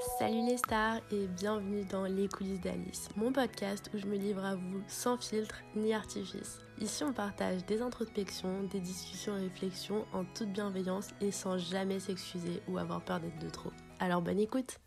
Salut 0.00 0.46
les 0.46 0.56
stars 0.56 0.98
et 1.12 1.26
bienvenue 1.26 1.84
dans 1.84 2.04
Les 2.04 2.26
coulisses 2.26 2.62
d'Alice, 2.62 3.14
mon 3.16 3.34
podcast 3.34 3.90
où 3.92 3.98
je 3.98 4.06
me 4.06 4.16
livre 4.16 4.42
à 4.42 4.54
vous 4.54 4.82
sans 4.88 5.18
filtre 5.18 5.60
ni 5.76 5.92
artifice. 5.92 6.58
Ici 6.80 7.04
on 7.04 7.12
partage 7.12 7.66
des 7.66 7.82
introspections, 7.82 8.62
des 8.64 8.80
discussions 8.80 9.36
et 9.36 9.40
réflexions 9.40 10.06
en 10.14 10.24
toute 10.24 10.54
bienveillance 10.54 11.10
et 11.20 11.30
sans 11.30 11.58
jamais 11.58 12.00
s'excuser 12.00 12.62
ou 12.66 12.78
avoir 12.78 13.04
peur 13.04 13.20
d'être 13.20 13.38
de 13.40 13.50
trop. 13.50 13.72
Alors 13.98 14.22
bonne 14.22 14.40
écoute 14.40 14.78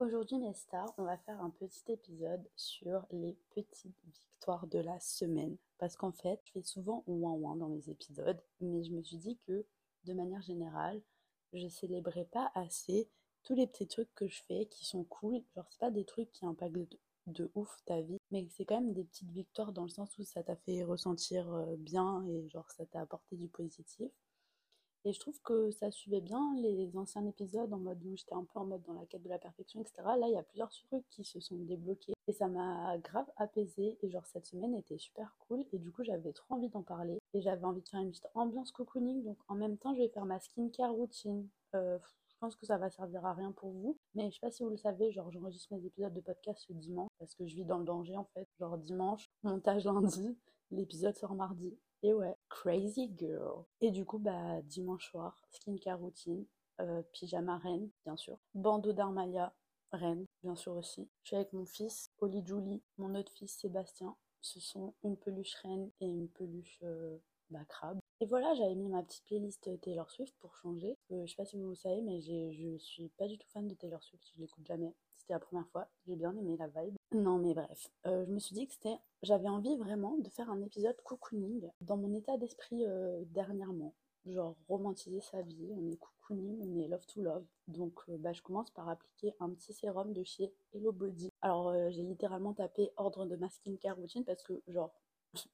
Aujourd'hui 0.00 0.38
mes 0.38 0.54
stars, 0.54 0.94
on 0.96 1.04
va 1.04 1.18
faire 1.18 1.42
un 1.42 1.50
petit 1.50 1.92
épisode 1.92 2.48
sur 2.56 3.04
les 3.10 3.36
petites 3.50 3.98
victoires 4.02 4.66
de 4.66 4.78
la 4.78 4.98
semaine. 4.98 5.58
Parce 5.76 5.94
qu'en 5.94 6.12
fait, 6.12 6.40
je 6.46 6.52
fais 6.52 6.62
souvent 6.62 7.04
ouin 7.06 7.32
ouin 7.32 7.56
dans 7.56 7.68
mes 7.68 7.90
épisodes, 7.90 8.40
mais 8.62 8.82
je 8.82 8.92
me 8.92 9.02
suis 9.02 9.18
dit 9.18 9.38
que 9.46 9.66
de 10.04 10.14
manière 10.14 10.40
générale, 10.40 11.02
je 11.52 11.68
célébrais 11.68 12.26
pas 12.26 12.50
assez 12.54 13.08
tous 13.42 13.54
les 13.54 13.66
petits 13.66 13.86
trucs 13.86 14.12
que 14.14 14.26
je 14.26 14.42
fais 14.48 14.66
qui 14.66 14.84
sont 14.84 15.04
cool. 15.04 15.42
Genre, 15.54 15.66
c'est 15.70 15.78
pas 15.78 15.90
des 15.90 16.04
trucs 16.04 16.30
qui 16.32 16.44
impactent 16.46 16.96
de, 17.26 17.50
ouf 17.54 17.76
ta 17.84 18.00
vie, 18.00 18.18
mais 18.30 18.46
c'est 18.50 18.64
quand 18.64 18.80
même 18.80 18.92
des 18.92 19.04
petites 19.04 19.30
victoires 19.30 19.72
dans 19.72 19.84
le 19.84 19.88
sens 19.88 20.16
où 20.18 20.24
ça 20.24 20.42
t'a 20.42 20.56
fait 20.56 20.84
ressentir 20.84 21.52
euh, 21.52 21.76
bien 21.76 22.24
et 22.28 22.48
genre 22.48 22.70
ça 22.70 22.86
t'a 22.86 23.00
apporté 23.00 23.36
du 23.36 23.48
positif. 23.48 24.10
Et 25.06 25.12
je 25.12 25.20
trouve 25.20 25.40
que 25.42 25.70
ça 25.70 25.92
suivait 25.92 26.20
bien 26.20 26.42
les 26.56 26.96
anciens 26.96 27.24
épisodes 27.26 27.72
en 27.72 27.78
mode 27.78 28.04
où 28.04 28.16
j'étais 28.16 28.34
un 28.34 28.42
peu 28.42 28.58
en 28.58 28.64
mode 28.64 28.82
dans 28.82 28.94
la 28.94 29.06
quête 29.06 29.22
de 29.22 29.28
la 29.28 29.38
perfection, 29.38 29.80
etc. 29.80 30.02
Là, 30.04 30.26
il 30.26 30.32
y 30.32 30.36
a 30.36 30.42
plusieurs 30.42 30.68
trucs 30.68 31.08
qui 31.10 31.22
se 31.22 31.38
sont 31.38 31.54
débloqués 31.54 32.14
et 32.26 32.32
ça 32.32 32.48
m'a 32.48 32.98
grave 32.98 33.30
apaisé. 33.36 33.96
Et 34.02 34.10
genre, 34.10 34.26
cette 34.26 34.46
semaine 34.46 34.74
était 34.74 34.98
super 34.98 35.32
cool 35.46 35.64
et 35.72 35.78
du 35.78 35.92
coup, 35.92 36.02
j'avais 36.02 36.32
trop 36.32 36.56
envie 36.56 36.70
d'en 36.70 36.82
parler 36.82 37.20
et 37.34 37.40
j'avais 37.40 37.64
envie 37.64 37.82
de 37.82 37.88
faire 37.88 38.00
une 38.00 38.10
petite 38.10 38.26
ambiance 38.34 38.72
cocooning. 38.72 39.22
Donc, 39.22 39.38
en 39.46 39.54
même 39.54 39.78
temps, 39.78 39.94
je 39.94 40.00
vais 40.00 40.08
faire 40.08 40.24
ma 40.24 40.40
skincare 40.40 40.92
routine. 40.92 41.46
Euh, 41.76 41.98
je 42.26 42.36
pense 42.40 42.56
que 42.56 42.66
ça 42.66 42.76
va 42.76 42.90
servir 42.90 43.24
à 43.24 43.32
rien 43.32 43.52
pour 43.52 43.70
vous, 43.70 43.96
mais 44.16 44.28
je 44.30 44.34
sais 44.34 44.40
pas 44.40 44.50
si 44.50 44.64
vous 44.64 44.70
le 44.70 44.76
savez, 44.76 45.10
genre 45.10 45.30
j'enregistre 45.30 45.72
mes 45.72 45.86
épisodes 45.86 46.12
de 46.12 46.20
podcast 46.20 46.64
ce 46.66 46.72
dimanche 46.72 47.08
parce 47.18 47.34
que 47.34 47.46
je 47.46 47.54
vis 47.54 47.64
dans 47.64 47.78
le 47.78 47.84
danger 47.84 48.16
en 48.16 48.26
fait. 48.34 48.46
Genre 48.58 48.76
dimanche, 48.76 49.30
montage 49.44 49.84
lundi, 49.84 50.36
l'épisode 50.72 51.14
sort 51.14 51.34
mardi. 51.34 51.78
Et 52.02 52.12
ouais, 52.12 52.35
crazy 52.48 53.10
girl. 53.16 53.64
Et 53.80 53.90
du 53.90 54.04
coup, 54.04 54.18
bah, 54.18 54.60
dimanche 54.62 55.10
soir, 55.10 55.36
skincare 55.50 55.98
routine, 55.98 56.44
euh, 56.80 57.02
pyjama 57.12 57.58
reine, 57.58 57.90
bien 58.04 58.16
sûr. 58.16 58.38
Bandeau 58.54 58.92
d'Armalia, 58.92 59.52
reine, 59.92 60.26
bien 60.42 60.56
sûr 60.56 60.76
aussi. 60.76 61.08
Je 61.22 61.28
suis 61.28 61.36
avec 61.36 61.52
mon 61.52 61.66
fils, 61.66 62.10
Oli 62.20 62.44
Julie, 62.46 62.82
mon 62.98 63.14
autre 63.14 63.32
fils, 63.32 63.58
Sébastien. 63.58 64.16
Ce 64.42 64.60
sont 64.60 64.94
une 65.02 65.16
peluche 65.16 65.54
reine 65.62 65.90
et 66.00 66.06
une 66.06 66.28
peluche 66.28 66.78
euh, 66.82 67.18
bah, 67.50 67.64
crabe. 67.68 67.98
Et 68.20 68.26
voilà, 68.26 68.54
j'avais 68.54 68.74
mis 68.74 68.88
ma 68.88 69.02
petite 69.02 69.24
playlist 69.24 69.68
Taylor 69.82 70.10
Swift 70.10 70.34
pour 70.38 70.56
changer. 70.56 70.96
Euh, 71.12 71.26
je 71.26 71.30
sais 71.30 71.36
pas 71.36 71.44
si 71.44 71.58
vous 71.58 71.74
savez, 71.74 72.00
mais 72.00 72.22
je 72.22 72.78
suis 72.78 73.10
pas 73.10 73.26
du 73.26 73.36
tout 73.36 73.46
fan 73.48 73.68
de 73.68 73.74
Taylor 73.74 74.02
Swift, 74.02 74.24
je 74.34 74.40
l'écoute 74.40 74.66
jamais. 74.66 74.94
C'était 75.16 75.34
la 75.34 75.38
première 75.38 75.68
fois, 75.68 75.86
j'ai 76.06 76.16
bien 76.16 76.34
aimé 76.34 76.56
la 76.56 76.68
vibe. 76.68 76.94
Non 77.12 77.36
mais 77.36 77.52
bref, 77.52 77.90
euh, 78.06 78.24
je 78.24 78.32
me 78.32 78.38
suis 78.38 78.54
dit 78.54 78.66
que 78.66 78.72
c'était... 78.72 78.96
J'avais 79.22 79.48
envie 79.48 79.76
vraiment 79.76 80.16
de 80.16 80.30
faire 80.30 80.50
un 80.50 80.62
épisode 80.62 80.96
cocooning 81.02 81.68
dans 81.82 81.98
mon 81.98 82.14
état 82.14 82.38
d'esprit 82.38 82.86
euh, 82.86 83.22
dernièrement. 83.26 83.92
Genre 84.24 84.56
romantiser 84.66 85.20
sa 85.20 85.42
vie, 85.42 85.70
on 85.76 85.86
est 85.90 85.98
cocooning, 85.98 86.58
on 86.62 86.78
est 86.80 86.88
love 86.88 87.06
to 87.06 87.20
love. 87.20 87.44
Donc 87.68 88.00
bah, 88.08 88.32
je 88.32 88.40
commence 88.40 88.70
par 88.70 88.88
appliquer 88.88 89.34
un 89.40 89.50
petit 89.50 89.74
sérum 89.74 90.12
de 90.14 90.24
chez 90.24 90.52
Hello 90.72 90.90
Body. 90.90 91.30
Alors 91.42 91.72
j'ai 91.90 92.02
littéralement 92.02 92.54
tapé 92.54 92.90
ordre 92.96 93.26
de 93.26 93.36
ma 93.36 93.50
skincare 93.50 93.96
routine 93.96 94.24
parce 94.24 94.42
que 94.42 94.62
genre 94.68 94.92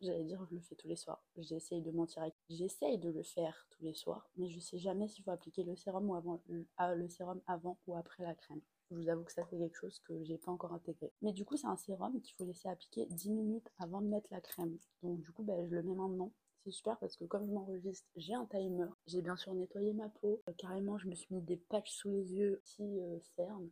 j'allais 0.01 0.25
dire 0.25 0.45
je 0.45 0.55
le 0.55 0.61
fais 0.61 0.75
tous 0.75 0.89
les 0.89 0.97
soirs. 0.97 1.25
J'essaye 1.37 1.83
de 1.83 1.91
mentir 1.91 2.25
J'essaye 2.49 2.99
de 2.99 3.11
le 3.11 3.23
faire 3.23 3.67
tous 3.71 3.83
les 3.83 3.95
soirs, 3.95 4.31
mais 4.37 4.49
je 4.49 4.61
sais 4.61 4.79
jamais 4.79 5.09
s'il 5.09 5.25
faut 5.25 5.31
appliquer 5.31 5.63
le 5.63 5.77
sérum 5.77 6.09
ou 6.11 6.15
avant 6.15 6.43
ah, 6.77 6.95
sérum 7.09 7.41
avant 7.47 7.79
ou 7.87 7.97
après 7.97 8.23
la 8.25 8.35
crème. 8.35 8.61
Je 8.91 8.97
vous 8.97 9.09
avoue 9.09 9.25
que 9.25 9.33
ça 9.33 9.43
c'est 9.49 9.57
quelque 9.57 9.77
chose 9.77 9.99
que 10.01 10.23
j'ai 10.23 10.37
pas 10.37 10.53
encore 10.53 10.73
intégré. 10.73 11.13
Mais 11.23 11.33
du 11.33 11.45
coup 11.45 11.57
c'est 11.57 11.67
un 11.67 11.77
sérum 11.77 12.21
qu'il 12.21 12.35
faut 12.35 12.45
laisser 12.45 12.69
appliquer 12.69 13.07
10 13.07 13.31
minutes 13.31 13.71
avant 13.79 14.03
de 14.03 14.07
mettre 14.07 14.29
la 14.31 14.41
crème. 14.41 14.79
Donc 15.03 15.21
du 15.21 15.33
coup 15.33 15.43
ben, 15.43 15.67
je 15.67 15.75
le 15.75 15.83
mets 15.83 15.95
maintenant. 15.95 16.33
C'est 16.65 16.71
super 16.71 16.99
parce 16.99 17.17
que 17.17 17.25
comme 17.25 17.47
je 17.47 17.53
m'enregistre, 17.53 18.07
j'ai 18.17 18.35
un 18.35 18.47
timer. 18.47 18.87
J'ai 19.07 19.23
bien 19.23 19.37
sûr 19.37 19.55
nettoyé 19.55 19.95
ma 19.95 20.09
peau. 20.09 20.43
Euh, 20.49 20.53
carrément 20.59 20.99
je 20.99 21.09
me 21.09 21.15
suis 21.15 21.35
mis 21.35 21.41
des 21.41 21.57
patchs 21.57 21.91
sous 21.91 22.11
les 22.11 22.35
yeux, 22.35 22.61
petit 22.65 23.01
euh, 23.01 23.19
cerne. 23.35 23.71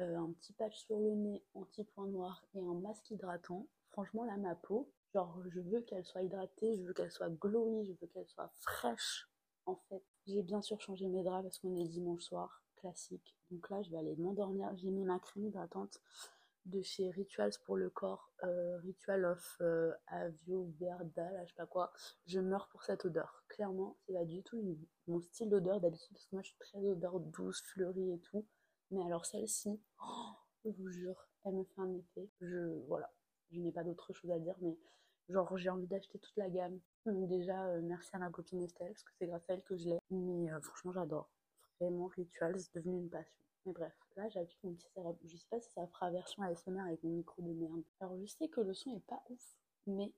Euh, 0.00 0.16
un 0.16 0.32
petit 0.32 0.52
patch 0.54 0.78
sur 0.84 0.98
le 0.98 1.14
nez, 1.14 1.42
anti-point 1.54 2.06
noir 2.06 2.42
et 2.54 2.60
un 2.60 2.74
masque 2.74 3.10
hydratant. 3.10 3.66
Franchement 3.90 4.24
là 4.24 4.36
ma 4.36 4.54
peau, 4.54 4.90
Genre, 5.16 5.40
je 5.48 5.60
veux 5.60 5.80
qu'elle 5.80 6.04
soit 6.04 6.20
hydratée, 6.20 6.76
je 6.76 6.82
veux 6.82 6.92
qu'elle 6.92 7.10
soit 7.10 7.30
glowy, 7.30 7.86
je 7.86 7.92
veux 7.92 8.06
qu'elle 8.08 8.28
soit 8.28 8.52
fraîche, 8.60 9.30
en 9.64 9.76
fait. 9.88 10.04
J'ai 10.26 10.42
bien 10.42 10.60
sûr 10.60 10.78
changé 10.78 11.08
mes 11.08 11.22
draps 11.22 11.42
parce 11.42 11.58
qu'on 11.58 11.74
est 11.74 11.88
dimanche 11.88 12.20
soir, 12.20 12.62
classique. 12.74 13.34
Donc 13.50 13.70
là, 13.70 13.80
je 13.82 13.90
vais 13.90 13.96
aller 13.96 14.14
m'endormir. 14.16 14.76
J'ai 14.76 14.90
mis 14.90 15.06
ma 15.06 15.18
crème 15.18 15.46
hydratante 15.46 16.02
de 16.66 16.82
chez 16.82 17.08
Rituals 17.08 17.54
pour 17.64 17.78
le 17.78 17.88
corps, 17.88 18.30
euh, 18.44 18.76
Ritual 18.80 19.24
of 19.24 19.56
euh, 19.62 19.90
Avio 20.08 20.70
là, 20.80 20.98
je 21.44 21.48
sais 21.48 21.54
pas 21.56 21.64
quoi. 21.64 21.94
Je 22.26 22.38
meurs 22.38 22.68
pour 22.68 22.82
cette 22.82 23.06
odeur. 23.06 23.42
Clairement, 23.48 23.96
c'est 24.04 24.12
pas 24.12 24.26
du 24.26 24.42
tout 24.42 24.76
mon 25.06 25.22
style 25.22 25.48
d'odeur 25.48 25.80
d'habitude 25.80 26.12
parce 26.12 26.26
que 26.26 26.36
moi, 26.36 26.42
je 26.42 26.48
suis 26.48 26.58
très 26.58 26.84
odeur 26.84 27.20
douce, 27.20 27.62
fleurie 27.72 28.12
et 28.12 28.18
tout. 28.18 28.44
Mais 28.90 29.02
alors 29.02 29.24
celle-ci, 29.24 29.80
oh, 30.04 30.32
je 30.66 30.72
vous 30.72 30.90
jure, 30.90 31.26
elle 31.44 31.54
me 31.54 31.64
fait 31.64 31.80
un 31.80 31.94
effet. 31.94 32.28
Je, 32.42 32.84
voilà, 32.86 33.10
je 33.50 33.60
n'ai 33.60 33.72
pas 33.72 33.82
d'autre 33.82 34.12
chose 34.12 34.30
à 34.30 34.38
dire, 34.38 34.56
mais 34.60 34.76
Genre, 35.28 35.56
j'ai 35.58 35.70
envie 35.70 35.86
d'acheter 35.86 36.18
toute 36.18 36.36
la 36.36 36.48
gamme. 36.48 36.78
Déjà, 37.06 37.66
euh, 37.66 37.80
merci 37.82 38.10
à 38.14 38.18
ma 38.18 38.30
copine 38.30 38.62
Estelle, 38.62 38.88
parce 38.88 39.02
que 39.02 39.12
c'est 39.18 39.26
grâce 39.26 39.48
à 39.48 39.54
elle 39.54 39.62
que 39.62 39.76
je 39.76 39.88
l'ai. 39.88 39.98
Mais 40.10 40.50
euh, 40.50 40.60
franchement, 40.60 40.92
j'adore. 40.92 41.28
Vraiment, 41.80 42.06
Ritual, 42.06 42.58
c'est 42.58 42.74
devenu 42.74 42.98
une 42.98 43.10
passion. 43.10 43.34
Mais 43.64 43.72
bref, 43.72 43.92
là, 44.16 44.28
j'applique 44.28 44.62
mon 44.62 44.74
petit. 44.74 44.88
Je 45.24 45.36
sais 45.36 45.46
pas 45.50 45.60
si 45.60 45.70
ça 45.72 45.86
fera 45.88 46.10
version 46.10 46.42
ASMR 46.42 46.80
avec 46.80 47.02
mon 47.02 47.10
micro 47.10 47.42
de 47.42 47.52
merde. 47.52 47.82
Alors, 48.00 48.16
je 48.18 48.26
sais 48.26 48.48
que 48.48 48.60
le 48.60 48.74
son 48.74 48.96
est 48.96 49.06
pas 49.06 49.22
ouf, 49.28 49.56
mais 49.86 50.12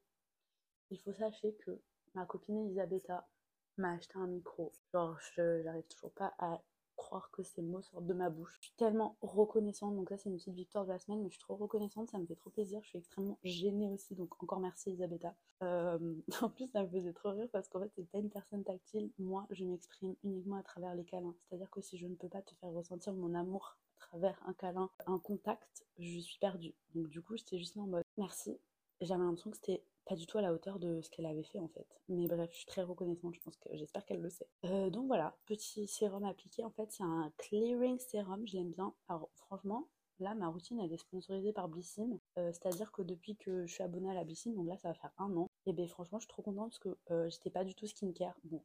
il 0.90 1.00
faut 1.00 1.12
sachez 1.12 1.54
que 1.54 1.80
ma 2.14 2.26
copine 2.26 2.58
Elisabetta 2.66 3.26
m'a 3.78 3.92
acheté 3.92 4.18
un 4.18 4.26
micro. 4.26 4.72
Genre, 4.92 5.18
je 5.20 5.62
j'arrive 5.62 5.86
toujours 5.88 6.12
pas 6.12 6.34
à 6.38 6.60
croire 6.98 7.30
que 7.30 7.42
ces 7.42 7.62
mots 7.62 7.80
sortent 7.80 8.04
de 8.04 8.12
ma 8.12 8.28
bouche. 8.28 8.58
Je 8.60 8.66
suis 8.66 8.76
tellement 8.76 9.16
reconnaissante, 9.22 9.94
donc 9.94 10.10
ça 10.10 10.18
c'est 10.18 10.28
une 10.28 10.36
petite 10.36 10.54
victoire 10.54 10.84
de 10.84 10.90
la 10.90 10.98
semaine, 10.98 11.22
mais 11.22 11.30
je 11.30 11.34
suis 11.34 11.40
trop 11.42 11.56
reconnaissante, 11.56 12.10
ça 12.10 12.18
me 12.18 12.26
fait 12.26 12.34
trop 12.34 12.50
plaisir, 12.50 12.80
je 12.82 12.88
suis 12.88 12.98
extrêmement 12.98 13.38
gênée 13.44 13.88
aussi, 13.88 14.14
donc 14.14 14.42
encore 14.42 14.60
merci 14.60 14.90
Elisabetta. 14.90 15.34
Euh, 15.62 16.14
en 16.42 16.50
plus 16.50 16.68
ça 16.68 16.82
me 16.82 16.88
faisait 16.88 17.12
trop 17.12 17.30
rire 17.30 17.48
parce 17.52 17.68
qu'en 17.68 17.80
fait 17.80 17.90
c'est 17.94 18.10
pas 18.10 18.18
une 18.18 18.28
personne 18.28 18.64
tactile, 18.64 19.10
moi 19.18 19.46
je 19.50 19.64
m'exprime 19.64 20.14
uniquement 20.24 20.56
à 20.56 20.62
travers 20.62 20.94
les 20.94 21.04
câlins, 21.04 21.34
c'est-à-dire 21.48 21.70
que 21.70 21.80
si 21.80 21.96
je 21.96 22.06
ne 22.06 22.16
peux 22.16 22.28
pas 22.28 22.42
te 22.42 22.54
faire 22.56 22.72
ressentir 22.72 23.14
mon 23.14 23.34
amour 23.34 23.78
à 23.96 24.06
travers 24.06 24.42
un 24.46 24.52
câlin, 24.52 24.90
un 25.06 25.18
contact, 25.18 25.86
je 25.98 26.18
suis 26.18 26.38
perdue. 26.38 26.74
Donc 26.94 27.08
du 27.08 27.22
coup 27.22 27.36
j'étais 27.36 27.58
juste 27.58 27.76
en 27.76 27.86
mode 27.86 28.04
merci, 28.16 28.58
j'avais 29.00 29.22
l'impression 29.22 29.50
que 29.50 29.56
c'était 29.56 29.84
pas 30.08 30.16
du 30.16 30.26
tout 30.26 30.38
à 30.38 30.42
la 30.42 30.52
hauteur 30.54 30.78
de 30.78 31.02
ce 31.02 31.10
qu'elle 31.10 31.26
avait 31.26 31.42
fait 31.42 31.58
en 31.60 31.68
fait. 31.68 31.86
Mais 32.08 32.26
bref, 32.26 32.50
je 32.50 32.56
suis 32.56 32.66
très 32.66 32.82
reconnaissante, 32.82 33.34
je 33.34 33.40
pense 33.40 33.56
que 33.56 33.68
j'espère 33.74 34.06
qu'elle 34.06 34.22
le 34.22 34.30
sait. 34.30 34.48
Euh, 34.64 34.88
donc 34.88 35.06
voilà, 35.06 35.36
petit 35.44 35.86
sérum 35.86 36.24
appliqué, 36.24 36.64
en 36.64 36.70
fait 36.70 36.90
c'est 36.90 37.02
un 37.04 37.30
clearing 37.36 37.98
sérum, 37.98 38.46
je 38.46 38.56
l'aime 38.56 38.72
bien. 38.72 38.94
Alors 39.08 39.28
franchement, 39.34 39.86
là 40.18 40.34
ma 40.34 40.48
routine 40.48 40.80
elle 40.80 40.92
est 40.92 40.96
sponsorisée 40.96 41.52
par 41.52 41.68
Blissim, 41.68 42.18
euh, 42.38 42.50
c'est-à-dire 42.52 42.90
que 42.90 43.02
depuis 43.02 43.36
que 43.36 43.66
je 43.66 43.72
suis 43.74 43.84
abonnée 43.84 44.10
à 44.10 44.14
la 44.14 44.24
Blissim, 44.24 44.54
donc 44.54 44.66
là 44.66 44.78
ça 44.78 44.88
va 44.88 44.94
faire 44.94 45.12
un 45.18 45.36
an, 45.36 45.50
et 45.66 45.74
ben 45.74 45.86
franchement 45.86 46.18
je 46.18 46.24
suis 46.24 46.32
trop 46.32 46.42
contente 46.42 46.70
parce 46.70 46.78
que 46.78 46.96
euh, 47.10 47.28
j'étais 47.28 47.50
pas 47.50 47.64
du 47.64 47.74
tout 47.74 47.86
skincare. 47.86 48.34
Bon, 48.44 48.62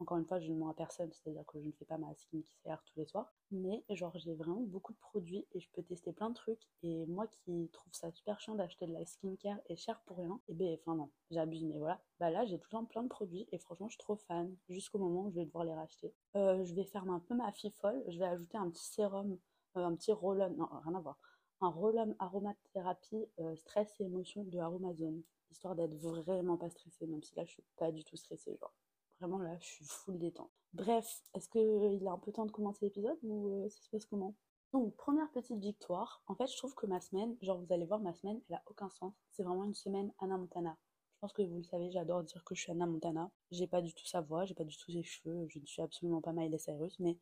encore 0.00 0.16
une 0.16 0.24
fois, 0.24 0.40
je 0.40 0.50
ne 0.50 0.56
mens 0.56 0.70
à 0.70 0.74
personne, 0.74 1.12
c'est-à-dire 1.12 1.44
que 1.46 1.60
je 1.60 1.66
ne 1.66 1.72
fais 1.72 1.84
pas 1.84 1.98
ma 1.98 2.14
skincare 2.14 2.82
tous 2.84 2.98
les 2.98 3.04
soirs. 3.04 3.32
Mais 3.50 3.84
genre, 3.90 4.16
j'ai 4.16 4.34
vraiment 4.34 4.62
beaucoup 4.62 4.94
de 4.94 4.98
produits 4.98 5.46
et 5.52 5.60
je 5.60 5.68
peux 5.72 5.82
tester 5.82 6.12
plein 6.12 6.30
de 6.30 6.34
trucs. 6.34 6.68
Et 6.82 7.04
moi 7.06 7.26
qui 7.26 7.68
trouve 7.72 7.92
ça 7.92 8.10
super 8.10 8.40
chiant 8.40 8.54
d'acheter 8.54 8.86
de 8.86 8.92
la 8.92 9.04
skincare 9.04 9.58
et 9.66 9.76
cher 9.76 10.00
pour 10.06 10.16
rien, 10.18 10.40
et 10.48 10.52
eh 10.52 10.54
ben, 10.54 10.78
enfin 10.80 10.94
non, 10.96 11.10
j'abuse, 11.30 11.64
mais 11.64 11.78
voilà. 11.78 12.00
Bah 12.18 12.30
là, 12.30 12.46
j'ai 12.46 12.58
toujours 12.58 12.86
plein 12.88 13.02
de 13.02 13.08
produits 13.08 13.46
et 13.52 13.58
franchement, 13.58 13.88
je 13.88 13.92
suis 13.92 13.98
trop 13.98 14.16
fan 14.16 14.56
jusqu'au 14.68 14.98
moment 14.98 15.26
où 15.26 15.30
je 15.30 15.36
vais 15.36 15.44
devoir 15.44 15.64
les 15.64 15.74
racheter. 15.74 16.14
Euh, 16.36 16.64
je 16.64 16.74
vais 16.74 16.84
faire 16.84 17.08
un 17.08 17.20
peu 17.20 17.34
ma 17.34 17.52
fifole. 17.52 18.02
Je 18.08 18.18
vais 18.18 18.26
ajouter 18.26 18.56
un 18.56 18.70
petit 18.70 18.84
sérum, 18.84 19.38
euh, 19.76 19.84
un 19.84 19.94
petit 19.94 20.12
roll-on, 20.12 20.50
non, 20.50 20.68
rien 20.84 20.94
à 20.94 21.00
voir. 21.00 21.18
Un 21.60 21.68
roll-on 21.68 22.14
aromathérapie 22.18 23.26
euh, 23.38 23.54
stress 23.56 24.00
et 24.00 24.04
émotion 24.04 24.44
de 24.44 24.58
Aromazone, 24.58 25.22
histoire 25.50 25.74
d'être 25.74 25.94
vraiment 25.94 26.56
pas 26.56 26.70
stressée, 26.70 27.06
même 27.06 27.22
si 27.22 27.34
là, 27.36 27.44
je 27.44 27.50
suis 27.50 27.64
pas 27.76 27.92
du 27.92 28.02
tout 28.02 28.16
stressée, 28.16 28.56
genre. 28.56 28.72
Vraiment 29.20 29.38
là, 29.38 29.56
je 29.58 29.66
suis 29.66 29.84
full 29.84 30.18
détente. 30.18 30.50
Bref, 30.72 31.22
est-ce 31.34 31.48
qu'il 31.48 32.06
a 32.06 32.12
un 32.12 32.18
peu 32.18 32.32
temps 32.32 32.46
de 32.46 32.52
commencer 32.52 32.84
l'épisode 32.86 33.18
ou 33.22 33.64
euh, 33.64 33.68
ça 33.68 33.82
se 33.82 33.90
passe 33.90 34.06
comment? 34.06 34.34
Donc, 34.72 34.94
première 34.96 35.30
petite 35.32 35.58
victoire. 35.58 36.22
En 36.26 36.34
fait, 36.34 36.46
je 36.46 36.56
trouve 36.56 36.74
que 36.74 36.86
ma 36.86 37.00
semaine, 37.00 37.36
genre 37.42 37.58
vous 37.58 37.72
allez 37.72 37.84
voir, 37.84 38.00
ma 38.00 38.14
semaine, 38.14 38.40
elle 38.48 38.56
a 38.56 38.62
aucun 38.66 38.88
sens. 38.88 39.12
C'est 39.32 39.42
vraiment 39.42 39.64
une 39.64 39.74
semaine 39.74 40.12
Anna 40.20 40.38
Montana. 40.38 40.76
Je 41.14 41.18
pense 41.20 41.32
que 41.32 41.42
vous 41.42 41.58
le 41.58 41.64
savez, 41.64 41.90
j'adore 41.90 42.22
dire 42.22 42.42
que 42.44 42.54
je 42.54 42.62
suis 42.62 42.72
Anna 42.72 42.86
Montana. 42.86 43.30
J'ai 43.50 43.66
pas 43.66 43.82
du 43.82 43.92
tout 43.92 44.06
sa 44.06 44.22
voix, 44.22 44.46
j'ai 44.46 44.54
pas 44.54 44.64
du 44.64 44.76
tout 44.76 44.90
ses 44.90 45.02
cheveux, 45.02 45.46
je 45.48 45.58
ne 45.58 45.66
suis 45.66 45.82
absolument 45.82 46.22
pas 46.22 46.32
Miley 46.32 46.56
Cyrus, 46.56 46.98
mais 46.98 47.18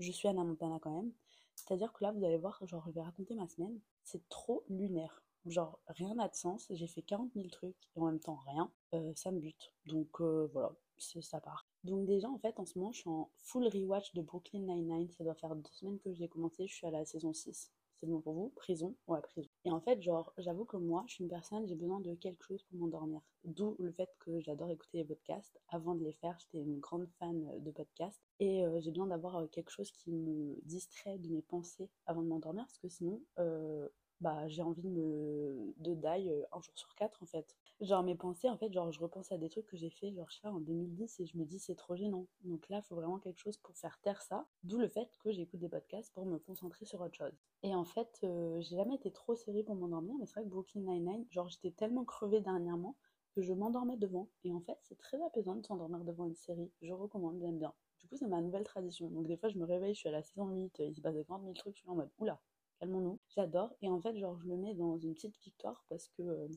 je 0.00 0.12
suis 0.12 0.28
Anna 0.28 0.44
Montana 0.44 0.78
quand 0.82 0.90
même. 0.90 1.12
C'est-à-dire 1.54 1.92
que 1.92 2.04
là, 2.04 2.12
vous 2.12 2.24
allez 2.24 2.36
voir, 2.36 2.60
genre, 2.66 2.84
je 2.88 2.92
vais 2.92 3.00
raconter 3.02 3.34
ma 3.34 3.46
semaine. 3.48 3.78
C'est 4.02 4.28
trop 4.28 4.64
lunaire. 4.68 5.22
Genre, 5.46 5.78
rien 5.86 6.14
n'a 6.14 6.28
de 6.28 6.34
sens. 6.34 6.66
J'ai 6.70 6.86
fait 6.86 7.02
40 7.02 7.32
000 7.34 7.48
trucs 7.48 7.76
et 7.96 8.00
en 8.00 8.06
même 8.06 8.20
temps 8.20 8.40
rien. 8.46 8.70
Euh, 8.94 9.12
ça 9.16 9.30
me 9.30 9.40
bute. 9.40 9.72
Donc 9.86 10.20
euh, 10.20 10.48
voilà, 10.52 10.72
ça 10.98 11.40
part. 11.40 11.66
Donc 11.84 12.06
déjà, 12.06 12.28
en 12.28 12.38
fait, 12.38 12.58
en 12.58 12.66
ce 12.66 12.78
moment, 12.78 12.92
je 12.92 13.00
suis 13.00 13.10
en 13.10 13.30
full 13.38 13.66
rewatch 13.66 14.14
de 14.14 14.22
Brooklyn 14.22 14.60
Nine-Nine. 14.60 15.10
Ça 15.10 15.24
doit 15.24 15.34
faire 15.34 15.54
deux 15.54 15.72
semaines 15.72 15.98
que 15.98 16.12
j'ai 16.14 16.28
commencé, 16.28 16.66
je 16.66 16.74
suis 16.74 16.86
à 16.86 16.90
la 16.90 17.04
saison 17.04 17.32
6. 17.32 17.72
C'est 18.02 18.08
bon 18.08 18.20
pour 18.20 18.34
vous? 18.34 18.52
Prison? 18.56 18.96
Ouais, 19.06 19.20
prison. 19.20 19.48
Et 19.64 19.70
en 19.70 19.80
fait, 19.80 20.02
genre, 20.02 20.32
j'avoue 20.36 20.64
que 20.64 20.76
moi, 20.76 21.04
je 21.06 21.14
suis 21.14 21.22
une 21.22 21.30
personne, 21.30 21.68
j'ai 21.68 21.76
besoin 21.76 22.00
de 22.00 22.16
quelque 22.16 22.42
chose 22.42 22.64
pour 22.64 22.80
m'endormir. 22.80 23.20
D'où 23.44 23.76
le 23.78 23.92
fait 23.92 24.10
que 24.18 24.40
j'adore 24.40 24.70
écouter 24.70 24.98
les 24.98 25.04
podcasts. 25.04 25.60
Avant 25.68 25.94
de 25.94 26.02
les 26.02 26.12
faire, 26.12 26.36
j'étais 26.40 26.58
une 26.58 26.80
grande 26.80 27.06
fan 27.20 27.62
de 27.62 27.70
podcasts. 27.70 28.20
Et 28.40 28.66
euh, 28.66 28.80
j'ai 28.80 28.90
besoin 28.90 29.06
d'avoir 29.06 29.36
euh, 29.36 29.46
quelque 29.46 29.70
chose 29.70 29.92
qui 29.92 30.10
me 30.10 30.58
distrait 30.64 31.18
de 31.18 31.28
mes 31.28 31.42
pensées 31.42 31.90
avant 32.06 32.22
de 32.22 32.26
m'endormir, 32.26 32.64
parce 32.64 32.78
que 32.78 32.88
sinon, 32.88 33.22
euh, 33.38 33.88
bah, 34.22 34.46
j'ai 34.46 34.62
envie 34.62 34.82
de 34.82 34.88
me 34.88 35.74
de 35.78 35.94
die 35.94 36.30
euh, 36.30 36.44
un 36.52 36.60
jour 36.60 36.72
sur 36.76 36.94
quatre 36.94 37.22
en 37.22 37.26
fait. 37.26 37.56
Genre 37.80 38.02
mes 38.04 38.14
pensées 38.14 38.48
en 38.48 38.56
fait, 38.56 38.72
genre 38.72 38.90
je 38.92 39.00
repense 39.00 39.32
à 39.32 39.38
des 39.38 39.48
trucs 39.48 39.66
que 39.66 39.76
j'ai 39.76 39.90
fait 39.90 40.12
genre 40.12 40.30
je 40.30 40.36
sais 40.36 40.40
pas 40.40 40.52
en 40.52 40.60
2010 40.60 41.20
et 41.20 41.26
je 41.26 41.36
me 41.36 41.44
dis 41.44 41.58
c'est 41.58 41.74
trop 41.74 41.96
gênant. 41.96 42.26
Donc 42.44 42.68
là, 42.68 42.78
il 42.78 42.82
faut 42.82 42.94
vraiment 42.94 43.18
quelque 43.18 43.40
chose 43.40 43.56
pour 43.58 43.76
faire 43.76 43.98
taire 44.00 44.22
ça. 44.22 44.46
D'où 44.62 44.78
le 44.78 44.88
fait 44.88 45.08
que 45.18 45.32
j'écoute 45.32 45.58
des 45.58 45.68
podcasts 45.68 46.12
pour 46.14 46.24
me 46.24 46.38
concentrer 46.38 46.84
sur 46.84 47.00
autre 47.00 47.16
chose. 47.16 47.32
Et 47.64 47.74
en 47.74 47.84
fait, 47.84 48.20
euh, 48.22 48.60
j'ai 48.60 48.76
jamais 48.76 48.94
été 48.94 49.10
trop 49.10 49.34
série 49.34 49.64
pour 49.64 49.74
m'endormir, 49.74 50.14
mais 50.20 50.26
c'est 50.26 50.34
vrai 50.34 50.44
que 50.44 50.50
Brooklyn 50.50 50.82
Nine-Nine, 50.82 51.26
genre 51.30 51.48
j'étais 51.48 51.72
tellement 51.72 52.04
crevée 52.04 52.40
dernièrement 52.40 52.96
que 53.34 53.42
je 53.42 53.52
m'endormais 53.52 53.96
devant. 53.96 54.28
Et 54.44 54.52
en 54.52 54.60
fait, 54.60 54.78
c'est 54.82 54.98
très 54.98 55.20
apaisant 55.22 55.56
de 55.56 55.66
s'endormir 55.66 56.04
devant 56.04 56.26
une 56.26 56.36
série. 56.36 56.70
Je 56.80 56.92
recommande, 56.92 57.40
j'aime 57.40 57.58
bien. 57.58 57.72
Du 57.98 58.06
coup, 58.06 58.16
c'est 58.16 58.28
ma 58.28 58.40
nouvelle 58.40 58.64
tradition. 58.64 59.08
Donc 59.10 59.26
des 59.26 59.36
fois, 59.36 59.48
je 59.48 59.58
me 59.58 59.64
réveille, 59.64 59.94
je 59.94 60.00
suis 60.00 60.08
à 60.08 60.12
la 60.12 60.22
saison 60.22 60.48
8, 60.48 60.78
il 60.80 60.94
se 60.94 61.00
passe 61.00 61.16
40 61.26 61.42
000 61.42 61.54
trucs, 61.54 61.76
je 61.76 61.80
suis 61.80 61.90
en 61.90 61.94
mode 61.94 62.10
oula, 62.18 62.40
calmons-nous. 62.82 63.20
J'adore. 63.36 63.74
Et 63.80 63.88
en 63.88 64.00
fait, 64.00 64.16
genre, 64.18 64.36
je 64.40 64.48
le 64.48 64.56
mets 64.56 64.74
dans 64.74 64.98
une 64.98 65.14
petite 65.14 65.38
victoire 65.42 65.84
parce 65.88 66.08
que, 66.08 66.22
euh, 66.22 66.48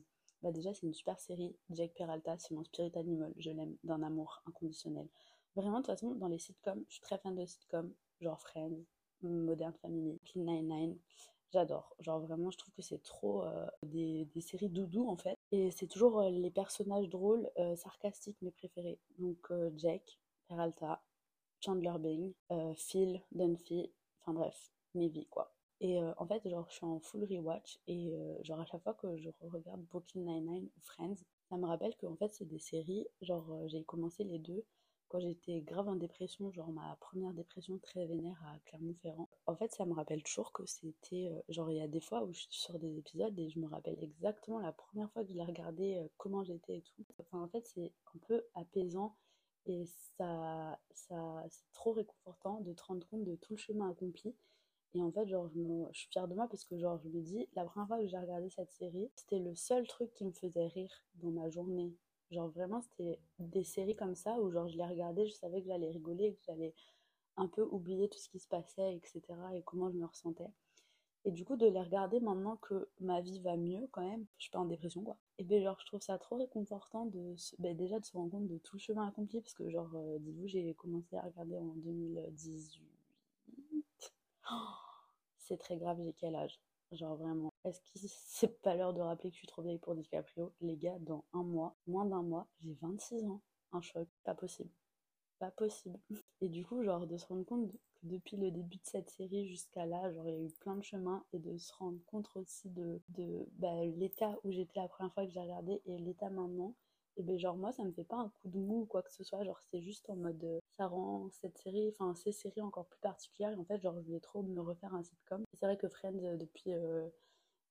bah 0.42 0.50
déjà, 0.50 0.74
c'est 0.74 0.86
une 0.86 0.92
super 0.92 1.18
série. 1.20 1.56
Jack 1.70 1.94
Peralta, 1.94 2.36
c'est 2.38 2.52
mon 2.52 2.64
spirit 2.64 2.92
animal. 2.96 3.32
Je 3.38 3.50
l'aime 3.50 3.76
d'un 3.84 4.02
amour 4.02 4.42
inconditionnel. 4.46 5.08
Vraiment, 5.54 5.80
de 5.80 5.86
toute 5.86 5.94
façon, 5.94 6.14
dans 6.16 6.28
les 6.28 6.38
sitcoms, 6.38 6.84
je 6.88 6.94
suis 6.94 7.02
très 7.02 7.18
fan 7.18 7.34
de 7.34 7.46
sitcoms, 7.46 7.92
genre 8.20 8.40
Friends, 8.40 8.82
Modern 9.22 9.72
Family, 9.80 10.20
Clean 10.26 10.62
Nine 10.62 10.98
J'adore. 11.52 11.94
Genre, 12.00 12.20
vraiment, 12.20 12.50
je 12.50 12.58
trouve 12.58 12.74
que 12.74 12.82
c'est 12.82 13.02
trop 13.02 13.44
euh, 13.44 13.66
des, 13.84 14.26
des, 14.34 14.40
séries 14.40 14.68
doudou, 14.68 15.08
en 15.08 15.16
fait. 15.16 15.38
Et 15.52 15.70
c'est 15.70 15.86
toujours 15.86 16.20
euh, 16.20 16.28
les 16.30 16.50
personnages 16.50 17.08
drôles, 17.08 17.48
sarcastiques, 17.76 18.36
mes 18.42 18.50
préférés. 18.50 18.98
Donc, 19.18 19.48
Jack, 19.76 20.18
Peralta, 20.48 21.02
Chandler 21.60 21.94
Bing, 22.00 22.32
Phil, 22.74 23.22
Dunphy, 23.30 23.92
enfin 24.20 24.34
bref, 24.34 24.72
mes 24.94 25.08
vies, 25.08 25.26
quoi. 25.26 25.55
Et 25.80 26.00
euh, 26.00 26.12
en 26.16 26.26
fait, 26.26 26.48
genre, 26.48 26.66
je 26.70 26.74
suis 26.76 26.84
en 26.86 27.00
full 27.00 27.24
rewatch 27.24 27.78
et 27.86 28.14
euh, 28.14 28.42
genre, 28.42 28.60
à 28.60 28.64
chaque 28.64 28.82
fois 28.82 28.94
que 28.94 29.16
je 29.18 29.28
regarde 29.42 29.82
Brooklyn 29.82 30.22
Nine-Nine 30.22 30.64
ou 30.64 30.80
Friends, 30.80 31.16
ça 31.50 31.56
me 31.56 31.66
rappelle 31.66 31.94
qu'en 31.96 32.16
fait, 32.16 32.32
c'est 32.32 32.46
des 32.46 32.58
séries, 32.58 33.06
genre, 33.20 33.52
euh, 33.52 33.68
j'ai 33.68 33.84
commencé 33.84 34.24
les 34.24 34.38
deux 34.38 34.64
quand 35.08 35.20
j'étais 35.20 35.60
grave 35.60 35.88
en 35.88 35.94
dépression, 35.94 36.50
genre 36.50 36.72
ma 36.72 36.96
première 36.96 37.32
dépression 37.32 37.78
très 37.78 38.06
vénère 38.06 38.42
à 38.46 38.58
Clermont-Ferrand. 38.64 39.28
En 39.46 39.54
fait, 39.54 39.72
ça 39.72 39.84
me 39.86 39.92
rappelle 39.92 40.22
toujours 40.22 40.52
que 40.52 40.66
c'était, 40.66 41.30
genre, 41.48 41.70
il 41.70 41.76
y 41.76 41.80
a 41.80 41.86
des 41.86 42.00
fois 42.00 42.24
où 42.24 42.32
je 42.32 42.40
suis 42.40 42.48
sur 42.50 42.78
des 42.80 42.98
épisodes 42.98 43.38
et 43.38 43.48
je 43.48 43.60
me 43.60 43.68
rappelle 43.68 44.02
exactement 44.02 44.58
la 44.58 44.72
première 44.72 45.08
fois 45.12 45.22
que 45.22 45.28
je 45.28 45.34
l'ai 45.34 45.44
regardé, 45.44 46.04
comment 46.16 46.42
j'étais 46.42 46.78
et 46.78 46.82
tout. 46.82 47.04
En 47.30 47.46
fait, 47.46 47.64
c'est 47.66 47.92
un 48.14 48.18
peu 48.26 48.42
apaisant 48.54 49.16
et 49.66 49.84
ça, 50.16 50.76
ça, 50.90 51.44
c'est 51.50 51.72
trop 51.72 51.92
réconfortant 51.92 52.60
de 52.62 52.72
te 52.72 52.82
rendre 52.82 53.06
compte 53.06 53.22
de 53.22 53.36
tout 53.36 53.52
le 53.52 53.58
chemin 53.58 53.90
accompli 53.90 54.34
et 54.94 55.02
en 55.02 55.10
fait, 55.12 55.26
genre, 55.28 55.48
je, 55.48 55.60
suis 55.92 56.08
fière 56.10 56.28
de 56.28 56.34
moi 56.34 56.48
parce 56.48 56.64
que, 56.64 56.78
genre, 56.78 56.98
je 56.98 57.08
me 57.08 57.20
dis, 57.20 57.48
la 57.54 57.64
première 57.64 57.86
fois 57.88 57.98
que 57.98 58.06
j'ai 58.06 58.18
regardé 58.18 58.48
cette 58.50 58.72
série, 58.72 59.10
c'était 59.14 59.38
le 59.38 59.54
seul 59.54 59.86
truc 59.86 60.12
qui 60.14 60.24
me 60.24 60.32
faisait 60.32 60.66
rire 60.68 60.90
dans 61.16 61.30
ma 61.30 61.48
journée. 61.50 61.94
Genre, 62.30 62.48
vraiment, 62.48 62.80
c'était 62.82 63.18
des 63.38 63.64
séries 63.64 63.96
comme 63.96 64.14
ça 64.14 64.40
où, 64.40 64.50
genre, 64.50 64.68
je 64.68 64.76
les 64.76 64.86
regardais, 64.86 65.26
je 65.26 65.34
savais 65.34 65.60
que 65.60 65.68
j'allais 65.68 65.90
rigoler, 65.90 66.34
que 66.34 66.44
j'allais 66.46 66.74
un 67.36 67.48
peu 67.48 67.62
oublier 67.62 68.08
tout 68.08 68.18
ce 68.18 68.28
qui 68.28 68.38
se 68.38 68.48
passait, 68.48 68.96
etc. 68.96 69.22
et 69.54 69.62
comment 69.62 69.90
je 69.90 69.96
me 69.96 70.06
ressentais. 70.06 70.50
Et 71.26 71.30
du 71.32 71.44
coup, 71.44 71.56
de 71.56 71.66
les 71.66 71.80
regarder 71.82 72.20
maintenant 72.20 72.56
que 72.56 72.88
ma 73.00 73.20
vie 73.20 73.40
va 73.40 73.56
mieux 73.56 73.86
quand 73.90 74.02
même, 74.08 74.24
je 74.38 74.44
suis 74.44 74.50
pas 74.50 74.60
en 74.60 74.64
dépression 74.64 75.02
quoi. 75.02 75.16
Et 75.38 75.44
ben 75.44 75.62
genre, 75.62 75.78
je 75.80 75.86
trouve 75.86 76.00
ça 76.00 76.18
trop 76.18 76.36
réconfortant 76.36 77.06
de 77.06 77.34
se- 77.36 77.54
ben, 77.58 77.76
déjà 77.76 77.98
de 78.00 78.04
se 78.04 78.12
rendre 78.12 78.30
compte 78.30 78.46
de 78.46 78.58
tout 78.58 78.76
le 78.76 78.80
chemin 78.80 79.06
accompli 79.08 79.40
parce 79.40 79.54
que 79.54 79.68
genre, 79.68 79.90
euh, 79.94 80.18
dites-vous, 80.20 80.46
j'ai 80.48 80.72
commencé 80.74 81.16
à 81.16 81.22
regarder 81.22 81.58
en 81.58 81.74
2018. 81.76 82.95
C'est 85.38 85.58
très 85.58 85.76
grave, 85.76 86.00
j'ai 86.02 86.12
quel 86.12 86.34
âge? 86.34 86.60
Genre 86.92 87.16
vraiment. 87.16 87.52
Est-ce 87.64 87.80
que 87.80 87.86
c'est 88.08 88.60
pas 88.62 88.74
l'heure 88.74 88.94
de 88.94 89.00
rappeler 89.00 89.30
que 89.30 89.34
je 89.34 89.40
suis 89.40 89.46
trop 89.48 89.62
vieille 89.62 89.78
pour 89.78 89.94
DiCaprio? 89.94 90.52
Les 90.60 90.76
gars, 90.76 90.98
dans 91.00 91.24
un 91.32 91.42
mois, 91.42 91.76
moins 91.86 92.04
d'un 92.04 92.22
mois, 92.22 92.48
j'ai 92.60 92.74
26 92.74 93.24
ans. 93.26 93.42
Un 93.72 93.80
choc, 93.80 94.08
pas 94.24 94.34
possible 94.34 94.70
pas 95.38 95.50
possible. 95.50 95.98
Et 96.40 96.48
du 96.48 96.64
coup, 96.64 96.82
genre, 96.82 97.06
de 97.06 97.16
se 97.16 97.26
rendre 97.26 97.44
compte 97.44 97.70
que 97.70 97.76
depuis 98.02 98.36
le 98.36 98.50
début 98.50 98.76
de 98.76 98.84
cette 98.84 99.10
série 99.10 99.46
jusqu'à 99.48 99.86
là, 99.86 100.10
genre, 100.12 100.28
il 100.28 100.34
y 100.34 100.38
a 100.38 100.42
eu 100.44 100.50
plein 100.60 100.76
de 100.76 100.82
chemins 100.82 101.24
et 101.32 101.38
de 101.38 101.56
se 101.56 101.72
rendre 101.74 101.98
compte 102.06 102.28
aussi 102.36 102.68
de, 102.70 103.00
de 103.10 103.46
bah, 103.52 103.84
l'état 103.96 104.36
où 104.44 104.50
j'étais 104.50 104.80
la 104.80 104.88
première 104.88 105.12
fois 105.12 105.24
que 105.24 105.32
j'ai 105.32 105.40
regardé 105.40 105.80
et 105.86 105.98
l'état 105.98 106.30
maintenant. 106.30 106.74
Et 107.16 107.22
ben 107.22 107.38
genre, 107.38 107.56
moi, 107.56 107.72
ça 107.72 107.82
me 107.84 107.92
fait 107.92 108.04
pas 108.04 108.16
un 108.16 108.28
coup 108.28 108.48
de 108.48 108.58
mou 108.58 108.82
ou 108.82 108.86
quoi 108.86 109.02
que 109.02 109.12
ce 109.12 109.24
soit. 109.24 109.42
Genre, 109.44 109.60
c'est 109.70 109.80
juste 109.80 110.08
en 110.10 110.16
mode, 110.16 110.42
euh, 110.44 110.60
ça 110.76 110.86
rend 110.86 111.30
cette 111.30 111.58
série, 111.58 111.88
enfin, 111.90 112.14
ces 112.14 112.32
séries 112.32 112.62
encore 112.62 112.86
plus 112.86 113.00
particulières. 113.00 113.52
Et 113.52 113.56
en 113.56 113.64
fait, 113.64 113.80
genre, 113.80 113.94
je 114.00 114.06
voulais 114.06 114.20
trop 114.20 114.42
me 114.42 114.60
refaire 114.60 114.94
un 114.94 115.02
sitcom. 115.02 115.44
C'est 115.54 115.66
vrai 115.66 115.76
que 115.76 115.88
Friends, 115.88 116.22
euh, 116.22 116.36
depuis 116.36 116.72
euh, 116.72 117.08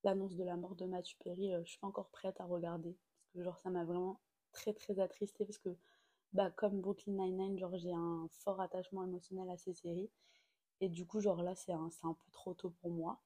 l'annonce 0.03 0.35
de 0.35 0.43
la 0.43 0.55
mort 0.57 0.75
de 0.75 0.85
Matthew 0.85 1.17
Perry, 1.23 1.53
euh, 1.53 1.61
je 1.65 1.71
suis 1.71 1.79
pas 1.79 1.87
encore 1.87 2.09
prête 2.09 2.39
à 2.41 2.45
regarder. 2.45 2.97
Parce 3.21 3.33
que, 3.33 3.43
genre, 3.43 3.59
ça 3.59 3.69
m'a 3.69 3.83
vraiment 3.85 4.19
très, 4.53 4.73
très 4.73 4.99
attristée 4.99 5.45
parce 5.45 5.57
que 5.59 5.69
bah, 6.33 6.51
comme 6.51 6.81
Brooklyn 6.81 7.13
Nine-Nine, 7.13 7.59
genre 7.59 7.77
j'ai 7.77 7.93
un 7.93 8.27
fort 8.31 8.61
attachement 8.61 9.03
émotionnel 9.03 9.49
à 9.49 9.57
ces 9.57 9.73
séries. 9.73 10.09
Et 10.81 10.89
du 10.89 11.05
coup, 11.05 11.19
genre 11.21 11.41
là, 11.43 11.55
c'est 11.55 11.73
un, 11.73 11.89
un 12.03 12.13
peu 12.13 12.31
trop 12.31 12.53
tôt 12.53 12.71
pour 12.81 12.91
moi. 12.91 13.21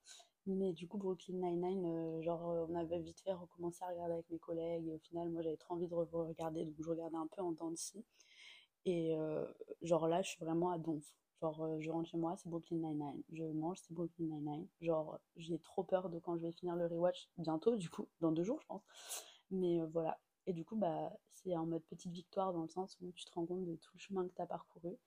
Mais 0.45 0.73
du 0.73 0.87
coup, 0.87 0.97
Brooklyn 0.97 1.35
Nine-Nine, 1.35 1.85
euh, 1.85 2.21
genre 2.21 2.67
on 2.69 2.75
avait 2.75 2.99
vite 2.99 3.19
fait 3.21 3.33
recommencer 3.33 3.83
à 3.83 3.89
regarder 3.89 4.13
avec 4.15 4.29
mes 4.29 4.39
collègues. 4.39 4.87
Et 4.87 4.93
au 4.93 4.99
final, 4.99 5.29
moi 5.29 5.41
j'avais 5.41 5.57
trop 5.57 5.75
envie 5.75 5.87
de 5.87 5.93
regarder, 5.95 6.65
donc 6.65 6.75
je 6.79 6.89
regardais 6.89 7.17
un 7.17 7.27
peu 7.27 7.41
en 7.41 7.51
dents 7.51 7.71
de 7.71 7.77
scie. 7.77 8.03
Et 8.85 9.15
euh, 9.15 9.45
genre 9.81 10.07
là, 10.07 10.21
je 10.21 10.29
suis 10.29 10.43
vraiment 10.43 10.71
à 10.71 10.77
donf. 10.77 11.05
Genre, 11.41 11.63
euh, 11.63 11.79
je 11.79 11.89
rentre 11.89 12.09
chez 12.09 12.17
moi, 12.17 12.35
c'est 12.35 12.49
Brooklyn 12.49 12.77
Nine-Nine. 12.77 13.23
Je 13.31 13.43
mange, 13.45 13.77
c'est 13.79 13.93
Brooklyn 13.93 14.25
Nine-Nine. 14.25 14.67
Genre, 14.81 15.19
j'ai 15.37 15.57
trop 15.59 15.83
peur 15.83 16.09
de 16.09 16.19
quand 16.19 16.35
je 16.37 16.41
vais 16.41 16.51
finir 16.51 16.75
le 16.75 16.85
rewatch 16.85 17.29
bientôt, 17.37 17.75
du 17.77 17.89
coup, 17.89 18.07
dans 18.19 18.31
deux 18.31 18.43
jours, 18.43 18.59
je 18.61 18.67
pense. 18.67 18.83
Mais 19.51 19.79
euh, 19.79 19.87
voilà. 19.87 20.19
Et 20.47 20.53
du 20.53 20.65
coup, 20.65 20.75
bah, 20.75 21.13
c'est 21.31 21.55
en 21.55 21.65
mode 21.65 21.83
petite 21.83 22.11
victoire 22.11 22.53
dans 22.53 22.63
le 22.63 22.67
sens 22.67 22.97
où 23.01 23.11
tu 23.13 23.25
te 23.25 23.31
rends 23.31 23.45
compte 23.45 23.65
de 23.65 23.75
tout 23.75 23.91
le 23.93 23.99
chemin 23.99 24.27
que 24.27 24.33
tu 24.33 24.41
as 24.41 24.47
parcouru 24.47 24.97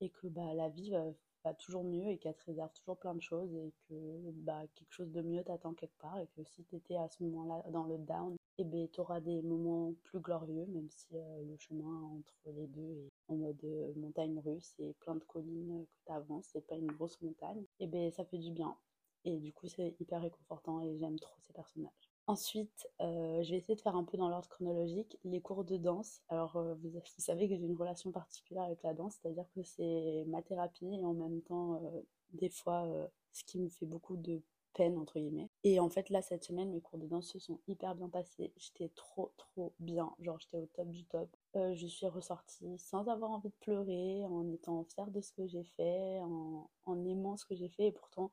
et 0.00 0.10
que 0.10 0.26
bah, 0.26 0.54
la 0.54 0.68
vie 0.68 0.90
va, 0.90 1.54
toujours 1.54 1.84
mieux 1.84 2.08
et 2.08 2.18
qu'elle 2.18 2.34
te 2.34 2.44
réserve 2.44 2.70
toujours 2.74 2.98
plein 2.98 3.14
de 3.14 3.22
choses 3.22 3.54
et 3.54 3.72
que 3.88 4.30
bah, 4.32 4.62
quelque 4.74 4.92
chose 4.92 5.10
de 5.10 5.22
mieux 5.22 5.42
t'attend 5.42 5.72
quelque 5.72 5.96
part 5.98 6.18
et 6.18 6.26
que 6.26 6.44
si 6.44 6.62
tu 6.64 6.76
étais 6.76 6.96
à 6.96 7.08
ce 7.08 7.22
moment-là 7.22 7.64
dans 7.70 7.84
le 7.84 7.96
down, 7.96 8.36
et 8.58 8.64
ben 8.64 8.86
tu 8.90 9.00
auras 9.00 9.20
des 9.20 9.40
moments 9.40 9.94
plus 10.04 10.20
glorieux, 10.20 10.66
même 10.66 10.90
si 10.90 11.14
le 11.14 11.56
chemin 11.56 12.02
entre 12.18 12.34
les 12.46 12.66
deux 12.66 12.90
est 12.90 13.10
en 13.28 13.36
mode 13.36 13.62
euh, 13.64 13.92
montagne 13.96 14.38
russe 14.40 14.74
et 14.78 14.94
plein 15.00 15.14
de 15.14 15.24
collines 15.24 15.86
que 15.86 16.06
tu 16.06 16.12
avances, 16.12 16.48
c'est 16.52 16.66
pas 16.66 16.76
une 16.76 16.90
grosse 16.92 17.20
montagne, 17.22 17.64
et 17.80 17.86
ben 17.86 18.10
ça 18.10 18.24
fait 18.24 18.38
du 18.38 18.50
bien. 18.52 18.76
Et 19.24 19.38
du 19.38 19.52
coup, 19.52 19.68
c'est 19.68 19.94
hyper 20.00 20.22
réconfortant 20.22 20.80
et 20.80 20.96
j'aime 20.96 21.18
trop 21.18 21.36
ces 21.46 21.52
personnages. 21.52 22.10
Ensuite, 22.28 22.86
euh, 23.00 23.42
je 23.42 23.50
vais 23.50 23.56
essayer 23.56 23.74
de 23.74 23.80
faire 23.80 23.96
un 23.96 24.04
peu 24.04 24.18
dans 24.18 24.28
l'ordre 24.28 24.48
chronologique 24.48 25.18
les 25.24 25.40
cours 25.40 25.64
de 25.64 25.78
danse. 25.78 26.20
Alors, 26.28 26.56
euh, 26.56 26.74
vous, 26.82 27.00
savez 27.16 27.48
que 27.48 27.56
j'ai 27.56 27.64
une 27.64 27.74
relation 27.76 28.12
particulière 28.12 28.64
avec 28.64 28.82
la 28.82 28.92
danse, 28.92 29.16
c'est-à-dire 29.20 29.46
que 29.54 29.62
c'est 29.62 30.24
ma 30.26 30.42
thérapie 30.42 30.94
et 30.94 31.04
en 31.04 31.14
même 31.14 31.40
temps, 31.40 31.76
euh, 31.82 32.02
des 32.34 32.50
fois, 32.50 32.84
euh, 32.84 33.08
ce 33.32 33.44
qui 33.44 33.58
me 33.58 33.70
fait 33.70 33.86
beaucoup 33.86 34.16
de 34.16 34.42
peine, 34.74 34.98
entre 34.98 35.18
guillemets. 35.18 35.48
Et 35.64 35.80
en 35.80 35.88
fait, 35.88 36.10
là, 36.10 36.20
cette 36.20 36.44
semaine, 36.44 36.70
mes 36.70 36.82
cours 36.82 36.98
de 36.98 37.06
danse 37.06 37.28
se 37.28 37.38
sont 37.38 37.60
hyper 37.66 37.94
bien 37.94 38.10
passés. 38.10 38.52
J'étais 38.58 38.90
trop, 38.90 39.32
trop 39.38 39.72
bien. 39.78 40.14
Genre, 40.20 40.38
j'étais 40.38 40.58
au 40.58 40.66
top 40.66 40.88
du 40.90 41.04
top. 41.04 41.34
Euh, 41.56 41.74
je 41.74 41.86
suis 41.86 42.06
ressortie 42.06 42.78
sans 42.78 43.08
avoir 43.08 43.30
envie 43.30 43.48
de 43.48 43.54
pleurer, 43.60 44.24
en 44.26 44.50
étant 44.52 44.84
fière 44.84 45.10
de 45.10 45.20
ce 45.20 45.32
que 45.32 45.46
j'ai 45.46 45.64
fait, 45.64 46.20
en, 46.20 47.04
aimant 47.04 47.36
ce 47.36 47.46
que 47.46 47.54
j'ai 47.54 47.68
fait. 47.68 47.86
Et 47.86 47.92
pourtant, 47.92 48.32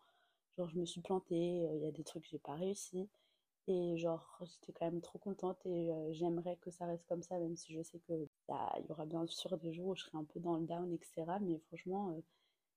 genre, 0.57 0.69
je 0.69 0.77
me 0.79 0.85
suis 0.85 1.01
plantée, 1.01 1.67
il 1.73 1.81
y 1.81 1.87
a 1.87 1.91
des 1.91 2.03
trucs 2.03 2.23
que 2.23 2.29
j'ai 2.29 2.39
pas 2.39 2.55
réussi. 2.55 3.09
Et 3.67 3.97
genre, 3.97 4.39
j'étais 4.43 4.73
quand 4.73 4.85
même 4.85 5.01
trop 5.01 5.17
contente 5.17 5.65
et 5.65 5.91
euh, 5.91 6.11
j'aimerais 6.13 6.55
que 6.57 6.69
ça 6.69 6.85
reste 6.85 7.05
comme 7.07 7.23
ça, 7.23 7.39
même 7.39 7.55
si 7.55 7.73
je 7.73 7.81
sais 7.81 7.99
que 7.99 8.27
bah, 8.47 8.71
y 8.87 8.91
aura 8.91 9.05
bien 9.05 9.25
sûr 9.25 9.57
des 9.57 9.73
jours 9.73 9.87
où 9.87 9.95
je 9.95 10.03
serai 10.03 10.17
un 10.19 10.23
peu 10.23 10.39
dans 10.39 10.57
le 10.57 10.65
down, 10.67 10.93
etc. 10.93 11.25
Mais 11.41 11.57
franchement, 11.67 12.11
euh, 12.11 12.21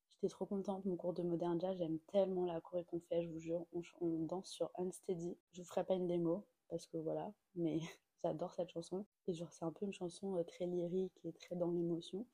j'étais 0.08 0.28
trop 0.28 0.46
contente. 0.46 0.84
Mon 0.86 0.96
cours 0.96 1.12
de 1.12 1.22
modern 1.22 1.60
jazz, 1.60 1.76
j'aime 1.76 1.98
tellement 2.06 2.46
la 2.46 2.60
choré 2.62 2.84
qu'on 2.84 3.00
fait, 3.00 3.22
je 3.22 3.28
vous 3.28 3.38
jure. 3.38 3.66
On, 3.74 3.82
on, 4.00 4.24
danse 4.26 4.48
sur 4.48 4.70
Unsteady. 4.78 5.36
Je 5.52 5.62
vous 5.62 5.68
ferai 5.68 5.84
pas 5.84 5.94
une 5.94 6.06
démo 6.06 6.46
parce 6.70 6.86
que 6.86 6.96
voilà, 6.98 7.32
mais 7.54 7.80
j'adore 8.22 8.54
cette 8.54 8.70
chanson. 8.70 9.06
Et 9.26 9.34
genre, 9.34 9.52
c'est 9.52 9.64
un 9.64 9.72
peu 9.72 9.86
une 9.86 9.92
chanson 9.92 10.36
euh, 10.36 10.44
très 10.44 10.66
lyrique 10.66 11.18
et 11.24 11.32
très 11.32 11.56
dans 11.56 11.70
l'émotion. 11.70 12.26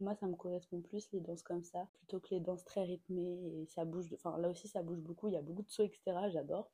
Moi, 0.00 0.14
ça 0.14 0.26
me 0.26 0.34
correspond 0.34 0.80
plus 0.80 1.08
les 1.12 1.20
danses 1.20 1.42
comme 1.42 1.62
ça, 1.62 1.88
plutôt 1.94 2.20
que 2.20 2.34
les 2.34 2.40
danses 2.40 2.64
très 2.64 2.82
rythmées 2.82 3.64
ça 3.68 3.84
bouge. 3.84 4.12
Enfin, 4.14 4.36
là 4.38 4.48
aussi, 4.48 4.68
ça 4.68 4.82
bouge 4.82 4.98
beaucoup. 4.98 5.28
Il 5.28 5.34
y 5.34 5.36
a 5.36 5.42
beaucoup 5.42 5.62
de 5.62 5.70
sauts, 5.70 5.84
etc. 5.84 6.28
J'adore 6.30 6.70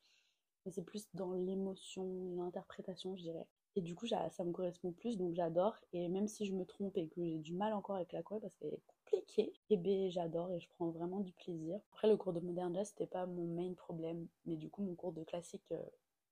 mais 0.65 0.73
c'est 0.73 0.83
plus 0.83 1.09
dans 1.15 1.33
l'émotion, 1.33 2.35
l'interprétation, 2.37 3.17
je 3.17 3.23
dirais. 3.23 3.47
Et 3.77 3.83
du 3.83 3.95
coup, 3.95 4.07
ça 4.07 4.45
me 4.45 4.53
correspond 4.53 4.93
plus, 4.93 5.17
donc 5.17 5.35
j'adore. 5.35 5.77
Et 5.93 6.09
même 6.09 6.27
si 6.27 6.45
je 6.45 6.53
me 6.53 6.65
trompe 6.65 6.97
et 6.97 7.09
que 7.09 7.23
j'ai 7.23 7.39
du 7.39 7.55
mal 7.55 7.73
encore 7.73 7.97
avec 7.97 8.13
la 8.13 8.23
choré 8.23 8.41
parce 8.41 8.55
qu'elle 8.57 8.75
est 8.75 8.83
compliquée, 8.87 9.53
et 9.71 9.75
eh 9.75 9.77
ben 9.77 10.11
j'adore 10.11 10.53
et 10.53 10.61
je 10.61 10.69
prends 10.71 10.91
vraiment 10.91 11.21
du 11.21 11.33
plaisir. 11.33 11.79
Après, 11.93 12.09
le 12.09 12.17
cours 12.17 12.33
de 12.33 12.41
modern 12.41 12.75
jazz, 12.75 12.89
c'était 12.89 13.07
pas 13.07 13.27
mon 13.27 13.47
main 13.47 13.73
problème, 13.75 14.27
mais 14.45 14.57
du 14.57 14.69
coup, 14.69 14.83
mon 14.83 14.95
cours 14.95 15.13
de 15.13 15.23
classique 15.23 15.71
euh, 15.73 15.83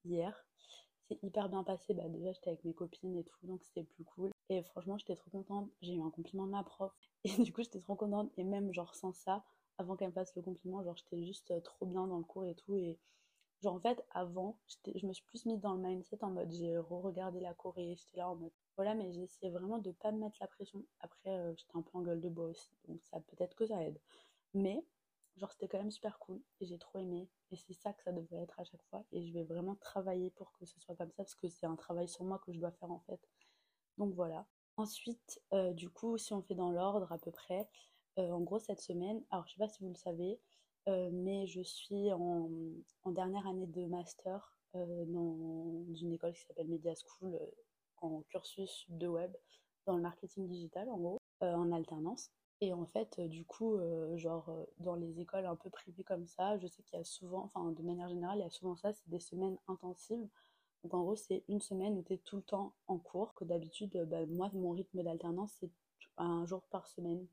hier, 0.04 0.44
hyper 1.22 1.48
bien 1.48 1.64
passé. 1.64 1.94
Bah, 1.94 2.08
déjà, 2.08 2.32
j'étais 2.32 2.50
avec 2.50 2.64
mes 2.64 2.74
copines 2.74 3.16
et 3.16 3.24
tout, 3.24 3.46
donc 3.46 3.62
c'était 3.64 3.84
plus 3.84 4.04
cool. 4.04 4.30
Et 4.48 4.62
franchement, 4.62 4.98
j'étais 4.98 5.16
trop 5.16 5.30
contente. 5.30 5.70
J'ai 5.82 5.94
eu 5.94 6.02
un 6.02 6.10
compliment 6.10 6.46
de 6.46 6.52
ma 6.52 6.62
prof. 6.62 6.92
Et 7.24 7.42
du 7.42 7.52
coup, 7.52 7.62
j'étais 7.62 7.80
trop 7.80 7.94
contente. 7.96 8.30
Et 8.36 8.44
même, 8.44 8.72
genre, 8.72 8.94
sans 8.94 9.12
ça, 9.12 9.44
avant 9.78 9.96
qu'elle 9.96 10.08
me 10.08 10.12
fasse 10.14 10.34
le 10.36 10.42
compliment, 10.42 10.82
genre, 10.82 10.96
j'étais 10.96 11.24
juste 11.24 11.50
euh, 11.50 11.60
trop 11.60 11.86
bien 11.86 12.06
dans 12.06 12.18
le 12.18 12.24
cours 12.24 12.46
et 12.46 12.54
tout. 12.54 12.74
Et 12.76 12.98
genre, 13.62 13.74
en 13.74 13.80
fait, 13.80 14.04
avant, 14.10 14.58
je 14.94 15.06
me 15.06 15.12
suis 15.12 15.24
plus 15.24 15.46
mise 15.46 15.60
dans 15.60 15.74
le 15.74 15.80
mindset 15.80 16.22
en 16.22 16.30
mode, 16.30 16.50
j'ai 16.52 16.78
re-regardé 16.78 17.40
la 17.40 17.54
Corée, 17.54 17.96
j'étais 17.96 18.18
là 18.18 18.28
en 18.28 18.36
mode, 18.36 18.52
voilà, 18.76 18.94
mais 18.94 19.08
essayé 19.16 19.50
vraiment 19.50 19.78
de 19.78 19.90
pas 19.92 20.12
me 20.12 20.18
mettre 20.18 20.36
la 20.40 20.46
pression. 20.46 20.84
Après, 21.00 21.30
euh, 21.30 21.54
j'étais 21.56 21.76
un 21.76 21.82
peu 21.82 21.98
en 21.98 22.02
gueule 22.02 22.20
de 22.20 22.28
bois 22.28 22.46
aussi, 22.46 22.70
donc 22.86 23.00
ça 23.04 23.20
peut-être 23.20 23.56
que 23.56 23.66
ça 23.66 23.82
aide. 23.82 23.98
Mais 24.54 24.84
genre 25.38 25.52
c'était 25.52 25.68
quand 25.68 25.78
même 25.78 25.90
super 25.90 26.18
cool 26.18 26.40
et 26.60 26.66
j'ai 26.66 26.78
trop 26.78 26.98
aimé. 26.98 27.28
Et 27.50 27.56
c'est 27.56 27.74
ça 27.74 27.92
que 27.92 28.02
ça 28.02 28.12
devrait 28.12 28.42
être 28.42 28.58
à 28.60 28.64
chaque 28.64 28.82
fois. 28.90 29.04
Et 29.12 29.26
je 29.26 29.32
vais 29.32 29.44
vraiment 29.44 29.76
travailler 29.76 30.30
pour 30.30 30.52
que 30.52 30.66
ce 30.66 30.78
soit 30.80 30.96
comme 30.96 31.10
ça 31.10 31.24
parce 31.24 31.34
que 31.34 31.48
c'est 31.48 31.66
un 31.66 31.76
travail 31.76 32.08
sur 32.08 32.24
moi 32.24 32.40
que 32.44 32.52
je 32.52 32.58
dois 32.60 32.72
faire 32.72 32.90
en 32.90 33.00
fait. 33.00 33.20
Donc 33.96 34.14
voilà. 34.14 34.46
Ensuite 34.76 35.40
euh, 35.52 35.72
du 35.72 35.90
coup 35.90 36.18
si 36.18 36.32
on 36.32 36.42
fait 36.42 36.54
dans 36.54 36.70
l'ordre 36.70 37.10
à 37.12 37.18
peu 37.18 37.30
près 37.30 37.68
euh, 38.18 38.30
en 38.30 38.40
gros 38.40 38.58
cette 38.58 38.80
semaine 38.80 39.22
alors 39.30 39.46
je 39.46 39.54
sais 39.54 39.58
pas 39.58 39.68
si 39.68 39.82
vous 39.82 39.90
le 39.90 39.96
savez 39.96 40.40
euh, 40.88 41.10
mais 41.12 41.46
je 41.46 41.60
suis 41.62 42.12
en, 42.12 42.48
dernière 43.06 43.46
année 43.46 43.66
de 43.66 43.86
master 43.86 44.54
dans 44.74 45.84
une 45.94 46.12
école 46.12 46.34
qui 46.34 46.42
s'appelle 46.42 46.68
Media 46.68 46.92
School 46.94 47.38
en 47.96 48.22
cursus 48.28 48.84
de 48.88 49.08
web 49.08 49.34
dans 49.86 49.96
le 49.96 50.02
marketing 50.02 50.46
digital 50.46 50.88
en 50.90 50.98
gros 50.98 51.18
en 51.40 51.72
alternance 51.72 52.30
et 52.60 52.72
en 52.72 52.86
fait, 52.86 53.18
euh, 53.18 53.28
du 53.28 53.44
coup, 53.44 53.76
euh, 53.76 54.16
genre, 54.16 54.48
euh, 54.48 54.64
dans 54.80 54.96
les 54.96 55.20
écoles 55.20 55.46
un 55.46 55.54
peu 55.54 55.70
privées 55.70 56.02
comme 56.02 56.26
ça, 56.26 56.58
je 56.58 56.66
sais 56.66 56.82
qu'il 56.82 56.98
y 56.98 57.00
a 57.00 57.04
souvent, 57.04 57.44
enfin, 57.44 57.70
de 57.70 57.82
manière 57.82 58.08
générale, 58.08 58.38
il 58.38 58.42
y 58.42 58.44
a 58.44 58.50
souvent 58.50 58.76
ça, 58.76 58.92
c'est 58.92 59.08
des 59.08 59.20
semaines 59.20 59.58
intensives. 59.68 60.26
Donc, 60.82 60.94
en 60.94 61.02
gros, 61.02 61.16
c'est 61.16 61.44
une 61.48 61.60
semaine 61.60 61.96
où 61.98 62.02
tu 62.02 62.14
es 62.14 62.18
tout 62.18 62.36
le 62.36 62.42
temps 62.42 62.74
en 62.88 62.98
cours, 62.98 63.34
que 63.34 63.44
d'habitude, 63.44 63.96
bah, 64.08 64.26
moi, 64.26 64.50
mon 64.54 64.70
rythme 64.72 65.02
d'alternance, 65.02 65.52
c'est 65.60 65.70
un 66.16 66.44
jour 66.46 66.62
par 66.70 66.86
semaine, 66.88 67.26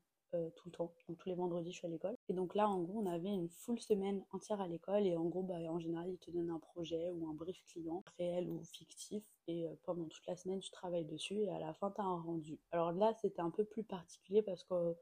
tout 0.56 0.68
le 0.68 0.72
temps. 0.72 0.92
Donc, 1.08 1.16
tous 1.18 1.28
les 1.28 1.34
vendredis, 1.34 1.72
je 1.72 1.78
suis 1.78 1.86
à 1.86 1.90
l'école. 1.90 2.14
Et 2.28 2.34
donc 2.34 2.54
là, 2.54 2.68
en 2.68 2.82
gros, 2.82 3.00
on 3.00 3.06
avait 3.06 3.30
une 3.30 3.48
full 3.48 3.80
semaine 3.80 4.22
entière 4.32 4.60
à 4.60 4.68
l'école. 4.68 5.06
Et 5.06 5.16
en 5.16 5.24
gros, 5.24 5.42
bah, 5.42 5.54
en 5.70 5.78
général, 5.78 6.10
ils 6.10 6.18
te 6.18 6.30
donnent 6.30 6.50
un 6.50 6.58
projet 6.58 7.10
ou 7.10 7.26
un 7.28 7.32
brief 7.34 7.64
client, 7.64 8.04
réel 8.18 8.48
ou 8.50 8.62
fictif. 8.64 9.24
Et 9.48 9.66
pendant 9.84 10.04
toute 10.04 10.26
la 10.26 10.36
semaine, 10.36 10.60
tu 10.60 10.70
travailles 10.70 11.06
dessus. 11.06 11.38
Et 11.40 11.50
à 11.50 11.58
la 11.58 11.72
fin, 11.72 11.90
tu 11.90 12.00
as 12.00 12.04
un 12.04 12.20
rendu. 12.20 12.58
Alors 12.70 12.92
là, 12.92 13.14
c'était 13.14 13.40
un 13.40 13.50
peu 13.50 13.64
plus 13.64 13.84
particulier 13.84 14.42
parce 14.42 14.62
que 14.64 14.96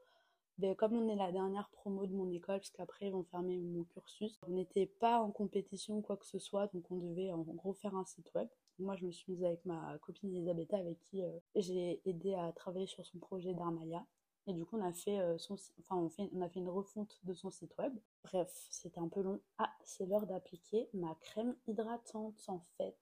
ben, 0.58 0.74
comme 0.76 0.94
on 0.94 1.08
est 1.08 1.16
la 1.16 1.32
dernière 1.32 1.68
promo 1.70 2.06
de 2.06 2.14
mon 2.14 2.30
école, 2.30 2.58
parce 2.58 2.70
qu'après 2.70 3.06
ils 3.06 3.12
vont 3.12 3.24
fermer 3.24 3.58
mon 3.58 3.84
cursus, 3.84 4.38
on 4.46 4.52
n'était 4.52 4.86
pas 4.86 5.18
en 5.18 5.30
compétition 5.32 5.98
ou 5.98 6.02
quoi 6.02 6.16
que 6.16 6.26
ce 6.26 6.38
soit, 6.38 6.72
donc 6.72 6.90
on 6.90 6.96
devait 6.96 7.32
en 7.32 7.42
gros 7.42 7.72
faire 7.72 7.96
un 7.96 8.04
site 8.04 8.32
web. 8.34 8.48
Moi, 8.78 8.96
je 8.96 9.06
me 9.06 9.12
suis 9.12 9.32
mise 9.32 9.44
avec 9.44 9.64
ma 9.64 9.98
copine 9.98 10.34
Elisabetta, 10.34 10.76
avec 10.76 11.00
qui 11.00 11.22
euh, 11.22 11.38
j'ai 11.54 12.00
aidé 12.08 12.34
à 12.34 12.52
travailler 12.52 12.86
sur 12.86 13.04
son 13.06 13.18
projet 13.18 13.54
d'Armaya. 13.54 14.04
Et 14.46 14.52
du 14.52 14.64
coup, 14.64 14.76
on 14.76 14.84
a 14.84 14.92
fait 14.92 15.18
euh, 15.20 15.38
son, 15.38 15.56
enfin, 15.80 15.96
on 15.96 16.40
a 16.40 16.48
fait 16.48 16.60
une 16.60 16.68
refonte 16.68 17.18
de 17.24 17.34
son 17.34 17.50
site 17.50 17.76
web. 17.78 17.96
Bref, 18.24 18.52
c'était 18.70 19.00
un 19.00 19.08
peu 19.08 19.22
long. 19.22 19.40
Ah, 19.58 19.72
c'est 19.84 20.06
l'heure 20.06 20.26
d'appliquer 20.26 20.88
ma 20.92 21.14
crème 21.20 21.56
hydratante 21.66 22.44
en 22.48 22.60
fait. 22.76 22.96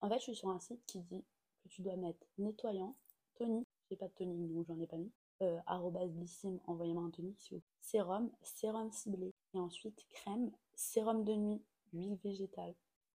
En 0.00 0.08
fait, 0.08 0.18
je 0.18 0.22
suis 0.22 0.36
sur 0.36 0.48
un 0.48 0.58
site 0.58 0.84
qui 0.86 1.00
dit 1.00 1.24
que 1.62 1.68
tu 1.68 1.82
dois 1.82 1.96
mettre 1.96 2.26
nettoyant, 2.38 2.96
tonique. 3.34 3.68
J'ai 3.90 3.96
pas 3.96 4.08
de 4.08 4.14
tonique, 4.14 4.52
donc 4.52 4.66
j'en 4.66 4.80
ai 4.80 4.86
pas 4.86 4.96
mis 4.96 5.12
euh, 5.42 5.58
envoyez-moi 6.66 7.04
un 7.04 7.10
tonique 7.10 7.54
Sérum, 7.80 8.30
sérum 8.42 8.90
ciblé. 8.92 9.34
Et 9.54 9.58
ensuite 9.58 10.06
crème, 10.10 10.50
sérum 10.74 11.24
de 11.24 11.34
nuit, 11.34 11.62
huile 11.92 12.18
végétale. 12.22 12.74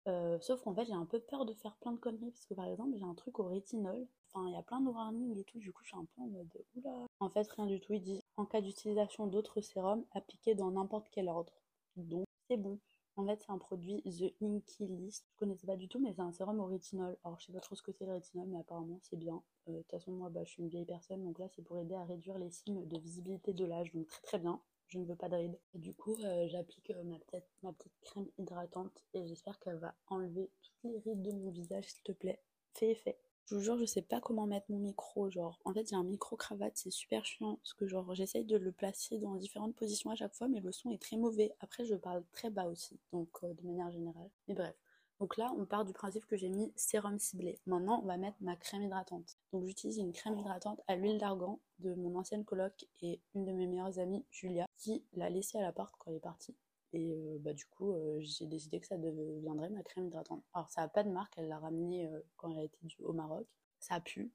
Euh, 0.06 0.38
sauf 0.40 0.60
qu'en 0.62 0.74
fait 0.74 0.84
j'ai 0.84 0.92
un 0.92 1.06
peu 1.06 1.18
peur 1.18 1.46
de 1.46 1.54
faire 1.54 1.76
plein 1.76 1.92
de 1.92 1.98
conneries 1.98 2.30
parce 2.30 2.44
que 2.44 2.52
par 2.52 2.66
exemple 2.66 2.94
j'ai 2.96 3.04
un 3.04 3.14
truc 3.14 3.38
au 3.38 3.44
rétinol. 3.44 4.06
Enfin 4.28 4.46
il 4.48 4.54
y 4.54 4.56
a 4.56 4.62
plein 4.62 4.80
de 4.80 4.88
warnings 4.88 5.38
et 5.38 5.44
tout, 5.44 5.58
du 5.58 5.72
coup 5.72 5.82
je 5.82 5.88
suis 5.88 5.96
un 5.96 6.04
peu 6.04 6.22
en 6.22 6.26
mode 6.26 6.64
oula. 6.76 7.06
En 7.20 7.30
fait 7.30 7.50
rien 7.52 7.66
du 7.66 7.80
tout, 7.80 7.94
il 7.94 8.02
dit 8.02 8.20
en 8.36 8.44
cas 8.44 8.60
d'utilisation 8.60 9.26
d'autres 9.26 9.60
sérums, 9.60 10.04
appliqués 10.12 10.54
dans 10.54 10.70
n'importe 10.72 11.08
quel 11.10 11.28
ordre. 11.28 11.52
Donc 11.96 12.26
c'est 12.48 12.56
bon. 12.58 12.78
En 13.16 13.26
fait, 13.26 13.40
c'est 13.40 13.52
un 13.52 13.58
produit 13.58 14.02
The 14.02 14.34
Inky 14.42 14.86
List. 14.86 15.26
Je 15.30 15.36
connaissais 15.36 15.66
pas 15.66 15.76
du 15.76 15.88
tout, 15.88 16.00
mais 16.00 16.12
c'est 16.12 16.20
un 16.20 16.32
sérum 16.32 16.58
au 16.58 16.66
rétinol. 16.66 17.16
Alors, 17.22 17.38
je 17.38 17.46
sais 17.46 17.52
pas 17.52 17.60
trop 17.60 17.76
ce 17.76 17.82
que 17.82 17.92
c'est 17.92 18.06
le 18.06 18.12
rétinol, 18.12 18.48
mais 18.48 18.58
apparemment, 18.58 18.98
c'est 19.02 19.16
bien. 19.16 19.42
Euh, 19.68 19.72
de 19.72 19.78
toute 19.82 19.90
façon, 19.92 20.12
moi, 20.12 20.30
bah, 20.30 20.42
je 20.44 20.50
suis 20.50 20.62
une 20.62 20.68
vieille 20.68 20.84
personne, 20.84 21.22
donc 21.22 21.38
là, 21.38 21.48
c'est 21.48 21.62
pour 21.62 21.78
aider 21.78 21.94
à 21.94 22.04
réduire 22.04 22.38
les 22.38 22.50
signes 22.50 22.86
de 22.88 22.98
visibilité 22.98 23.52
de 23.52 23.64
l'âge. 23.64 23.92
Donc, 23.92 24.08
très 24.08 24.22
très 24.22 24.38
bien. 24.38 24.60
Je 24.88 24.98
ne 24.98 25.04
veux 25.04 25.16
pas 25.16 25.28
de 25.28 25.36
rides. 25.36 25.58
Et 25.74 25.78
du 25.78 25.94
coup, 25.94 26.14
euh, 26.24 26.46
j'applique 26.48 26.90
euh, 26.90 27.02
ma, 27.04 27.18
petite, 27.18 27.44
ma 27.62 27.72
petite 27.72 27.92
crème 28.02 28.28
hydratante 28.38 29.04
et 29.14 29.26
j'espère 29.26 29.58
qu'elle 29.58 29.78
va 29.78 29.94
enlever 30.08 30.50
toutes 30.62 30.92
les 30.92 30.98
rides 30.98 31.22
de 31.22 31.32
mon 31.32 31.50
visage, 31.50 31.86
s'il 31.86 32.02
te 32.02 32.12
plaît. 32.12 32.40
Fais 32.74 32.90
effet. 32.90 33.18
Je 33.46 33.54
vous 33.54 33.60
jure, 33.60 33.78
je 33.78 33.84
sais 33.84 34.02
pas 34.02 34.20
comment 34.20 34.46
mettre 34.46 34.70
mon 34.70 34.78
micro. 34.78 35.28
Genre, 35.28 35.60
en 35.64 35.74
fait, 35.74 35.88
j'ai 35.88 35.96
un 35.96 36.02
micro 36.02 36.34
cravate, 36.36 36.72
c'est 36.76 36.90
super 36.90 37.26
chiant. 37.26 37.56
Parce 37.56 37.74
que, 37.74 37.86
genre, 37.86 38.14
j'essaye 38.14 38.44
de 38.44 38.56
le 38.56 38.72
placer 38.72 39.18
dans 39.18 39.34
différentes 39.34 39.74
positions 39.76 40.10
à 40.10 40.14
chaque 40.14 40.34
fois, 40.34 40.48
mais 40.48 40.60
le 40.60 40.72
son 40.72 40.90
est 40.90 41.00
très 41.00 41.16
mauvais. 41.16 41.54
Après, 41.60 41.84
je 41.84 41.94
parle 41.94 42.24
très 42.32 42.48
bas 42.50 42.66
aussi, 42.66 42.98
donc 43.12 43.28
euh, 43.42 43.52
de 43.52 43.62
manière 43.66 43.90
générale. 43.90 44.30
Mais 44.48 44.54
bref. 44.54 44.74
Donc 45.20 45.36
là, 45.36 45.52
on 45.56 45.66
part 45.66 45.84
du 45.84 45.92
principe 45.92 46.26
que 46.26 46.36
j'ai 46.36 46.48
mis 46.48 46.72
sérum 46.74 47.18
ciblé. 47.18 47.60
Maintenant, 47.66 48.00
on 48.02 48.06
va 48.06 48.16
mettre 48.16 48.38
ma 48.40 48.56
crème 48.56 48.82
hydratante. 48.82 49.36
Donc, 49.52 49.64
j'utilise 49.66 49.98
une 49.98 50.12
crème 50.12 50.38
hydratante 50.38 50.80
à 50.88 50.96
l'huile 50.96 51.18
d'argan 51.18 51.60
de 51.80 51.94
mon 51.94 52.16
ancienne 52.16 52.44
coloc 52.44 52.86
et 53.02 53.20
une 53.34 53.44
de 53.44 53.52
mes 53.52 53.66
meilleures 53.66 53.98
amies, 53.98 54.24
Julia, 54.30 54.66
qui 54.76 55.04
l'a 55.12 55.28
laissée 55.28 55.58
à 55.58 55.62
l'appart 55.62 55.94
quand 55.98 56.10
elle 56.10 56.16
est 56.16 56.20
partie. 56.20 56.56
Et 56.94 57.12
euh, 57.12 57.38
bah, 57.40 57.52
du 57.52 57.66
coup, 57.66 57.92
euh, 57.92 58.20
j'ai 58.20 58.46
décidé 58.46 58.78
que 58.78 58.86
ça 58.86 58.96
deviendrait 58.96 59.68
ma 59.68 59.82
crème 59.82 60.06
hydratante. 60.06 60.44
Alors, 60.54 60.70
ça 60.70 60.82
n'a 60.82 60.88
pas 60.88 61.02
de 61.02 61.10
marque, 61.10 61.34
elle 61.36 61.48
l'a 61.48 61.58
ramenée 61.58 62.06
euh, 62.06 62.20
quand 62.36 62.50
elle 62.52 62.58
a 62.58 62.62
été 62.62 62.78
au 63.00 63.12
Maroc. 63.12 63.48
Ça 63.80 64.00
pue, 64.00 64.32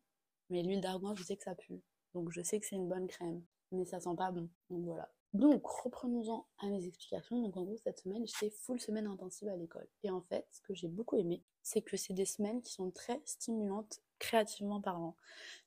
mais 0.50 0.62
l'huile 0.62 0.82
d'argan, 0.82 1.16
je 1.16 1.24
sais 1.24 1.38
que 1.38 1.44
ça 1.44 1.56
pue. 1.56 1.82
Donc, 2.14 2.30
je 2.32 2.42
sais 2.42 2.60
que 2.60 2.66
c'est 2.66 2.76
une 2.76 2.90
bonne 2.90 3.08
crème, 3.08 3.42
mais 3.72 3.86
ça 3.86 4.02
sent 4.02 4.16
pas 4.18 4.32
bon. 4.32 4.50
Donc, 4.70 4.84
voilà. 4.84 5.10
Donc, 5.34 5.66
reprenons-en 5.66 6.48
à 6.58 6.68
mes 6.68 6.86
explications. 6.86 7.42
Donc, 7.42 7.56
en 7.56 7.64
gros, 7.64 7.78
cette 7.78 8.00
semaine, 8.00 8.28
j'étais 8.28 8.50
full 8.50 8.80
semaine 8.82 9.08
intensive 9.08 9.48
à 9.48 9.56
l'école. 9.56 9.88
Et 10.04 10.10
en 10.10 10.22
fait, 10.22 10.46
ce 10.52 10.60
que 10.62 10.74
j'ai 10.74 10.90
beaucoup 10.90 11.16
aimé, 11.16 11.42
c'est 11.64 11.82
que 11.82 11.96
c'est 11.96 12.14
des 12.14 12.26
semaines 12.26 12.62
qui 12.62 12.74
sont 12.74 12.92
très 12.92 13.22
stimulantes 13.26 14.02
créativement 14.20 14.82
parlant. 14.82 15.16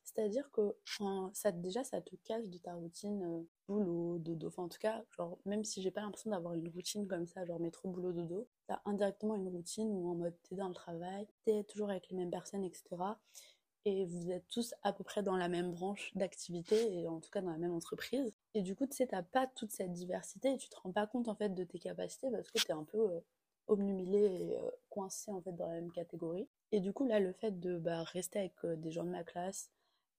C'est-à-dire 0.03 0.49
que 0.51 0.75
ça 1.33 1.51
déjà 1.51 1.83
ça 1.83 2.01
te 2.01 2.15
casse 2.23 2.47
de 2.49 2.57
ta 2.57 2.73
routine 2.73 3.23
euh, 3.23 3.43
boulot, 3.67 4.19
dodo. 4.19 4.47
Enfin 4.47 4.63
en 4.63 4.69
tout 4.69 4.79
cas, 4.79 5.03
genre 5.17 5.37
même 5.45 5.63
si 5.63 5.81
j'ai 5.81 5.91
pas 5.91 6.01
l'impression 6.01 6.29
d'avoir 6.31 6.53
une 6.53 6.69
routine 6.69 7.07
comme 7.07 7.25
ça, 7.25 7.45
genre 7.45 7.59
métro, 7.59 7.89
boulot, 7.89 8.11
dodo, 8.13 8.47
t'as 8.67 8.81
indirectement 8.85 9.35
une 9.35 9.47
routine 9.47 9.89
où 9.91 10.09
en 10.09 10.15
mode 10.15 10.35
t'es 10.43 10.55
dans 10.55 10.67
le 10.67 10.73
travail, 10.73 11.27
t'es 11.45 11.63
toujours 11.63 11.89
avec 11.89 12.09
les 12.09 12.17
mêmes 12.17 12.31
personnes, 12.31 12.63
etc. 12.63 12.83
Et 13.85 14.05
vous 14.05 14.31
êtes 14.31 14.47
tous 14.47 14.73
à 14.83 14.93
peu 14.93 15.03
près 15.03 15.23
dans 15.23 15.35
la 15.35 15.49
même 15.49 15.71
branche 15.71 16.11
d'activité, 16.15 17.01
et 17.01 17.07
en 17.09 17.19
tout 17.19 17.29
cas 17.29 17.41
dans 17.41 17.51
la 17.51 17.57
même 17.57 17.73
entreprise. 17.73 18.31
Et 18.53 18.61
du 18.61 18.75
coup, 18.75 18.87
tu 18.87 18.95
sais, 18.95 19.07
t'as 19.07 19.23
pas 19.23 19.47
toute 19.47 19.71
cette 19.71 19.91
diversité 19.91 20.53
et 20.53 20.57
tu 20.57 20.69
te 20.69 20.75
rends 20.77 20.91
pas 20.93 21.05
compte 21.07 21.27
en 21.27 21.35
fait 21.35 21.49
de 21.49 21.63
tes 21.65 21.79
capacités 21.79 22.29
parce 22.31 22.49
que 22.49 22.59
t'es 22.59 22.71
un 22.73 22.85
peu 22.85 22.97
euh, 22.97 23.19
obnubilé 23.67 24.19
et 24.19 24.57
euh, 24.57 24.69
coincé 24.89 25.31
en 25.31 25.41
fait 25.41 25.53
dans 25.53 25.67
la 25.67 25.73
même 25.73 25.91
catégorie. 25.91 26.47
Et 26.71 26.79
du 26.79 26.93
coup 26.93 27.05
là 27.05 27.19
le 27.19 27.33
fait 27.33 27.59
de 27.59 27.77
bah, 27.77 28.03
rester 28.03 28.39
avec 28.39 28.53
euh, 28.65 28.75
des 28.75 28.91
gens 28.91 29.03
de 29.03 29.09
ma 29.09 29.23
classe 29.23 29.71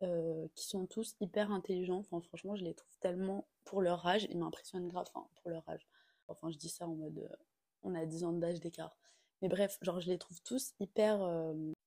euh, 0.02 0.46
qui 0.54 0.66
sont 0.66 0.86
tous 0.86 1.14
hyper 1.20 1.50
intelligents, 1.50 1.98
enfin 1.98 2.20
franchement 2.20 2.56
je 2.56 2.64
les 2.64 2.74
trouve 2.74 2.96
tellement 3.00 3.46
pour 3.64 3.82
leur 3.82 4.06
âge, 4.06 4.26
ils 4.30 4.38
m'impressionnent 4.38 4.88
grave, 4.88 5.06
enfin 5.14 5.28
pour 5.36 5.50
leur 5.50 5.68
âge. 5.68 5.86
Enfin 6.28 6.50
je 6.50 6.56
dis 6.56 6.68
ça 6.68 6.86
en 6.86 6.94
mode 6.94 7.28
on 7.82 7.94
a 7.94 8.06
10 8.06 8.24
ans 8.24 8.32
d'âge 8.32 8.60
d'écart. 8.60 8.96
Mais 9.42 9.48
bref, 9.48 9.78
genre 9.82 10.00
je 10.00 10.10
les 10.10 10.18
trouve 10.18 10.40
tous 10.42 10.72
hyper 10.80 11.18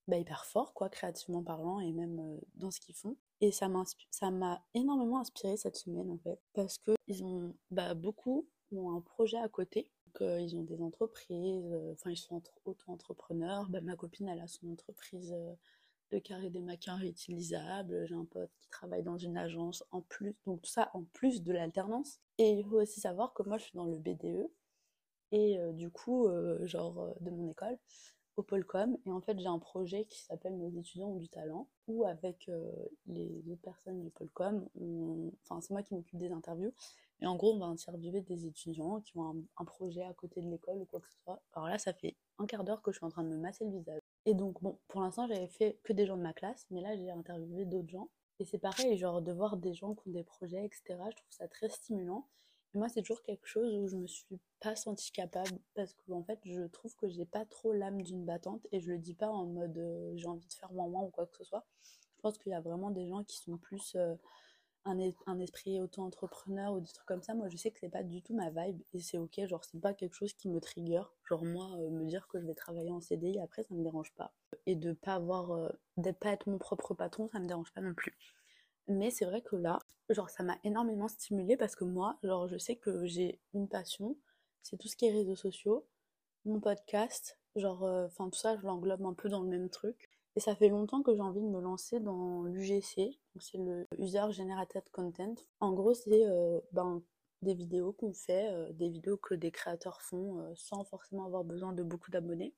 bah, 0.08 0.18
hyper 0.18 0.46
forts 0.46 0.74
quoi 0.74 0.90
créativement 0.90 1.44
parlant 1.44 1.80
et 1.80 1.92
même 1.92 2.40
dans 2.56 2.70
ce 2.70 2.80
qu'ils 2.80 2.96
font. 2.96 3.18
Et 3.42 3.52
ça 3.52 3.68
m'a 3.68 4.64
énormément 4.74 5.20
inspiré 5.20 5.58
cette 5.58 5.76
semaine 5.76 6.12
en 6.12 6.18
fait 6.20 6.40
parce 6.54 6.78
que 6.78 6.92
ils 7.08 7.24
ont 7.24 7.54
bah, 7.72 7.94
beaucoup 7.96 8.48
ont 8.72 8.96
un 8.96 9.02
projet 9.02 9.38
à 9.38 9.48
côté 9.48 9.90
ils 10.22 10.56
ont 10.56 10.64
des 10.64 10.82
entreprises, 10.82 11.72
euh, 11.72 11.94
enfin 11.94 12.12
ils 12.12 12.18
sont 12.18 12.42
auto-entrepreneurs. 12.66 13.70
Bah, 13.70 13.82
ma 13.82 13.96
copine 13.96 14.28
elle 14.28 14.40
a 14.40 14.48
son 14.48 14.72
entreprise 14.72 15.34
euh, 15.34 15.54
de 16.12 16.20
carré 16.20 16.50
des 16.50 16.62
maquins 16.62 16.96
réutilisables. 16.96 18.06
J'ai 18.08 18.16
un 18.16 18.26
pote 18.26 18.52
qui 18.62 18.70
travaille 18.70 19.04
dans 19.04 19.18
une 19.18 19.38
agence 19.38 19.84
en 19.92 20.02
plus, 20.02 20.36
donc 20.46 20.62
tout 20.62 20.72
ça 20.72 20.90
en 20.94 21.04
plus 21.14 21.44
de 21.44 21.54
l'alternance. 21.54 22.20
Et 22.38 22.52
il 22.52 22.66
faut 22.66 22.82
aussi 22.82 23.00
savoir 23.00 23.34
que 23.34 23.44
moi 23.44 23.58
je 23.58 23.64
suis 23.66 23.76
dans 23.76 23.86
le 23.86 23.98
BDE 23.98 24.50
et 25.32 25.60
euh, 25.60 25.74
du 25.74 25.90
coup 25.90 26.30
genre 26.66 27.16
de 27.20 27.30
mon 27.30 27.50
école 27.50 27.78
au 28.38 28.44
Polcom 28.44 28.98
et 29.06 29.12
en 29.12 29.20
fait 29.22 29.40
j'ai 29.40 29.48
un 29.48 29.60
projet 29.60 30.06
qui 30.06 30.22
s'appelle 30.22 30.58
Nos 30.58 30.70
étudiants 30.70 31.10
ont 31.10 31.18
du 31.18 31.28
talent 31.28 31.68
où 31.88 32.06
avec 32.06 32.50
les 33.08 33.44
autres 33.50 33.62
personnes 33.62 34.02
du 34.02 34.10
Polcom, 34.12 34.68
enfin 35.44 35.60
c'est 35.62 35.72
moi 35.72 35.84
qui 35.84 35.96
m'occupe 35.96 36.20
des 36.20 36.32
interviews 36.32 36.74
et 37.22 37.26
en 37.26 37.36
gros, 37.36 37.54
on 37.54 37.60
va 37.60 37.66
interviewer 37.66 38.22
des 38.22 38.46
étudiants 38.46 39.02
qui 39.02 39.18
ont 39.18 39.44
un, 39.58 39.66
projet 39.66 40.04
à 40.04 40.14
côté 40.14 40.42
de 40.42 40.50
l'école 40.50 40.78
ou 40.78 40.86
quoi 40.86 41.00
que 41.00 41.08
ce 41.08 41.18
soit. 41.24 41.42
Alors 41.54 41.68
là, 41.68 41.78
ça 41.78 41.94
fait 41.94 42.16
un 42.38 42.46
quart 42.46 42.64
d'heure 42.64 42.82
que 42.82 42.92
je 42.92 42.98
suis 42.98 43.06
en 43.06 43.10
train 43.10 43.24
de 43.24 43.30
me 43.30 43.38
masser 43.38 43.66
le 43.66 43.72
visage. 43.72 44.02
Et 44.26 44.36
donc, 44.36 44.62
bon, 44.62 44.78
pour 44.88 45.02
l'instant, 45.02 45.28
j'avais 45.28 45.48
fait 45.48 45.80
que 45.84 45.94
des 45.94 46.06
gens 46.06 46.18
de 46.18 46.22
ma 46.22 46.34
classe, 46.34 46.68
mais 46.70 46.82
là, 46.82 46.96
j'ai 46.96 47.10
interviewé 47.10 47.66
d'autres 47.66 47.90
gens. 47.90 48.10
Et 48.40 48.46
c'est 48.46 48.60
pareil, 48.60 48.98
genre 48.98 49.22
de 49.22 49.32
voir 49.32 49.58
des 49.58 49.74
gens 49.74 49.96
qui 49.96 50.10
ont 50.10 50.12
des 50.12 50.24
projets, 50.24 50.64
etc. 50.64 50.84
Je 50.90 51.16
trouve 51.16 51.32
ça 51.32 51.48
très 51.48 51.70
stimulant. 51.70 52.28
Moi, 52.78 52.90
c'est 52.90 53.02
toujours 53.02 53.24
quelque 53.24 53.48
chose 53.48 53.74
où 53.76 53.88
je 53.88 53.96
me 53.96 54.06
suis 54.06 54.40
pas 54.60 54.76
sentie 54.76 55.12
capable 55.12 55.58
parce 55.74 55.96
que 55.96 56.22
fait, 56.28 56.40
je 56.46 56.62
trouve 56.68 56.96
que 56.96 57.10
j'ai 57.10 57.26
pas 57.26 57.44
trop 57.44 57.74
l'âme 57.74 58.04
d'une 58.04 58.24
battante 58.24 58.68
et 58.72 58.80
je 58.80 58.92
le 58.92 59.00
dis 59.00 59.16
pas 59.16 59.30
en 59.30 59.48
mode 59.48 59.76
euh, 59.80 60.14
j'ai 60.16 60.28
envie 60.28 60.46
de 60.46 60.54
faire 60.54 60.72
moins 60.72 60.88
moins 60.88 61.02
ou 61.02 61.10
quoi 61.10 61.26
que 61.26 61.36
ce 61.38 61.44
soit. 61.44 61.66
Je 62.18 62.22
pense 62.22 62.38
qu'il 62.38 62.52
y 62.52 62.56
a 62.56 62.62
vraiment 62.62 62.92
des 62.92 63.08
gens 63.08 63.24
qui 63.24 63.38
sont 63.38 63.58
plus 63.58 63.96
euh, 63.96 64.14
un, 64.86 64.96
un, 65.26 65.40
esprit 65.40 65.82
auto-entrepreneur 65.82 66.72
ou 66.72 66.80
des 66.80 66.92
trucs 66.92 67.08
comme 67.08 67.24
ça. 67.24 67.34
Moi, 67.34 67.50
je 67.50 67.58
sais 67.58 67.72
que 67.72 67.80
c'est 67.80 67.90
pas 67.90 68.04
du 68.04 68.22
tout 68.22 68.36
ma 68.36 68.52
vibe 68.52 68.80
et 68.94 69.00
c'est 69.00 69.18
ok. 69.18 69.44
Genre, 69.48 69.66
c'est 69.66 69.82
pas 69.82 69.96
quelque 69.96 70.14
chose 70.14 70.34
qui 70.34 70.48
me 70.48 70.62
trigger. 70.62 71.02
Genre, 71.28 71.46
moi, 71.46 71.72
euh, 71.80 71.90
me 71.90 72.06
dire 72.06 72.28
que 72.28 72.40
je 72.40 72.46
vais 72.46 72.54
travailler 72.54 72.92
en 72.92 73.02
CDI 73.02 73.40
après, 73.40 73.64
ça 73.64 73.74
me 73.74 73.82
dérange 73.82 74.14
pas. 74.14 74.34
Et 74.68 74.76
de 74.76 74.94
pas 74.94 75.16
avoir, 75.16 75.72
d'être 75.98 76.20
pas 76.20 76.30
être 76.30 76.46
mon 76.48 76.60
propre 76.60 76.94
patron, 76.94 77.28
ça 77.32 77.40
me 77.40 77.48
dérange 77.48 77.74
pas 77.74 77.82
non 77.82 77.96
plus. 77.96 78.16
Mais 78.88 79.10
c'est 79.10 79.26
vrai 79.26 79.42
que 79.42 79.56
là, 79.56 79.80
genre, 80.14 80.30
ça 80.30 80.44
m'a 80.44 80.58
énormément 80.64 81.08
stimulée 81.08 81.58
parce 81.58 81.76
que 81.76 81.84
moi, 81.84 82.18
genre, 82.24 82.48
je 82.48 82.58
sais 82.58 82.76
que 82.76 83.06
j'ai 83.06 83.40
une 83.54 83.68
passion, 83.68 84.18
c'est 84.62 84.78
tout 84.78 84.88
ce 84.88 84.96
qui 84.96 85.06
est 85.06 85.12
réseaux 85.12 85.36
sociaux, 85.36 85.86
mon 86.46 86.60
podcast, 86.60 87.38
genre, 87.56 87.84
euh, 87.84 88.08
enfin, 88.08 88.30
tout 88.30 88.40
ça, 88.40 88.58
je 88.58 88.66
l'englobe 88.66 89.06
un 89.06 89.14
peu 89.14 89.30
dans 89.30 89.42
le 89.42 89.50
même 89.50 89.70
truc. 89.70 90.10
Et 90.36 90.40
ça 90.40 90.56
fait 90.56 90.70
longtemps 90.70 91.02
que 91.02 91.16
j'ai 91.16 91.22
envie 91.22 91.42
de 91.42 91.48
me 91.48 91.60
lancer 91.60 92.00
dans 92.00 92.44
l'UGC, 92.44 93.20
c'est 93.40 93.58
le 93.58 93.88
User 93.98 94.32
Generated 94.32 94.84
Content. 94.92 95.36
En 95.60 95.74
gros, 95.74 95.94
c'est 95.94 96.26
euh, 96.26 96.60
ben, 96.72 97.02
des 97.42 97.56
vidéos 97.56 97.94
qu'on 97.94 98.14
fait, 98.14 98.52
euh, 98.52 98.72
des 98.74 98.90
vidéos 98.90 99.18
que 99.18 99.34
des 99.34 99.52
créateurs 99.52 100.02
font 100.02 100.54
sans 100.56 100.84
forcément 100.84 101.26
avoir 101.26 101.44
besoin 101.44 101.74
de 101.74 101.84
beaucoup 101.84 102.12
d'abonnés, 102.12 102.54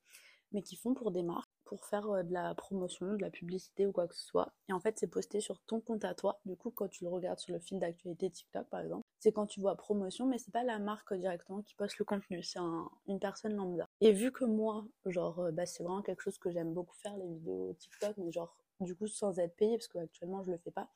mais 0.52 0.62
qui 0.62 0.76
font 0.76 0.94
pour 0.94 1.12
des 1.12 1.24
marques 1.24 1.49
pour 1.70 1.86
faire 1.86 2.10
euh, 2.10 2.24
de 2.24 2.34
la 2.34 2.56
promotion, 2.56 3.14
de 3.14 3.22
la 3.22 3.30
publicité 3.30 3.86
ou 3.86 3.92
quoi 3.92 4.08
que 4.08 4.16
ce 4.16 4.26
soit. 4.26 4.52
Et 4.70 4.74
en 4.74 4.80
fait, 4.80 4.98
c'est 4.98 5.08
posté 5.08 5.40
sur 5.40 5.60
ton 5.62 5.80
compte 5.80 6.04
à 6.04 6.16
toi. 6.16 6.40
Du 6.44 6.56
coup, 6.56 6.72
quand 6.72 6.88
tu 6.88 7.04
le 7.04 7.12
regardes 7.12 7.38
sur 7.38 7.54
le 7.54 7.60
fil 7.60 7.78
d'actualité 7.78 8.32
TikTok, 8.32 8.68
par 8.70 8.80
exemple, 8.80 9.06
c'est 9.20 9.32
quand 9.32 9.46
tu 9.46 9.62
vois 9.62 9.76
promotion, 9.76 10.26
mais 10.26 10.40
c'est 10.40 10.52
pas 10.52 10.64
la 10.64 10.80
marque 10.80 11.14
directement 11.14 11.62
qui 11.62 11.76
poste 11.76 12.00
le 12.00 12.06
contenu, 12.06 12.42
c'est 12.42 12.60
une 13.08 13.20
personne 13.20 13.54
lambda. 13.54 13.88
Et 14.02 14.12
vu 14.12 14.32
que 14.32 14.46
moi, 14.46 14.84
genre, 15.06 15.40
euh, 15.40 15.52
bah, 15.52 15.68
c'est 15.68 15.84
vraiment 15.84 16.02
quelque 16.02 16.24
chose 16.24 16.40
que 16.40 16.50
j'aime 16.50 16.74
beaucoup 16.74 16.96
faire, 16.96 17.16
les 17.18 17.28
vidéos 17.28 17.76
TikTok, 17.78 18.18
mais 18.18 18.32
genre, 18.32 18.58
du 18.80 18.96
coup, 18.96 19.06
sans 19.06 19.38
être 19.38 19.56
payé, 19.56 19.78
parce 19.78 19.90
qu'actuellement, 19.90 20.44
je 20.44 20.50
le 20.50 20.58
fais 20.58 20.72
pas, 20.72 20.90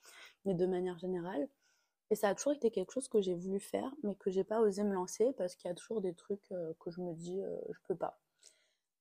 mais 0.46 0.56
de 0.56 0.66
manière 0.66 0.98
générale. 0.98 1.48
Et 2.10 2.16
ça 2.16 2.30
a 2.30 2.36
toujours 2.36 2.54
été 2.54 2.72
quelque 2.72 2.92
chose 2.92 3.08
que 3.08 3.22
j'ai 3.22 3.36
voulu 3.36 3.60
faire, 3.60 3.92
mais 4.02 4.16
que 4.16 4.32
j'ai 4.32 4.44
pas 4.44 4.60
osé 4.60 4.84
me 4.84 4.94
lancer 4.94 5.34
parce 5.38 5.56
qu'il 5.56 5.70
y 5.70 5.72
a 5.72 5.76
toujours 5.76 6.02
des 6.02 6.16
trucs 6.16 6.52
euh, 6.52 6.74
que 6.80 6.90
je 6.90 7.00
me 7.02 7.14
dis, 7.14 7.40
je 7.70 7.80
peux 7.88 7.96
pas 7.96 8.20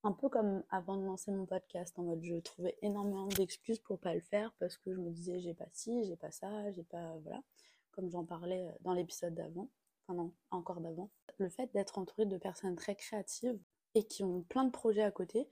un 0.04 0.12
peu 0.12 0.28
comme 0.28 0.62
avant 0.70 0.96
de 0.96 1.04
lancer 1.04 1.30
mon 1.30 1.46
podcast, 1.46 1.98
en 1.98 2.02
mode 2.02 2.22
je 2.22 2.36
trouvais 2.36 2.76
énormément 2.82 3.26
d'excuses 3.28 3.78
pour 3.78 3.98
pas 3.98 4.14
le 4.14 4.20
faire 4.20 4.52
parce 4.58 4.76
que 4.76 4.92
je 4.92 4.98
me 4.98 5.10
disais 5.10 5.40
j'ai 5.40 5.54
pas 5.54 5.68
ci, 5.72 6.04
j'ai 6.04 6.16
pas 6.16 6.30
ça, 6.30 6.70
j'ai 6.72 6.82
pas 6.82 7.16
voilà, 7.22 7.42
comme 7.92 8.10
j'en 8.10 8.24
parlais 8.24 8.66
euh, 8.66 8.72
dans 8.80 8.94
l'épisode 8.94 9.34
d'avant, 9.34 9.68
enfin 10.06 10.14
non, 10.14 10.32
encore 10.50 10.80
d'avant. 10.80 11.10
Le 11.38 11.48
fait 11.48 11.72
d'être 11.72 11.98
entouré 11.98 12.26
de 12.26 12.36
personnes 12.36 12.76
très 12.76 12.96
créatives 12.96 13.58
et 13.94 14.04
qui 14.04 14.24
ont 14.24 14.42
plein 14.42 14.64
de 14.64 14.70
projets 14.70 15.02
à 15.02 15.10
côté, 15.10 15.48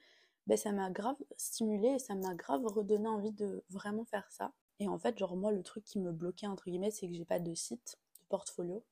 ben 0.46 0.56
ça 0.56 0.72
m'a 0.72 0.90
grave 0.90 1.16
stimulé 1.36 1.88
et 1.88 1.98
ça 1.98 2.14
m'a 2.14 2.34
grave 2.34 2.64
redonné 2.66 3.08
envie 3.08 3.32
de 3.32 3.64
vraiment 3.70 4.04
faire 4.04 4.30
ça. 4.32 4.52
Et 4.80 4.88
en 4.88 4.98
fait, 4.98 5.18
genre 5.18 5.36
moi 5.36 5.52
le 5.52 5.62
truc 5.62 5.84
qui 5.84 6.00
me 6.00 6.12
bloquait 6.12 6.46
entre 6.46 6.64
guillemets, 6.64 6.90
c'est 6.90 7.06
que 7.06 7.14
j'ai 7.14 7.24
pas 7.24 7.38
de 7.38 7.54
site, 7.54 7.98
de 8.20 8.26
portfolio 8.28 8.84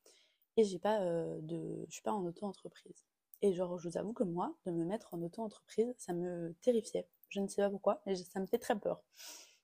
et 0.57 0.65
j'ai 0.65 0.79
pas 0.79 1.01
euh, 1.03 1.41
de 1.43 1.85
je 1.89 1.93
suis 1.95 2.03
pas 2.03 2.13
en 2.13 2.25
auto-entreprise. 2.25 3.05
Et 3.43 3.53
genre, 3.53 3.79
je 3.79 3.89
vous 3.89 3.97
avoue 3.97 4.13
que 4.13 4.25
moi, 4.25 4.55
de 4.67 4.73
me 4.73 4.85
mettre 4.85 5.15
en 5.15 5.23
auto-entreprise, 5.23 5.95
ça 5.97 6.13
me 6.13 6.55
terrifiait. 6.61 7.07
Je 7.29 7.41
ne 7.41 7.49
sais 7.49 7.63
pas 7.63 7.71
pourquoi, 7.71 8.03
mais 8.07 8.17
ça 8.17 8.41
me 8.41 8.47
fait 8.47 8.59
très 8.59 8.79
peur. 8.79 9.03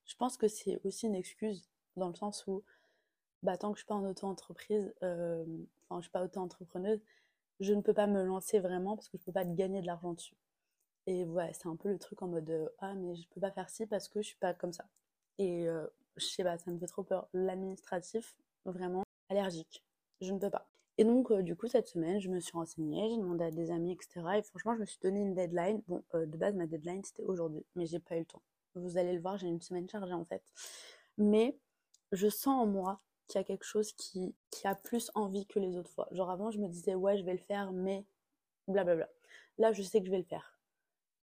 Je 0.06 0.14
pense 0.16 0.36
que 0.36 0.48
c'est 0.48 0.80
aussi 0.84 1.06
une 1.06 1.14
excuse 1.14 1.68
dans 1.96 2.08
le 2.08 2.14
sens 2.14 2.46
où, 2.46 2.62
bah, 3.42 3.56
tant 3.56 3.72
que 3.72 3.78
je 3.78 3.82
suis 3.82 3.88
pas 3.88 3.94
en 3.94 4.04
auto-entreprise, 4.04 4.94
euh, 5.02 5.44
enfin, 5.88 6.00
je 6.00 6.04
suis 6.04 6.12
pas 6.12 6.24
auto-entrepreneuse, 6.24 7.00
je 7.60 7.72
ne 7.72 7.80
peux 7.80 7.94
pas 7.94 8.06
me 8.06 8.24
lancer 8.24 8.60
vraiment 8.60 8.96
parce 8.96 9.08
que 9.08 9.18
je 9.18 9.24
peux 9.24 9.32
pas 9.32 9.44
gagner 9.44 9.80
de 9.80 9.86
l'argent 9.86 10.12
dessus. 10.12 10.36
Et 11.06 11.24
ouais, 11.24 11.52
c'est 11.52 11.68
un 11.68 11.76
peu 11.76 11.90
le 11.90 11.98
truc 11.98 12.22
en 12.22 12.28
mode 12.28 12.48
euh, 12.50 12.68
ah 12.78 12.94
mais 12.94 13.14
je 13.14 13.28
peux 13.28 13.40
pas 13.40 13.50
faire 13.50 13.68
ci 13.68 13.86
parce 13.86 14.08
que 14.08 14.22
je 14.22 14.28
suis 14.28 14.36
pas 14.38 14.54
comme 14.54 14.72
ça. 14.72 14.86
Et 15.38 15.68
euh, 15.68 15.86
je 16.16 16.24
sais 16.26 16.44
pas, 16.44 16.58
ça 16.58 16.70
me 16.70 16.78
fait 16.78 16.86
trop 16.86 17.02
peur. 17.02 17.28
L'administratif, 17.34 18.36
vraiment 18.64 19.04
allergique. 19.28 19.84
Je 20.20 20.32
ne 20.32 20.38
peux 20.38 20.50
pas. 20.50 20.66
Et 20.96 21.04
donc, 21.04 21.30
euh, 21.30 21.42
du 21.42 21.56
coup, 21.56 21.66
cette 21.66 21.88
semaine, 21.88 22.20
je 22.20 22.28
me 22.28 22.38
suis 22.38 22.52
renseignée, 22.52 23.08
j'ai 23.10 23.16
demandé 23.16 23.44
à 23.44 23.50
des 23.50 23.70
amis, 23.70 23.92
etc. 23.92 24.20
Et 24.38 24.42
franchement, 24.42 24.74
je 24.74 24.80
me 24.80 24.86
suis 24.86 24.98
donné 25.02 25.20
une 25.22 25.34
deadline. 25.34 25.82
Bon, 25.88 26.04
euh, 26.14 26.26
de 26.26 26.36
base, 26.36 26.54
ma 26.54 26.66
deadline, 26.66 27.02
c'était 27.04 27.24
aujourd'hui, 27.24 27.64
mais 27.74 27.86
j'ai 27.86 27.98
pas 27.98 28.16
eu 28.16 28.20
le 28.20 28.26
temps. 28.26 28.42
Vous 28.76 28.96
allez 28.96 29.12
le 29.12 29.20
voir, 29.20 29.36
j'ai 29.36 29.48
une 29.48 29.60
semaine 29.60 29.88
chargée 29.88 30.12
en 30.14 30.24
fait. 30.24 30.42
Mais 31.18 31.56
je 32.12 32.28
sens 32.28 32.62
en 32.62 32.66
moi 32.66 33.00
qu'il 33.28 33.38
y 33.40 33.42
a 33.42 33.44
quelque 33.44 33.64
chose 33.64 33.92
qui, 33.92 34.34
qui 34.50 34.66
a 34.66 34.74
plus 34.74 35.10
envie 35.14 35.46
que 35.46 35.58
les 35.58 35.76
autres 35.76 35.90
fois. 35.90 36.08
Genre 36.12 36.30
avant, 36.30 36.50
je 36.50 36.58
me 36.58 36.68
disais, 36.68 36.94
ouais, 36.94 37.18
je 37.18 37.24
vais 37.24 37.32
le 37.32 37.38
faire, 37.38 37.72
mais 37.72 38.04
blablabla. 38.68 39.08
Là, 39.58 39.72
je 39.72 39.82
sais 39.82 40.00
que 40.00 40.06
je 40.06 40.10
vais 40.10 40.18
le 40.18 40.24
faire. 40.24 40.58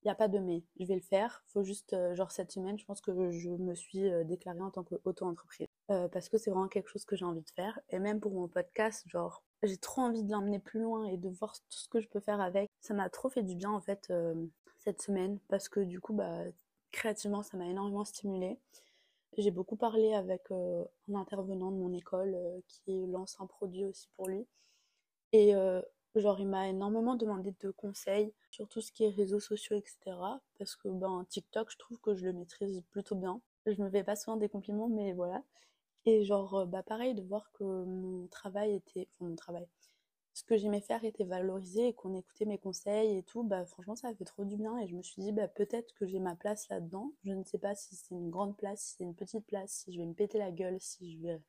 Il 0.03 0.09
n'y 0.09 0.13
a 0.13 0.15
pas 0.15 0.29
de 0.29 0.39
mais, 0.39 0.63
je 0.79 0.87
vais 0.87 0.95
le 0.95 1.01
faire. 1.01 1.43
Faut 1.49 1.65
juste, 1.65 1.93
euh, 1.93 2.15
genre 2.15 2.31
cette 2.31 2.53
semaine, 2.53 2.79
je 2.79 2.85
pense 2.85 3.01
que 3.01 3.31
je 3.31 3.51
me 3.51 3.75
suis 3.75 4.09
déclarée 4.27 4.61
en 4.61 4.71
tant 4.71 4.85
qu'auto-entreprise. 4.85 5.69
parce 5.89 6.29
que 6.29 6.39
c'est 6.39 6.51
vraiment 6.51 6.69
quelque 6.69 6.89
chose 6.89 7.05
que 7.05 7.17
j'ai 7.17 7.25
envie 7.25 7.43
de 7.43 7.51
faire. 7.51 7.79
Et 7.91 7.99
même 7.99 8.21
pour 8.21 8.33
mon 8.33 8.49
podcast, 8.49 9.05
genre, 9.09 9.43
j'ai 9.67 9.77
trop 9.77 10.03
envie 10.03 10.23
de 10.23 10.33
l'emmener 10.33 10.59
plus 10.59 10.81
loin 10.81 11.05
et 11.07 11.17
de 11.17 11.29
voir 11.29 11.55
tout 11.55 11.79
ce 11.79 11.89
que 11.89 12.01
je 12.01 12.09
peux 12.09 12.21
faire 12.21 12.41
avec. 12.41 12.71
Ça 12.81 12.95
m'a 12.95 13.09
trop 13.11 13.29
fait 13.29 13.43
du 13.43 13.55
bien 13.55 13.71
en 13.71 13.81
fait 13.81 14.07
euh, 14.11 14.35
cette 14.79 15.03
semaine 15.03 15.39
parce 15.49 15.69
que 15.69 15.81
du 15.81 16.01
coup 16.01 16.15
bah 16.15 16.45
créativement 16.93 17.43
ça 17.43 17.57
m'a 17.57 17.67
énormément 17.67 18.05
stimulé. 18.05 18.59
J'ai 19.39 19.51
beaucoup 19.51 19.77
parlé 19.77 20.15
avec 20.15 20.43
euh, 20.51 20.85
un 21.11 21.17
intervenant 21.17 21.71
de 21.71 21.77
mon 21.77 21.93
école 21.93 22.35
euh, 22.35 22.61
qui 22.69 23.07
lance 23.07 23.37
un 23.41 23.47
produit 23.47 23.85
aussi 23.85 24.09
pour 24.17 24.29
lui. 24.29 24.47
Et 25.33 25.53
genre 26.15 26.41
il 26.41 26.49
m'a 26.49 26.69
énormément 26.69 27.15
demandé 27.15 27.55
de 27.61 27.71
conseils 27.71 28.33
sur 28.51 28.67
tout 28.69 28.81
ce 28.81 28.91
qui 28.91 29.05
est 29.05 29.11
réseaux 29.11 29.41
sociaux, 29.41 29.77
etc. 29.77 30.17
Parce 30.59 30.75
que 30.75 30.89
ben 30.89 31.27
TikTok 31.29 31.71
je 31.71 31.77
trouve 31.77 31.99
que 32.01 32.15
je 32.15 32.25
le 32.25 32.33
maîtrise 32.33 32.83
plutôt 32.91 33.17
bien. 33.17 33.41
Je 33.67 33.83
me 33.83 33.91
fais 33.91 34.05
pas 34.05 34.17
souvent 34.17 34.39
des 34.39 34.49
compliments 34.49 34.89
mais 34.89 35.13
voilà. 35.13 35.43
Et 36.07 36.25
genre, 36.25 36.55
euh, 36.55 36.67
bah 36.67 36.83
pareil, 36.83 37.15
de 37.15 37.23
voir 37.23 37.51
que 37.53 37.65
mon 37.65 38.27
travail 38.29 38.75
était, 38.75 39.09
enfin 39.15 39.29
mon 39.29 39.37
travail, 39.37 39.67
ce 40.35 40.45
que 40.45 40.57
j'aimais 40.57 40.81
faire 40.83 41.05
était 41.05 41.25
valorisé 41.25 41.89
et 41.89 41.95
qu'on 41.95 42.15
écoutait 42.15 42.45
mes 42.47 42.59
conseils 42.59 43.19
et 43.19 43.23
tout, 43.25 43.43
bah 43.45 43.65
franchement 43.67 43.97
ça 43.97 44.09
a 44.09 44.15
fait 44.15 44.25
trop 44.25 44.45
du 44.45 44.57
bien 44.57 44.79
et 44.79 44.89
je 44.89 44.95
me 44.97 45.03
suis 45.03 45.23
dit 45.23 45.33
bah 45.33 45.49
peut-être 45.49 45.95
que 45.95 46.07
j'ai 46.07 46.21
ma 46.21 46.37
place 46.37 46.69
là-dedans. 46.69 47.13
Je 47.25 47.33
ne 47.33 47.45
sais 47.45 47.59
pas 47.59 47.75
si 47.75 47.97
c'est 47.97 48.15
une 48.15 48.31
grande 48.31 48.57
place, 48.57 48.81
si 48.83 48.97
c'est 48.99 49.05
une 49.05 49.15
petite 49.15 49.47
place, 49.47 49.73
si 49.85 49.93
je 49.93 50.01
vais 50.01 50.07
me 50.07 50.15
péter 50.15 50.39
la 50.39 50.53
gueule, 50.53 50.79
si 50.81 51.13
je 51.13 51.19
vais 51.23 51.41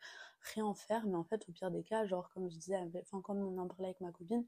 rien 0.56 0.66
en 0.66 0.76
faire, 0.76 1.06
mais 1.08 1.16
en 1.16 1.26
fait 1.26 1.48
au 1.50 1.52
pire 1.54 1.72
des 1.72 1.84
cas, 1.84 2.06
genre 2.08 2.30
comme 2.34 2.50
je 2.50 2.58
disais, 2.58 2.78
enfin 3.02 3.22
comme 3.22 3.40
on 3.40 3.58
en 3.60 3.68
parlait 3.68 3.88
avec 3.90 4.02
ma 4.02 4.12
copine, 4.12 4.46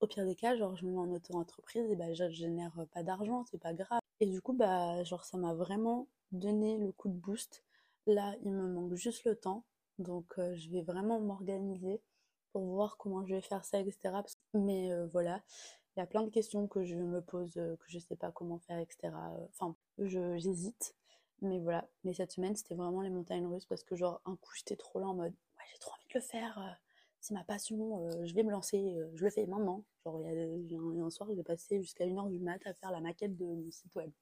au 0.00 0.06
pire 0.08 0.26
des 0.26 0.36
cas, 0.36 0.56
genre 0.56 0.76
je 0.76 0.86
me 0.86 0.92
mets 0.92 0.98
en 0.98 1.10
auto-entreprise 1.12 1.90
et 1.90 1.96
bah 1.96 2.14
je 2.14 2.30
génère 2.30 2.74
pas 2.94 3.02
d'argent, 3.04 3.44
c'est 3.50 3.60
pas 3.60 3.74
grave. 3.74 4.00
Et 4.20 4.26
du 4.26 4.40
coup 4.42 4.54
bah 4.54 5.04
genre 5.04 5.24
ça 5.24 5.38
m'a 5.38 5.54
vraiment 5.54 6.08
donné 6.32 6.78
le 6.78 6.92
coup 6.92 7.08
de 7.10 7.14
boost 7.14 7.65
Là, 8.06 8.36
il 8.44 8.52
me 8.52 8.68
manque 8.68 8.94
juste 8.94 9.24
le 9.24 9.34
temps, 9.34 9.64
donc 9.98 10.38
euh, 10.38 10.54
je 10.54 10.70
vais 10.70 10.82
vraiment 10.82 11.18
m'organiser 11.18 12.00
pour 12.52 12.64
voir 12.64 12.96
comment 12.98 13.24
je 13.26 13.34
vais 13.34 13.40
faire 13.40 13.64
ça, 13.64 13.80
etc. 13.80 14.14
Mais 14.54 14.92
euh, 14.92 15.06
voilà, 15.08 15.42
il 15.96 16.00
y 16.00 16.02
a 16.02 16.06
plein 16.06 16.22
de 16.22 16.30
questions 16.30 16.68
que 16.68 16.84
je 16.84 16.94
me 16.94 17.20
pose, 17.20 17.56
euh, 17.56 17.76
que 17.76 17.86
je 17.88 17.98
sais 17.98 18.14
pas 18.14 18.30
comment 18.30 18.58
faire, 18.60 18.78
etc. 18.78 19.12
Enfin, 19.50 19.74
j'hésite, 19.98 20.94
mais 21.42 21.58
voilà. 21.58 21.88
Mais 22.04 22.14
cette 22.14 22.30
semaine, 22.30 22.54
c'était 22.54 22.76
vraiment 22.76 23.00
les 23.00 23.10
montagnes 23.10 23.46
russes 23.46 23.66
parce 23.66 23.82
que 23.82 23.96
genre 23.96 24.20
un 24.24 24.36
coup 24.36 24.54
j'étais 24.54 24.76
trop 24.76 25.00
là 25.00 25.08
en 25.08 25.14
mode, 25.14 25.32
ouais, 25.32 25.64
j'ai 25.72 25.78
trop 25.78 25.92
envie 25.92 26.08
de 26.08 26.14
le 26.14 26.20
faire, 26.20 26.80
c'est 27.20 27.34
ma 27.34 27.42
passion, 27.42 28.08
je 28.24 28.34
vais 28.34 28.44
me 28.44 28.52
lancer, 28.52 28.96
je 29.14 29.24
le 29.24 29.30
fais 29.30 29.46
maintenant. 29.46 29.82
Genre, 30.04 30.22
il 30.24 30.70
y, 30.70 30.76
a, 30.76 31.04
un, 31.04 31.10
soir, 31.10 31.28
j'ai 31.34 31.42
passé 31.42 31.80
jusqu'à 31.82 32.04
une 32.04 32.18
heure 32.18 32.28
du 32.28 32.38
mat 32.38 32.64
à 32.66 32.72
faire 32.72 32.92
la 32.92 33.00
maquette 33.00 33.36
de 33.36 33.44
mon 33.44 33.68
site 33.72 33.92
web. 33.96 34.12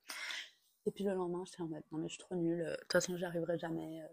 Et 0.86 0.90
puis 0.90 1.04
le 1.04 1.14
lendemain, 1.14 1.44
j'étais 1.44 1.62
en 1.62 1.68
mode 1.68 1.82
non 1.92 1.98
mais 1.98 2.08
je 2.08 2.14
suis 2.14 2.22
trop 2.22 2.34
nulle, 2.34 2.64
de 2.64 2.76
toute 2.80 2.92
façon 2.92 3.16
j'y 3.16 3.24
arriverai 3.24 3.58
jamais, 3.58 4.02
euh, 4.02 4.08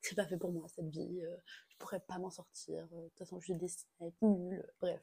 c'est 0.00 0.16
pas 0.16 0.26
fait 0.26 0.36
pour 0.36 0.50
moi 0.52 0.66
cette 0.68 0.88
vie, 0.88 1.20
euh, 1.22 1.36
je 1.68 1.76
pourrais 1.76 2.00
pas 2.00 2.18
m'en 2.18 2.30
sortir, 2.30 2.88
euh, 2.92 3.02
de 3.02 3.08
toute 3.08 3.18
façon 3.18 3.38
je 3.40 3.44
suis 3.44 3.54
destinée 3.54 3.92
à 4.00 4.06
être 4.06 4.22
nulle, 4.22 4.66
bref. 4.80 5.02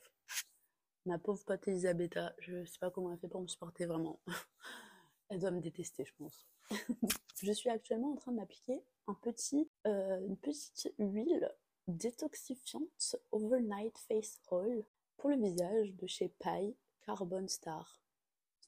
Ma 1.06 1.18
pauvre 1.20 1.44
pote 1.44 1.68
Elisabetta, 1.68 2.34
je 2.40 2.64
sais 2.64 2.80
pas 2.80 2.90
comment 2.90 3.12
elle 3.12 3.20
fait 3.20 3.28
pour 3.28 3.42
me 3.42 3.48
supporter 3.48 3.86
vraiment. 3.86 4.22
elle 5.30 5.40
doit 5.40 5.52
me 5.52 5.60
détester, 5.60 6.06
je 6.06 6.14
pense. 6.18 6.48
je 7.42 7.52
suis 7.52 7.70
actuellement 7.70 8.14
en 8.14 8.16
train 8.16 8.32
de 8.32 8.38
m'appliquer 8.38 8.86
un 9.08 9.14
petit, 9.16 9.70
une 9.84 10.38
petite 10.38 10.94
huile 11.00 11.52
détoxifiante 11.90 13.18
Overnight 13.32 13.98
Face 13.98 14.40
Oil 14.50 14.86
pour 15.18 15.30
le 15.30 15.36
visage 15.36 15.94
de 15.94 16.08
chez 16.08 16.30
Pai 16.30 16.74
Carbon 17.02 17.48
Star. 17.50 18.02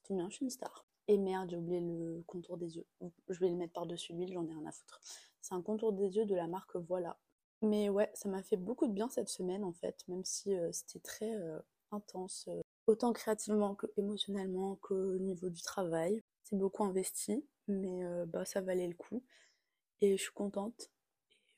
C'est 0.03 0.13
bien, 0.13 0.29
je 0.29 0.35
suis 0.35 0.43
une 0.43 0.49
star. 0.51 0.85
Et 1.07 1.17
merde, 1.17 1.49
j'ai 1.51 1.57
oublié 1.57 1.81
le 1.81 2.23
contour 2.25 2.57
des 2.57 2.77
yeux. 2.77 2.87
Je 3.29 3.39
vais 3.39 3.49
le 3.49 3.55
mettre 3.55 3.73
par-dessus 3.73 4.13
l'huile, 4.13 4.33
j'en 4.33 4.45
ai 4.47 4.53
rien 4.53 4.65
à 4.65 4.71
foutre. 4.71 4.99
C'est 5.41 5.53
un 5.53 5.61
contour 5.61 5.93
des 5.93 6.15
yeux 6.17 6.25
de 6.25 6.35
la 6.35 6.47
marque 6.47 6.75
Voilà. 6.75 7.17
Mais 7.61 7.89
ouais, 7.89 8.11
ça 8.13 8.29
m'a 8.29 8.43
fait 8.43 8.57
beaucoup 8.57 8.87
de 8.87 8.93
bien 8.93 9.09
cette 9.09 9.29
semaine 9.29 9.63
en 9.63 9.73
fait, 9.73 10.03
même 10.07 10.25
si 10.25 10.53
euh, 10.53 10.71
c'était 10.71 10.99
très 10.99 11.33
euh, 11.35 11.59
intense, 11.91 12.47
euh, 12.49 12.61
autant 12.87 13.13
créativement 13.13 13.75
que 13.75 13.87
émotionnellement 13.97 14.75
qu'au 14.77 15.17
niveau 15.17 15.49
du 15.49 15.61
travail. 15.61 16.21
C'est 16.43 16.57
beaucoup 16.57 16.83
investi, 16.83 17.43
mais 17.67 18.03
bah, 18.27 18.45
ça 18.45 18.61
valait 18.61 18.87
le 18.87 18.93
coup. 18.93 19.23
Et 20.01 20.15
je 20.15 20.21
suis 20.21 20.33
contente. 20.33 20.91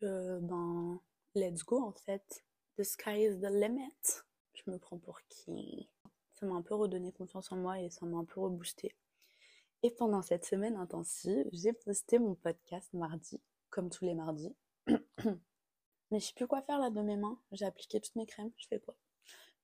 Et 0.01 0.05
ben, 0.05 1.01
let's 1.35 1.65
go 1.65 1.83
en 1.83 1.91
fait. 1.91 2.45
The 2.77 2.83
sky 2.83 3.23
is 3.23 3.39
the 3.41 3.49
limit. 3.51 4.23
Je 4.53 4.71
me 4.71 4.77
prends 4.77 4.97
pour 4.97 5.19
qui? 5.27 5.89
Ça 6.35 6.45
m'a 6.45 6.55
un 6.55 6.61
peu 6.61 6.75
redonné 6.75 7.11
confiance 7.11 7.51
en 7.51 7.57
moi 7.57 7.81
et 7.81 7.89
ça 7.89 8.05
m'a 8.05 8.17
un 8.17 8.23
peu 8.23 8.39
reboosté. 8.39 8.95
Et 9.83 9.91
pendant 9.91 10.21
cette 10.23 10.45
semaine 10.45 10.75
intensive, 10.75 11.47
j'ai 11.51 11.71
posté 11.71 12.17
mon 12.17 12.33
podcast 12.35 12.91
mardi, 12.93 13.39
comme 13.69 13.89
tous 13.89 14.05
les 14.05 14.15
mardis. 14.15 14.55
Mais 14.87 16.19
je 16.19 16.25
sais 16.25 16.33
plus 16.35 16.47
quoi 16.47 16.61
faire 16.63 16.79
là 16.79 16.89
de 16.89 17.01
mes 17.01 17.17
mains. 17.17 17.39
J'ai 17.51 17.65
appliqué 17.65 17.99
toutes 18.01 18.15
mes 18.15 18.25
crèmes. 18.25 18.51
Je 18.57 18.67
fais 18.67 18.79
quoi? 18.79 18.95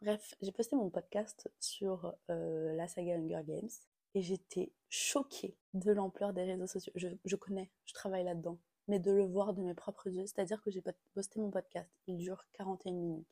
Bref, 0.01 0.35
j'ai 0.41 0.51
posté 0.51 0.75
mon 0.75 0.89
podcast 0.89 1.49
sur 1.59 2.13
euh, 2.29 2.73
la 2.75 2.87
saga 2.87 3.15
Hunger 3.15 3.41
Games 3.45 3.69
et 4.13 4.21
j'étais 4.21 4.71
choquée 4.89 5.57
de 5.73 5.91
l'ampleur 5.91 6.33
des 6.33 6.43
réseaux 6.43 6.67
sociaux. 6.67 6.93
Je, 6.95 7.35
connais, 7.35 7.71
je 7.85 7.93
travaille 7.93 8.25
là-dedans, 8.25 8.59
mais 8.87 8.99
de 8.99 9.11
le 9.11 9.23
voir 9.23 9.53
de 9.53 9.61
mes 9.61 9.73
propres 9.73 10.09
yeux, 10.09 10.25
c'est-à-dire 10.25 10.61
que 10.61 10.69
j'ai 10.69 10.83
posté 11.13 11.39
mon 11.39 11.49
podcast, 11.49 11.89
il 12.07 12.17
dure 12.17 12.45
41 12.53 12.91
minutes. 12.91 13.27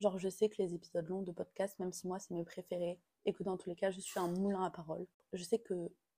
Genre, 0.00 0.18
je 0.18 0.28
sais 0.28 0.50
que 0.50 0.62
les 0.62 0.74
épisodes 0.74 1.08
longs 1.08 1.22
de 1.22 1.32
podcast, 1.32 1.78
même 1.78 1.92
si 1.92 2.06
moi 2.06 2.18
c'est 2.18 2.34
mes 2.34 2.44
préférés, 2.44 3.00
et 3.24 3.32
que 3.32 3.42
dans 3.42 3.56
tous 3.56 3.70
les 3.70 3.76
cas, 3.76 3.90
je 3.90 4.00
suis 4.00 4.20
un 4.20 4.28
moulin 4.28 4.62
à 4.62 4.70
parole. 4.70 5.06
Je 5.32 5.42
sais 5.42 5.58
que 5.58 5.74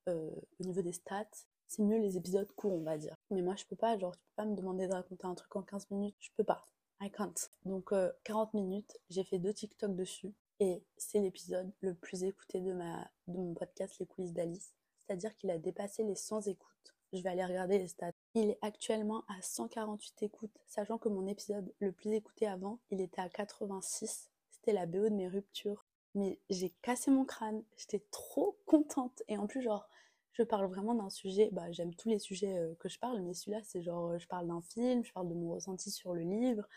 euh, 0.07 0.31
au 0.59 0.63
niveau 0.63 0.81
des 0.81 0.93
stats, 0.93 1.25
c'est 1.67 1.83
mieux 1.83 1.99
les 1.99 2.17
épisodes 2.17 2.51
courts, 2.53 2.73
on 2.73 2.83
va 2.83 2.97
dire. 2.97 3.15
Mais 3.29 3.41
moi, 3.41 3.55
je 3.55 3.65
peux 3.65 3.75
pas, 3.75 3.97
genre, 3.97 4.15
tu 4.17 4.23
peux 4.23 4.43
pas 4.43 4.45
me 4.45 4.55
demander 4.55 4.87
de 4.87 4.93
raconter 4.93 5.27
un 5.27 5.35
truc 5.35 5.55
en 5.55 5.61
15 5.61 5.91
minutes. 5.91 6.15
Je 6.19 6.29
peux 6.35 6.43
pas. 6.43 6.67
I 7.01 7.11
can't. 7.11 7.51
Donc, 7.63 7.93
40 8.23 8.49
euh, 8.55 8.57
minutes, 8.57 8.97
j'ai 9.09 9.23
fait 9.23 9.39
deux 9.39 9.53
TikTok 9.53 9.95
dessus. 9.95 10.33
Et 10.59 10.83
c'est 10.97 11.19
l'épisode 11.19 11.71
le 11.81 11.93
plus 11.93 12.23
écouté 12.23 12.59
de, 12.59 12.73
ma, 12.73 13.09
de 13.27 13.37
mon 13.37 13.53
podcast 13.53 13.97
Les 13.99 14.05
coulisses 14.05 14.33
d'Alice. 14.33 14.73
C'est-à-dire 14.97 15.35
qu'il 15.37 15.51
a 15.51 15.57
dépassé 15.57 16.03
les 16.03 16.15
100 16.15 16.47
écoutes. 16.47 16.95
Je 17.13 17.21
vais 17.21 17.29
aller 17.29 17.45
regarder 17.45 17.79
les 17.79 17.87
stats. 17.87 18.11
Il 18.35 18.49
est 18.49 18.59
actuellement 18.61 19.23
à 19.27 19.41
148 19.41 20.23
écoutes, 20.23 20.59
sachant 20.67 20.97
que 20.97 21.09
mon 21.09 21.25
épisode 21.27 21.73
le 21.79 21.91
plus 21.91 22.11
écouté 22.11 22.45
avant, 22.45 22.79
il 22.91 23.01
était 23.01 23.21
à 23.21 23.29
86. 23.29 24.29
C'était 24.51 24.73
la 24.73 24.85
BO 24.85 25.09
de 25.09 25.15
mes 25.15 25.27
ruptures. 25.27 25.85
Mais 26.15 26.39
j'ai 26.49 26.71
cassé 26.81 27.11
mon 27.11 27.25
crâne. 27.25 27.63
J'étais 27.77 28.03
trop 28.11 28.57
contente. 28.65 29.23
Et 29.27 29.37
en 29.37 29.47
plus, 29.47 29.61
genre, 29.61 29.87
je 30.33 30.43
parle 30.43 30.67
vraiment 30.67 30.95
d'un 30.95 31.09
sujet, 31.09 31.49
bah, 31.51 31.71
j'aime 31.71 31.93
tous 31.95 32.09
les 32.09 32.19
sujets 32.19 32.57
euh, 32.57 32.73
que 32.79 32.87
je 32.89 32.97
parle, 32.99 33.21
mais 33.21 33.33
celui-là, 33.33 33.59
c'est 33.63 33.81
genre, 33.81 34.17
je 34.17 34.27
parle 34.27 34.47
d'un 34.47 34.61
film, 34.61 35.03
je 35.03 35.11
parle 35.11 35.27
de 35.27 35.33
mon 35.33 35.53
ressenti 35.53 35.91
sur 35.91 36.13
le 36.13 36.21
livre. 36.21 36.67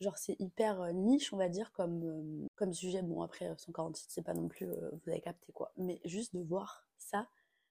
Genre, 0.00 0.16
c'est 0.18 0.36
hyper 0.40 0.80
euh, 0.82 0.92
niche, 0.92 1.32
on 1.32 1.38
va 1.38 1.48
dire, 1.48 1.72
comme, 1.72 2.48
euh, 2.60 2.72
sujet. 2.72 3.02
Bon, 3.02 3.22
après, 3.22 3.52
146, 3.56 4.06
c'est 4.10 4.22
pas 4.22 4.34
non 4.34 4.48
plus, 4.48 4.66
vous 4.66 5.10
avez 5.10 5.20
capté 5.20 5.52
quoi. 5.52 5.72
Mais 5.78 6.00
juste 6.04 6.34
de 6.34 6.42
voir 6.42 6.86
ça, 6.98 7.26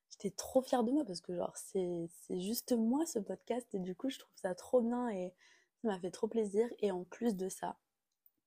j'étais 0.09 0.31
trop 0.31 0.61
fière 0.61 0.83
de 0.83 0.91
moi 0.91 1.05
parce 1.05 1.21
que, 1.21 1.35
genre, 1.35 1.55
c'est 1.55 2.09
juste 2.31 2.73
moi 2.73 3.05
ce 3.05 3.19
podcast 3.19 3.67
et 3.75 3.79
du 3.79 3.95
coup, 3.95 4.09
je 4.09 4.19
trouve 4.19 4.35
ça 4.35 4.55
trop 4.55 4.81
bien 4.81 5.09
et 5.09 5.33
ça 5.81 5.89
m'a 5.89 5.99
fait 5.99 6.11
trop 6.11 6.27
plaisir. 6.27 6.67
Et 6.79 6.91
en 6.91 7.03
plus 7.03 7.35
de 7.35 7.47
ça, 7.49 7.77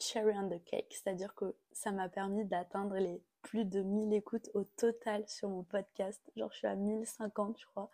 cherry 0.00 0.34
on 0.36 0.48
the 0.48 0.62
cake, 0.64 0.92
c'est-à-dire 0.92 1.34
que 1.34 1.54
ça 1.72 1.92
m'a 1.92 2.08
permis 2.08 2.44
d'atteindre 2.44 2.96
les 2.98 3.22
plus 3.42 3.64
de 3.64 3.82
1000 3.82 4.12
écoutes 4.12 4.50
au 4.54 4.64
total 4.64 5.26
sur 5.28 5.48
mon 5.48 5.62
podcast. 5.62 6.20
Genre, 6.36 6.50
je 6.52 6.58
suis 6.58 6.66
à 6.66 6.76
1050, 6.76 7.58
je 7.58 7.66
crois. 7.66 7.90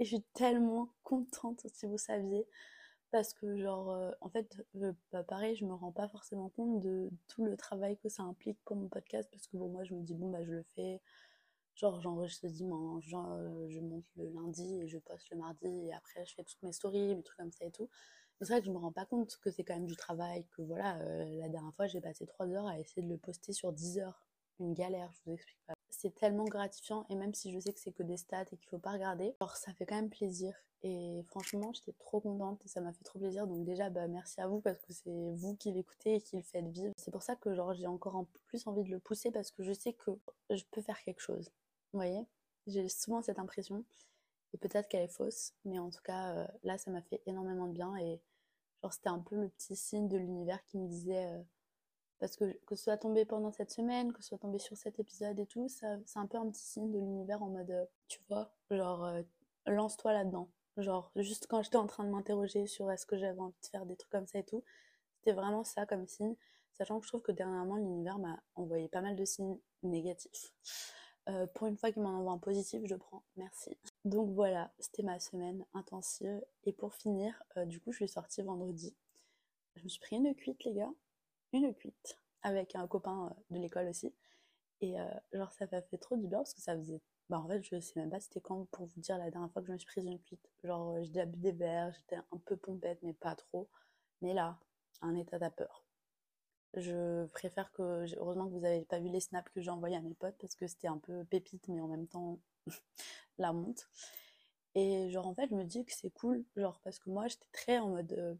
Et 0.00 0.04
je 0.04 0.16
suis 0.16 0.22
tellement 0.34 0.90
contente, 1.02 1.66
si 1.72 1.86
vous 1.86 1.98
saviez. 1.98 2.46
Parce 3.10 3.32
que, 3.32 3.56
genre, 3.56 3.90
euh, 3.90 4.10
en 4.20 4.28
fait, 4.28 4.54
bah, 5.12 5.24
pareil, 5.24 5.56
je 5.56 5.64
me 5.64 5.72
rends 5.74 5.92
pas 5.92 6.08
forcément 6.08 6.50
compte 6.50 6.80
de 6.80 7.10
tout 7.26 7.44
le 7.44 7.56
travail 7.56 7.96
que 7.98 8.08
ça 8.08 8.22
implique 8.22 8.58
pour 8.64 8.76
mon 8.76 8.88
podcast. 8.88 9.28
Parce 9.32 9.46
que, 9.46 9.56
bon, 9.56 9.68
moi, 9.68 9.84
je 9.84 9.94
me 9.94 10.02
dis, 10.02 10.14
bon, 10.14 10.30
bah, 10.30 10.44
je 10.44 10.52
le 10.52 10.62
fais. 10.74 11.00
Genre, 11.74 12.00
j'enregistre 12.00 12.46
le 12.46 12.52
dimanche, 12.52 13.06
genre, 13.06 13.32
euh, 13.32 13.66
je 13.68 13.80
monte 13.80 14.04
le 14.16 14.28
lundi 14.30 14.80
et 14.80 14.88
je 14.88 14.98
poste 14.98 15.30
le 15.30 15.38
mardi. 15.38 15.68
Et 15.86 15.92
après, 15.94 16.24
je 16.26 16.34
fais 16.34 16.44
toutes 16.44 16.62
mes 16.62 16.72
stories, 16.72 17.14
mes 17.16 17.22
trucs 17.22 17.38
comme 17.38 17.52
ça 17.52 17.64
et 17.64 17.70
tout. 17.70 17.88
C'est 18.40 18.52
vrai 18.52 18.60
que 18.60 18.66
je 18.66 18.70
me 18.72 18.78
rends 18.78 18.92
pas 18.92 19.04
compte 19.04 19.36
que 19.42 19.50
c'est 19.50 19.64
quand 19.64 19.74
même 19.74 19.86
du 19.86 19.96
travail. 19.96 20.46
Que 20.56 20.62
voilà, 20.62 20.98
euh, 21.00 21.24
la 21.40 21.48
dernière 21.48 21.74
fois, 21.74 21.86
j'ai 21.86 22.00
passé 22.00 22.26
3 22.26 22.48
heures 22.48 22.66
à 22.66 22.78
essayer 22.78 23.02
de 23.02 23.08
le 23.08 23.16
poster 23.18 23.52
sur 23.52 23.72
10 23.72 23.98
heures 23.98 24.22
une 24.60 24.74
galère, 24.74 25.10
je 25.12 25.20
vous 25.24 25.32
explique 25.34 25.58
pas. 25.66 25.74
C'est 25.90 26.14
tellement 26.14 26.44
gratifiant 26.44 27.06
et 27.08 27.14
même 27.14 27.34
si 27.34 27.52
je 27.52 27.58
sais 27.58 27.72
que 27.72 27.80
c'est 27.80 27.92
que 27.92 28.02
des 28.02 28.16
stats 28.16 28.42
et 28.52 28.56
qu'il 28.56 28.68
faut 28.68 28.78
pas 28.78 28.92
regarder, 28.92 29.34
alors 29.40 29.56
ça 29.56 29.72
fait 29.72 29.86
quand 29.86 29.96
même 29.96 30.10
plaisir. 30.10 30.54
Et 30.82 31.22
franchement, 31.26 31.72
j'étais 31.72 31.92
trop 31.98 32.20
contente 32.20 32.60
et 32.64 32.68
ça 32.68 32.80
m'a 32.80 32.92
fait 32.92 33.04
trop 33.04 33.18
plaisir. 33.18 33.46
Donc 33.46 33.64
déjà, 33.64 33.90
bah 33.90 34.06
merci 34.06 34.40
à 34.40 34.46
vous 34.46 34.60
parce 34.60 34.80
que 34.80 34.92
c'est 34.92 35.32
vous 35.34 35.56
qui 35.56 35.72
l'écoutez 35.72 36.16
et 36.16 36.20
qui 36.20 36.36
le 36.36 36.42
faites 36.42 36.68
vivre. 36.68 36.92
C'est 36.96 37.10
pour 37.10 37.22
ça 37.22 37.34
que 37.34 37.52
genre 37.54 37.74
j'ai 37.74 37.86
encore 37.86 38.26
plus 38.46 38.66
envie 38.66 38.84
de 38.84 38.90
le 38.90 39.00
pousser 39.00 39.30
parce 39.30 39.50
que 39.50 39.62
je 39.64 39.72
sais 39.72 39.92
que 39.92 40.12
je 40.50 40.62
peux 40.70 40.82
faire 40.82 41.02
quelque 41.02 41.20
chose. 41.20 41.50
Vous 41.92 41.98
voyez? 41.98 42.26
J'ai 42.66 42.88
souvent 42.88 43.22
cette 43.22 43.38
impression 43.38 43.84
et 44.54 44.58
peut-être 44.58 44.88
qu'elle 44.88 45.02
est 45.02 45.08
fausse, 45.08 45.52
mais 45.64 45.78
en 45.78 45.90
tout 45.90 46.02
cas 46.02 46.34
euh, 46.34 46.46
là 46.62 46.78
ça 46.78 46.90
m'a 46.90 47.02
fait 47.02 47.22
énormément 47.26 47.66
de 47.66 47.72
bien 47.72 47.96
et 47.96 48.20
genre 48.82 48.92
c'était 48.92 49.08
un 49.08 49.18
peu 49.18 49.36
le 49.36 49.48
petit 49.48 49.76
signe 49.76 50.08
de 50.08 50.16
l'univers 50.16 50.62
qui 50.64 50.78
me 50.78 50.88
disait 50.88 51.26
euh, 51.26 51.42
parce 52.18 52.36
que 52.36 52.52
que 52.66 52.74
ce 52.74 52.84
soit 52.84 52.96
tombé 52.98 53.24
pendant 53.24 53.52
cette 53.52 53.70
semaine, 53.70 54.12
que 54.12 54.22
ce 54.22 54.28
soit 54.28 54.38
tombé 54.38 54.58
sur 54.58 54.76
cet 54.76 54.98
épisode 54.98 55.38
et 55.38 55.46
tout, 55.46 55.68
c'est 55.68 55.86
un 56.16 56.26
peu 56.26 56.38
un 56.38 56.50
petit 56.50 56.64
signe 56.64 56.90
de 56.90 56.98
l'univers 56.98 57.42
en 57.42 57.48
mode, 57.48 57.70
euh, 57.70 57.84
tu 58.08 58.20
vois, 58.28 58.52
genre, 58.70 59.08
lance-toi 59.66 60.12
là-dedans. 60.12 60.48
Genre, 60.78 61.12
juste 61.16 61.46
quand 61.48 61.62
j'étais 61.62 61.76
en 61.76 61.86
train 61.86 62.04
de 62.04 62.10
m'interroger 62.10 62.66
sur 62.66 62.90
est-ce 62.90 63.06
que 63.06 63.16
j'avais 63.16 63.38
envie 63.38 63.60
de 63.62 63.66
faire 63.68 63.86
des 63.86 63.96
trucs 63.96 64.10
comme 64.10 64.26
ça 64.26 64.40
et 64.40 64.44
tout, 64.44 64.64
c'était 65.16 65.32
vraiment 65.32 65.64
ça 65.64 65.86
comme 65.86 66.06
signe, 66.08 66.34
sachant 66.72 66.98
que 66.98 67.04
je 67.06 67.10
trouve 67.10 67.22
que 67.22 67.32
dernièrement, 67.32 67.76
l'univers 67.76 68.18
m'a 68.18 68.42
envoyé 68.56 68.88
pas 68.88 69.00
mal 69.00 69.14
de 69.14 69.24
signes 69.24 69.58
négatifs. 69.82 70.52
Pour 71.54 71.66
une 71.66 71.76
fois 71.76 71.92
qu'il 71.92 72.02
m'en 72.02 72.18
envoie 72.18 72.32
un 72.32 72.38
positif, 72.38 72.80
je 72.86 72.94
prends. 72.94 73.22
Merci. 73.36 73.76
Donc 74.08 74.30
voilà, 74.30 74.72
c'était 74.78 75.02
ma 75.02 75.20
semaine 75.20 75.64
intensive. 75.74 76.42
Et 76.64 76.72
pour 76.72 76.94
finir, 76.94 77.42
du 77.66 77.80
coup, 77.80 77.92
je 77.92 77.98
suis 77.98 78.08
sortie 78.08 78.42
vendredi. 78.42 78.94
Je 79.76 79.84
me 79.84 79.88
suis 79.88 80.00
pris 80.00 80.16
une 80.16 80.34
cuite, 80.34 80.64
les 80.64 80.74
gars 80.74 80.92
une 81.52 81.74
cuite 81.74 82.18
avec 82.42 82.74
un 82.76 82.86
copain 82.86 83.26
euh, 83.26 83.42
de 83.50 83.58
l'école 83.58 83.88
aussi. 83.88 84.14
Et 84.80 85.00
euh, 85.00 85.04
genre, 85.32 85.52
ça 85.52 85.66
m'a 85.70 85.82
fait 85.82 85.98
trop 85.98 86.16
du 86.16 86.26
bien 86.26 86.38
parce 86.38 86.54
que 86.54 86.60
ça 86.60 86.76
faisait. 86.76 87.00
Bah, 87.28 87.38
en 87.38 87.48
fait, 87.48 87.62
je 87.62 87.80
sais 87.80 87.98
même 88.00 88.10
pas 88.10 88.20
c'était 88.20 88.40
quand 88.40 88.64
pour 88.70 88.86
vous 88.86 89.00
dire 89.00 89.18
la 89.18 89.30
dernière 89.30 89.50
fois 89.52 89.62
que 89.62 89.68
je 89.68 89.72
me 89.72 89.78
suis 89.78 89.86
prise 89.86 90.04
une 90.06 90.20
cuite. 90.20 90.48
Genre, 90.64 90.96
euh, 90.96 91.02
j'ai 91.02 91.26
bu 91.26 91.38
des 91.38 91.52
verres, 91.52 91.92
j'étais 91.92 92.16
un 92.16 92.38
peu 92.44 92.56
pompette, 92.56 93.00
mais 93.02 93.12
pas 93.12 93.34
trop. 93.34 93.68
Mais 94.22 94.34
là, 94.34 94.58
un 95.02 95.14
état 95.14 95.38
d'apeur. 95.38 95.84
Je 96.74 97.26
préfère 97.28 97.72
que. 97.72 98.04
Heureusement 98.16 98.46
que 98.46 98.52
vous 98.52 98.64
avez 98.64 98.84
pas 98.84 99.00
vu 99.00 99.08
les 99.08 99.20
snaps 99.20 99.50
que 99.52 99.60
j'ai 99.60 99.70
envoyés 99.70 99.96
à 99.96 100.00
mes 100.00 100.14
potes 100.14 100.36
parce 100.40 100.54
que 100.54 100.66
c'était 100.66 100.88
un 100.88 100.98
peu 100.98 101.24
pépite, 101.24 101.68
mais 101.68 101.80
en 101.80 101.88
même 101.88 102.06
temps, 102.06 102.38
la 103.38 103.52
monte. 103.52 103.88
Et 104.74 105.10
genre, 105.10 105.26
en 105.26 105.34
fait, 105.34 105.48
je 105.50 105.54
me 105.54 105.64
dis 105.64 105.84
que 105.84 105.92
c'est 105.92 106.10
cool, 106.10 106.44
genre, 106.56 106.80
parce 106.84 106.98
que 106.98 107.10
moi, 107.10 107.28
j'étais 107.28 107.48
très 107.52 107.78
en 107.78 107.88
mode. 107.90 108.38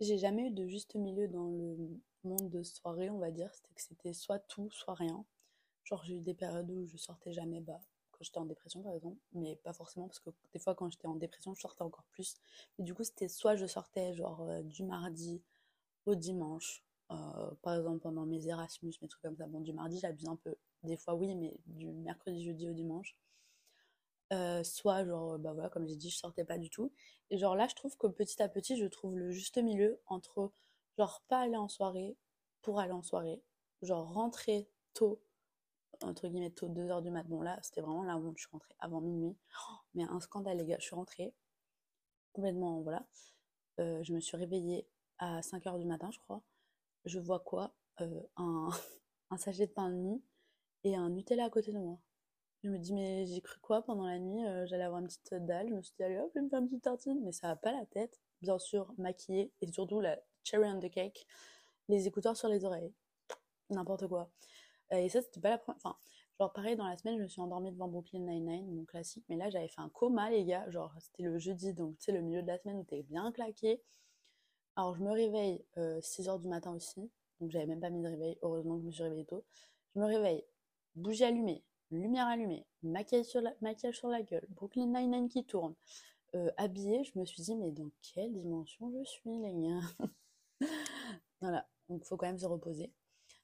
j'ai 0.00 0.18
jamais 0.18 0.48
eu 0.48 0.50
de 0.50 0.66
juste 0.66 0.94
milieu 0.94 1.28
dans 1.28 1.48
le 1.48 2.00
monde 2.24 2.50
de 2.50 2.62
soirée, 2.62 3.10
on 3.10 3.18
va 3.18 3.30
dire, 3.30 3.52
c'était 3.54 3.74
que 3.74 3.82
c'était 3.82 4.12
soit 4.12 4.38
tout, 4.40 4.70
soit 4.70 4.94
rien. 4.94 5.24
Genre, 5.84 6.04
j'ai 6.04 6.16
eu 6.16 6.20
des 6.20 6.34
périodes 6.34 6.70
où 6.70 6.86
je 6.86 6.96
sortais 6.96 7.32
jamais, 7.32 7.60
bah, 7.60 7.80
quand 8.18 8.24
j'étais 8.24 8.38
en 8.38 8.46
dépression 8.46 8.82
par 8.82 8.94
exemple, 8.94 9.18
mais 9.32 9.56
pas 9.56 9.72
forcément 9.72 10.08
parce 10.08 10.18
que 10.20 10.30
des 10.52 10.58
fois 10.58 10.74
quand 10.74 10.90
j'étais 10.90 11.06
en 11.06 11.14
dépression, 11.14 11.54
je 11.54 11.60
sortais 11.60 11.82
encore 11.82 12.04
plus. 12.10 12.36
Mais 12.78 12.84
du 12.84 12.94
coup, 12.94 13.04
c'était 13.04 13.28
soit 13.28 13.56
je 13.56 13.66
sortais 13.66 14.14
genre 14.14 14.42
euh, 14.42 14.62
du 14.62 14.82
mardi 14.84 15.42
au 16.06 16.14
dimanche, 16.14 16.84
euh, 17.12 17.50
par 17.62 17.76
exemple 17.76 18.00
pendant 18.00 18.26
mes 18.26 18.46
Erasmus, 18.48 18.94
mes 19.02 19.08
trucs 19.08 19.22
comme 19.22 19.36
ça. 19.36 19.46
Bon, 19.46 19.60
du 19.60 19.72
mardi, 19.72 19.98
j'abuse 20.00 20.28
un 20.28 20.36
peu. 20.36 20.54
Des 20.82 20.96
fois, 20.96 21.14
oui, 21.14 21.34
mais 21.34 21.56
du 21.66 21.86
mercredi, 21.86 22.44
jeudi 22.44 22.68
au 22.68 22.72
dimanche. 22.72 23.16
Euh, 24.32 24.62
soit 24.62 25.06
genre 25.06 25.38
bah 25.38 25.54
voilà 25.54 25.70
comme 25.70 25.86
j'ai 25.86 25.96
dit 25.96 26.10
je 26.10 26.18
sortais 26.18 26.44
pas 26.44 26.58
du 26.58 26.68
tout 26.68 26.92
et 27.30 27.38
genre 27.38 27.56
là 27.56 27.66
je 27.66 27.74
trouve 27.74 27.96
que 27.96 28.06
petit 28.06 28.42
à 28.42 28.48
petit 28.50 28.76
je 28.76 28.84
trouve 28.84 29.16
le 29.16 29.30
juste 29.30 29.56
milieu 29.56 30.02
entre 30.06 30.52
Genre 30.98 31.22
pas 31.28 31.42
aller 31.42 31.56
en 31.56 31.68
soirée 31.68 32.16
pour 32.60 32.80
aller 32.80 32.92
en 32.92 33.02
soirée. 33.02 33.40
Genre 33.82 34.12
rentrer 34.12 34.68
tôt, 34.94 35.22
entre 36.02 36.28
guillemets 36.28 36.50
tôt, 36.50 36.68
2h 36.68 37.02
du 37.02 37.10
mat. 37.10 37.22
Bon 37.28 37.40
là, 37.40 37.58
c'était 37.62 37.80
vraiment 37.80 38.02
là 38.02 38.18
où 38.18 38.34
je 38.36 38.42
suis 38.42 38.50
rentrée 38.50 38.74
avant 38.80 39.00
minuit. 39.00 39.36
Oh, 39.70 39.74
mais 39.94 40.04
un 40.04 40.20
scandale 40.20 40.58
les 40.58 40.66
gars, 40.66 40.76
je 40.80 40.86
suis 40.86 40.96
rentrée 40.96 41.34
complètement, 42.32 42.80
voilà. 42.82 43.06
Euh, 43.80 44.02
je 44.02 44.12
me 44.12 44.20
suis 44.20 44.36
réveillée 44.36 44.88
à 45.18 45.42
5h 45.42 45.78
du 45.78 45.86
matin, 45.86 46.10
je 46.12 46.18
crois. 46.20 46.42
Je 47.04 47.20
vois 47.20 47.40
quoi? 47.40 47.74
Euh, 48.00 48.22
un, 48.36 48.70
un 49.30 49.38
sachet 49.38 49.68
de 49.68 49.72
pain 49.72 49.90
de 49.90 49.94
mie 49.96 50.22
et 50.84 50.96
un 50.96 51.10
Nutella 51.10 51.44
à 51.46 51.50
côté 51.50 51.72
de 51.72 51.78
moi. 51.78 51.98
Je 52.64 52.70
me 52.70 52.78
dis, 52.78 52.92
mais 52.92 53.26
j'ai 53.26 53.40
cru 53.40 53.58
quoi 53.60 53.82
pendant 53.82 54.06
la 54.06 54.18
nuit 54.18 54.44
euh, 54.44 54.66
J'allais 54.66 54.84
avoir 54.84 55.00
une 55.00 55.06
petite 55.06 55.34
dalle. 55.34 55.68
Je 55.68 55.74
me 55.74 55.82
suis 55.82 55.94
dit, 55.96 56.02
allez 56.02 56.18
hop, 56.18 56.30
je 56.34 56.40
vais 56.40 56.44
me 56.44 56.48
faire 56.50 56.58
une 56.58 56.66
petite 56.66 56.82
tartine. 56.82 57.20
Mais 57.22 57.32
ça 57.32 57.48
va 57.48 57.56
pas 57.56 57.72
la 57.72 57.86
tête. 57.86 58.20
Bien 58.42 58.58
sûr, 58.58 58.92
maquillée. 58.98 59.52
Et 59.60 59.70
surtout, 59.72 60.00
la 60.00 60.18
cherry 60.44 60.68
on 60.68 60.80
the 60.80 60.90
cake, 60.90 61.26
les 61.88 62.06
écouteurs 62.06 62.36
sur 62.36 62.48
les 62.48 62.64
oreilles, 62.64 62.92
n'importe 63.70 64.08
quoi. 64.08 64.30
Et 64.90 65.08
ça, 65.08 65.22
c'était 65.22 65.40
pas 65.40 65.50
la 65.50 65.58
première. 65.58 65.76
Enfin, 65.76 65.96
genre, 66.40 66.52
pareil, 66.52 66.76
dans 66.76 66.86
la 66.86 66.96
semaine, 66.96 67.18
je 67.18 67.22
me 67.22 67.28
suis 67.28 67.40
endormie 67.40 67.72
devant 67.72 67.88
Brooklyn 67.88 68.20
Nine-Nine, 68.20 68.74
mon 68.74 68.84
classique, 68.84 69.24
mais 69.28 69.36
là, 69.36 69.50
j'avais 69.50 69.68
fait 69.68 69.80
un 69.80 69.90
coma, 69.90 70.30
les 70.30 70.44
gars. 70.44 70.68
Genre, 70.70 70.92
c'était 71.00 71.24
le 71.24 71.38
jeudi, 71.38 71.74
donc 71.74 71.98
tu 71.98 72.06
sais, 72.06 72.12
le 72.12 72.22
milieu 72.22 72.42
de 72.42 72.46
la 72.46 72.58
semaine 72.58 72.78
où 72.78 72.84
t'es 72.84 73.02
bien 73.02 73.30
claqué. 73.32 73.82
Alors, 74.76 74.96
je 74.96 75.02
me 75.02 75.10
réveille 75.10 75.64
6h 75.76 76.28
euh, 76.30 76.38
du 76.38 76.48
matin 76.48 76.72
aussi, 76.72 77.10
donc 77.40 77.50
j'avais 77.50 77.66
même 77.66 77.80
pas 77.80 77.90
mis 77.90 78.02
de 78.02 78.08
réveil. 78.08 78.38
Heureusement 78.42 78.76
que 78.76 78.82
je 78.82 78.86
me 78.86 78.92
suis 78.92 79.02
réveillée 79.02 79.26
tôt. 79.26 79.44
Je 79.94 80.00
me 80.00 80.06
réveille, 80.06 80.44
bougie 80.94 81.24
allumée, 81.24 81.64
lumière 81.90 82.26
allumée, 82.26 82.66
maquillage 82.82 83.26
sur 83.26 83.40
la, 83.40 84.22
gueule, 84.22 84.46
Brooklyn 84.50 84.86
Nine-Nine 84.86 85.28
qui 85.28 85.44
tourne, 85.44 85.74
euh, 86.34 86.50
habillée, 86.56 87.04
je 87.04 87.18
me 87.18 87.24
suis 87.24 87.42
dit, 87.42 87.56
mais 87.56 87.70
dans 87.70 87.90
quelle 88.02 88.34
dimension 88.34 88.90
je 88.90 89.04
suis, 89.04 89.38
les 89.38 89.54
gars 89.54 90.08
Voilà, 91.40 91.66
donc 91.88 92.04
faut 92.04 92.16
quand 92.16 92.26
même 92.26 92.38
se 92.38 92.46
reposer. 92.46 92.92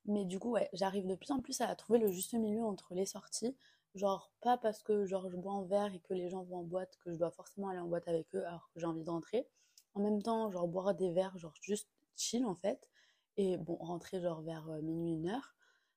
Mais 0.06 0.24
du 0.24 0.38
coup, 0.38 0.50
ouais, 0.50 0.68
j'arrive 0.72 1.06
de 1.06 1.14
plus 1.14 1.30
en 1.30 1.40
plus 1.40 1.60
à 1.60 1.74
trouver 1.76 1.98
le 1.98 2.10
juste 2.10 2.34
milieu 2.34 2.62
entre 2.62 2.94
les 2.94 3.06
sorties. 3.06 3.56
Genre, 3.94 4.32
pas 4.40 4.58
parce 4.58 4.82
que 4.82 5.06
genre, 5.06 5.30
je 5.30 5.36
bois 5.36 5.52
en 5.52 5.62
verre 5.62 5.94
et 5.94 6.00
que 6.00 6.14
les 6.14 6.28
gens 6.28 6.42
vont 6.42 6.58
en 6.58 6.62
boîte 6.64 6.98
que 7.04 7.12
je 7.12 7.16
dois 7.16 7.30
forcément 7.30 7.68
aller 7.68 7.78
en 7.78 7.86
boîte 7.86 8.08
avec 8.08 8.34
eux 8.34 8.44
alors 8.44 8.68
que 8.74 8.80
j'ai 8.80 8.86
envie 8.86 9.04
de 9.04 9.10
rentrer. 9.10 9.48
En 9.94 10.00
même 10.02 10.22
temps, 10.22 10.50
genre, 10.50 10.66
boire 10.68 10.94
des 10.94 11.12
verres, 11.12 11.38
genre, 11.38 11.54
juste 11.62 11.88
chill 12.16 12.44
en 12.44 12.56
fait. 12.56 12.88
Et 13.36 13.56
bon, 13.56 13.76
rentrer 13.76 14.20
genre 14.20 14.42
vers 14.42 14.68
euh, 14.68 14.80
minuit, 14.82 15.14
une 15.14 15.28
heure. 15.28 15.54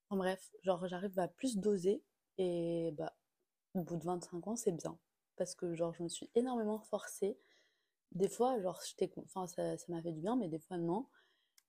En 0.09 0.17
bref, 0.17 0.51
genre, 0.63 0.87
j'arrive 0.87 1.17
à 1.19 1.27
plus 1.27 1.57
doser. 1.57 2.03
Et 2.37 2.91
bah, 2.97 3.13
au 3.73 3.81
bout 3.81 3.97
de 3.97 4.03
25 4.05 4.47
ans, 4.47 4.55
c'est 4.55 4.71
bien. 4.71 4.97
Parce 5.37 5.55
que 5.55 5.73
genre, 5.75 5.93
je 5.93 6.03
me 6.03 6.09
suis 6.09 6.29
énormément 6.35 6.79
forcée. 6.79 7.37
Des 8.13 8.29
fois, 8.29 8.59
genre, 8.61 8.81
j'étais, 8.87 9.11
enfin, 9.25 9.47
ça, 9.47 9.77
ça 9.77 9.85
m'a 9.89 10.01
fait 10.01 10.11
du 10.13 10.21
bien, 10.21 10.35
mais 10.35 10.47
des 10.49 10.59
fois, 10.59 10.77
non. 10.77 11.07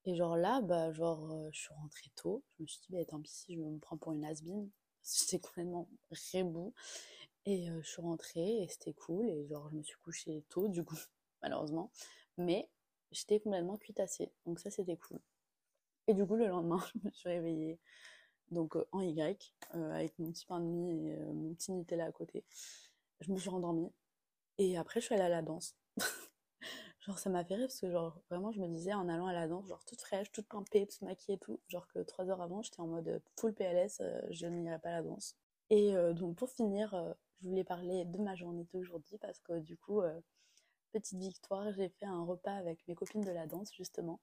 Et 0.04 0.14
genre 0.16 0.36
là, 0.36 0.60
bah, 0.62 0.92
genre, 0.92 1.30
euh, 1.32 1.50
je 1.52 1.60
suis 1.60 1.74
rentrée 1.74 2.10
tôt. 2.16 2.44
Je 2.58 2.62
me 2.62 2.66
suis 2.68 2.80
dit, 2.82 2.92
bah, 2.92 3.04
tant 3.04 3.20
pis 3.20 3.30
si 3.30 3.54
je 3.56 3.60
me 3.60 3.78
prends 3.78 3.96
pour 3.96 4.12
une 4.12 4.24
has-been. 4.24 4.70
J'étais 5.04 5.38
complètement 5.40 5.88
rebou. 6.34 6.74
Et 7.46 7.70
euh, 7.70 7.80
je 7.82 7.88
suis 7.88 8.02
rentrée 8.02 8.62
et 8.62 8.68
c'était 8.68 8.94
cool. 8.94 9.28
Et 9.28 9.46
genre, 9.48 9.68
je 9.70 9.76
me 9.76 9.82
suis 9.82 9.96
couchée 9.98 10.44
tôt, 10.48 10.68
du 10.68 10.84
coup, 10.84 10.96
malheureusement. 11.42 11.90
Mais 12.38 12.70
j'étais 13.10 13.40
complètement 13.40 13.76
cuitassée. 13.76 14.32
Donc 14.46 14.60
ça, 14.60 14.70
c'était 14.70 14.96
cool. 14.96 15.20
Et 16.08 16.14
du 16.14 16.26
coup, 16.26 16.36
le 16.36 16.46
lendemain, 16.48 16.80
je 16.94 17.06
me 17.06 17.10
suis 17.12 17.28
réveillée 17.28 17.78
donc 18.50 18.76
euh, 18.76 18.86
en 18.92 19.00
Y, 19.00 19.54
avec 19.72 20.18
mon 20.18 20.30
petit 20.32 20.46
pain 20.46 20.60
de 20.60 20.64
mie 20.64 21.08
et 21.08 21.16
mon 21.32 21.54
petit 21.54 21.72
Nutella 21.72 22.06
à 22.06 22.12
côté. 22.12 22.44
Je 23.20 23.32
me 23.32 23.38
suis 23.38 23.50
rendormie. 23.50 23.92
Et 24.58 24.76
après, 24.76 25.00
je 25.00 25.06
suis 25.06 25.14
allée 25.14 25.24
à 25.24 25.28
la 25.28 25.42
danse. 25.42 25.76
Genre, 27.08 27.18
ça 27.18 27.30
m'a 27.30 27.44
fait 27.44 27.54
rire 27.54 27.68
parce 27.68 27.80
que, 27.80 27.90
genre, 27.90 28.20
vraiment, 28.28 28.52
je 28.52 28.60
me 28.60 28.68
disais 28.68 28.92
en 28.92 29.08
allant 29.08 29.26
à 29.26 29.32
la 29.32 29.48
danse, 29.48 29.66
genre, 29.68 29.84
toute 29.84 30.00
fraîche, 30.00 30.30
toute 30.32 30.46
pimpée, 30.46 30.86
toute 30.86 31.00
maquillée 31.02 31.36
et 31.36 31.38
tout, 31.38 31.60
genre 31.68 31.86
que 31.88 32.00
trois 32.00 32.28
heures 32.28 32.42
avant, 32.42 32.60
j'étais 32.60 32.80
en 32.80 32.86
mode 32.86 33.08
euh, 33.08 33.18
full 33.38 33.54
PLS, 33.54 34.00
euh, 34.00 34.20
je 34.30 34.46
n'irai 34.46 34.78
pas 34.78 34.90
à 34.90 34.92
la 34.92 35.02
danse. 35.02 35.36
Et 35.70 35.96
euh, 35.96 36.12
donc, 36.12 36.36
pour 36.36 36.50
finir, 36.50 37.14
je 37.40 37.48
voulais 37.48 37.64
parler 37.64 38.04
de 38.04 38.18
ma 38.18 38.34
journée 38.34 38.66
d'aujourd'hui 38.72 39.16
parce 39.18 39.40
que, 39.40 39.58
du 39.60 39.76
coup, 39.78 40.02
petite 40.92 41.18
victoire, 41.18 41.72
j'ai 41.72 41.88
fait 41.88 42.06
un 42.06 42.24
repas 42.24 42.54
avec 42.54 42.86
mes 42.88 42.94
copines 42.94 43.24
de 43.24 43.30
la 43.30 43.46
danse, 43.46 43.72
justement. 43.74 44.20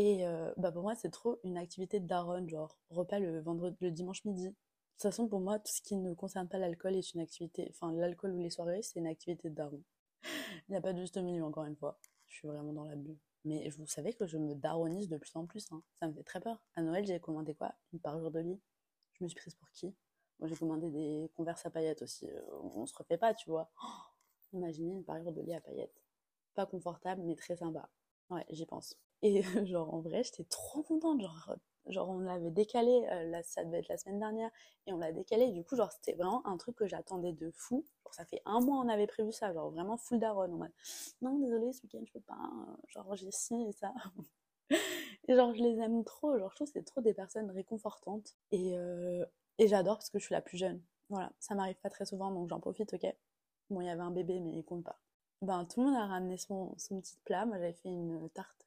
Et 0.00 0.24
bah, 0.56 0.70
pour 0.70 0.82
moi, 0.82 0.94
c'est 0.94 1.10
trop 1.10 1.40
une 1.42 1.58
activité 1.58 1.98
de 1.98 2.06
daronne, 2.06 2.48
genre, 2.48 2.78
repas 2.90 3.18
le, 3.18 3.40
vendredi, 3.40 3.76
le 3.80 3.90
dimanche 3.90 4.24
midi. 4.24 4.44
De 4.44 4.52
toute 4.52 5.02
façon, 5.02 5.26
pour 5.26 5.40
moi, 5.40 5.58
tout 5.58 5.72
ce 5.72 5.82
qui 5.82 5.96
ne 5.96 6.14
concerne 6.14 6.48
pas 6.48 6.58
l'alcool 6.58 6.94
est 6.94 7.14
une 7.14 7.20
activité, 7.20 7.66
enfin, 7.70 7.92
l'alcool 7.92 8.32
ou 8.32 8.38
les 8.38 8.50
soirées, 8.50 8.80
c'est 8.82 9.00
une 9.00 9.08
activité 9.08 9.50
de 9.50 9.56
daron. 9.56 9.82
Il 10.68 10.70
n'y 10.70 10.76
a 10.76 10.80
pas 10.80 10.92
de 10.92 11.00
juste 11.00 11.18
milieu, 11.18 11.44
encore 11.44 11.64
une 11.64 11.74
fois. 11.74 11.98
Je 12.28 12.36
suis 12.36 12.46
vraiment 12.46 12.72
dans 12.72 12.84
la 12.84 12.94
bulle. 12.94 13.18
Mais 13.44 13.68
vous 13.70 13.88
savez 13.88 14.12
que 14.12 14.24
je 14.24 14.38
me 14.38 14.54
daronise 14.54 15.08
de 15.08 15.16
plus 15.16 15.34
en 15.34 15.46
plus. 15.46 15.66
Hein. 15.72 15.82
Ça 15.98 16.06
me 16.06 16.12
fait 16.12 16.22
très 16.22 16.38
peur. 16.38 16.62
À 16.76 16.82
Noël, 16.82 17.04
j'ai 17.04 17.18
commandé 17.18 17.54
quoi? 17.54 17.74
Une 17.92 17.98
parure 17.98 18.30
de 18.30 18.38
lit. 18.38 18.60
Je 19.14 19.24
me 19.24 19.28
suis 19.28 19.40
prise 19.40 19.56
pour 19.56 19.68
qui? 19.72 19.96
Moi, 20.38 20.48
j'ai 20.48 20.54
commandé 20.54 20.90
des 20.90 21.28
converses 21.34 21.66
à 21.66 21.70
paillettes 21.70 22.02
aussi. 22.02 22.30
Euh, 22.30 22.40
on 22.74 22.86
se 22.86 22.94
refait 22.94 23.18
pas, 23.18 23.34
tu 23.34 23.50
vois. 23.50 23.68
imaginez 24.52 24.92
une 24.92 25.04
parure 25.04 25.32
de 25.32 25.40
lit 25.42 25.54
à 25.54 25.60
paillettes. 25.60 26.00
Pas 26.54 26.66
confortable, 26.66 27.22
mais 27.24 27.34
très 27.34 27.56
sympa. 27.56 27.88
Ouais, 28.30 28.46
j'y 28.50 28.64
pense. 28.64 28.96
Et 29.22 29.42
genre, 29.66 29.92
en 29.94 30.00
vrai, 30.00 30.22
j'étais 30.24 30.44
trop 30.44 30.82
contente. 30.82 31.20
Genre, 31.20 31.56
Genre, 31.88 32.08
on 32.08 32.18
l'avait 32.18 32.50
décalé, 32.50 33.06
euh, 33.10 33.40
ça 33.42 33.64
devait 33.64 33.78
être 33.78 33.88
la 33.88 33.96
semaine 33.96 34.18
dernière, 34.18 34.50
et 34.86 34.92
on 34.92 34.98
l'a 34.98 35.12
décalé. 35.12 35.50
Du 35.52 35.64
coup, 35.64 35.74
genre, 35.74 35.90
c'était 35.90 36.12
vraiment 36.12 36.46
un 36.46 36.56
truc 36.58 36.76
que 36.76 36.86
j'attendais 36.86 37.32
de 37.32 37.50
fou. 37.50 37.84
Ça 38.10 38.24
fait 38.24 38.42
un 38.44 38.60
mois, 38.60 38.78
on 38.78 38.88
avait 38.88 39.06
prévu 39.06 39.32
ça, 39.32 39.52
genre 39.52 39.70
vraiment 39.70 39.96
full 39.96 40.18
daron. 40.18 40.52
En 40.52 40.56
mode, 40.56 40.72
non, 41.22 41.38
désolé, 41.38 41.72
ce 41.72 41.82
week-end, 41.82 42.02
je 42.06 42.12
peux 42.12 42.20
pas. 42.20 42.34
Euh, 42.34 42.76
genre, 42.88 43.14
j'ai 43.16 43.30
ci 43.30 43.54
et 43.68 43.72
ça. 43.72 43.94
et 45.28 45.34
genre, 45.34 45.54
je 45.54 45.62
les 45.62 45.78
aime 45.78 46.04
trop. 46.04 46.38
Genre, 46.38 46.50
je 46.50 46.56
trouve 46.56 46.68
que 46.68 46.72
c'est 46.74 46.84
trop 46.84 47.00
des 47.00 47.14
personnes 47.14 47.50
réconfortantes. 47.50 48.34
Et, 48.50 48.76
euh, 48.76 49.24
et 49.58 49.66
j'adore 49.68 49.96
parce 49.96 50.10
que 50.10 50.18
je 50.18 50.24
suis 50.24 50.34
la 50.34 50.42
plus 50.42 50.58
jeune. 50.58 50.82
Voilà, 51.08 51.32
ça 51.38 51.54
m'arrive 51.54 51.76
pas 51.76 51.90
très 51.90 52.04
souvent, 52.04 52.30
donc 52.30 52.50
j'en 52.50 52.60
profite, 52.60 52.92
ok. 52.92 53.06
Bon, 53.70 53.80
il 53.80 53.86
y 53.86 53.90
avait 53.90 54.02
un 54.02 54.10
bébé, 54.10 54.40
mais 54.40 54.52
il 54.52 54.64
compte 54.64 54.84
pas. 54.84 55.00
Ben, 55.40 55.64
tout 55.64 55.80
le 55.80 55.86
monde 55.86 55.96
a 55.96 56.06
ramené 56.06 56.36
son, 56.36 56.74
son 56.76 57.00
petit 57.00 57.18
plat. 57.24 57.46
Moi, 57.46 57.56
j'avais 57.58 57.72
fait 57.72 57.88
une 57.88 58.28
tarte 58.30 58.66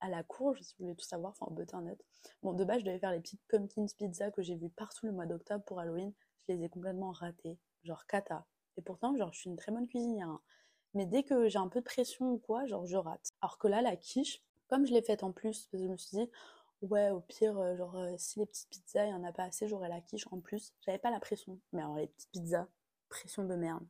à 0.00 0.08
la 0.08 0.22
courge, 0.22 0.60
si 0.62 0.74
vous 0.78 0.84
voulez 0.84 0.96
tout 0.96 1.04
savoir, 1.04 1.34
enfin 1.38 1.46
au 1.50 1.80
net. 1.80 2.04
Bon, 2.42 2.52
de 2.52 2.64
base, 2.64 2.80
je 2.80 2.84
devais 2.84 2.98
faire 2.98 3.12
les 3.12 3.20
petites 3.20 3.42
pumpkins 3.48 3.86
pizza 3.96 4.30
que 4.30 4.42
j'ai 4.42 4.56
vues 4.56 4.70
partout 4.70 5.06
le 5.06 5.12
mois 5.12 5.26
d'octobre 5.26 5.64
pour 5.64 5.80
Halloween. 5.80 6.12
Je 6.38 6.52
les 6.52 6.64
ai 6.64 6.68
complètement 6.68 7.10
ratées, 7.10 7.58
genre 7.84 8.06
cata. 8.06 8.46
Et 8.76 8.82
pourtant, 8.82 9.16
genre, 9.16 9.32
je 9.32 9.40
suis 9.40 9.50
une 9.50 9.56
très 9.56 9.72
bonne 9.72 9.86
cuisinière. 9.86 10.28
Hein. 10.28 10.40
Mais 10.94 11.06
dès 11.06 11.22
que 11.22 11.48
j'ai 11.48 11.58
un 11.58 11.68
peu 11.68 11.80
de 11.80 11.84
pression 11.84 12.32
ou 12.32 12.38
quoi, 12.38 12.66
genre, 12.66 12.86
je 12.86 12.96
rate. 12.96 13.32
Alors 13.42 13.58
que 13.58 13.68
là, 13.68 13.82
la 13.82 13.96
quiche, 13.96 14.42
comme 14.68 14.86
je 14.86 14.92
l'ai 14.92 15.02
faite 15.02 15.22
en 15.22 15.32
plus, 15.32 15.66
parce 15.66 15.66
que 15.66 15.78
je 15.78 15.88
me 15.92 15.96
suis 15.96 16.16
dit, 16.16 16.30
ouais, 16.82 17.10
au 17.10 17.20
pire, 17.20 17.58
euh, 17.58 17.76
genre, 17.76 17.96
euh, 17.96 18.14
si 18.16 18.38
les 18.38 18.46
petites 18.46 18.68
pizzas, 18.70 19.04
il 19.04 19.08
n'y 19.08 19.14
en 19.14 19.24
a 19.24 19.32
pas 19.32 19.44
assez, 19.44 19.68
j'aurai 19.68 19.88
la 19.88 20.00
quiche 20.00 20.26
en 20.30 20.40
plus. 20.40 20.72
J'avais 20.80 20.98
pas 20.98 21.10
la 21.10 21.20
pression. 21.20 21.58
Mais 21.72 21.82
alors, 21.82 21.96
les 21.96 22.06
petites 22.06 22.30
pizzas, 22.30 22.68
pression 23.08 23.44
de 23.44 23.54
merde 23.54 23.86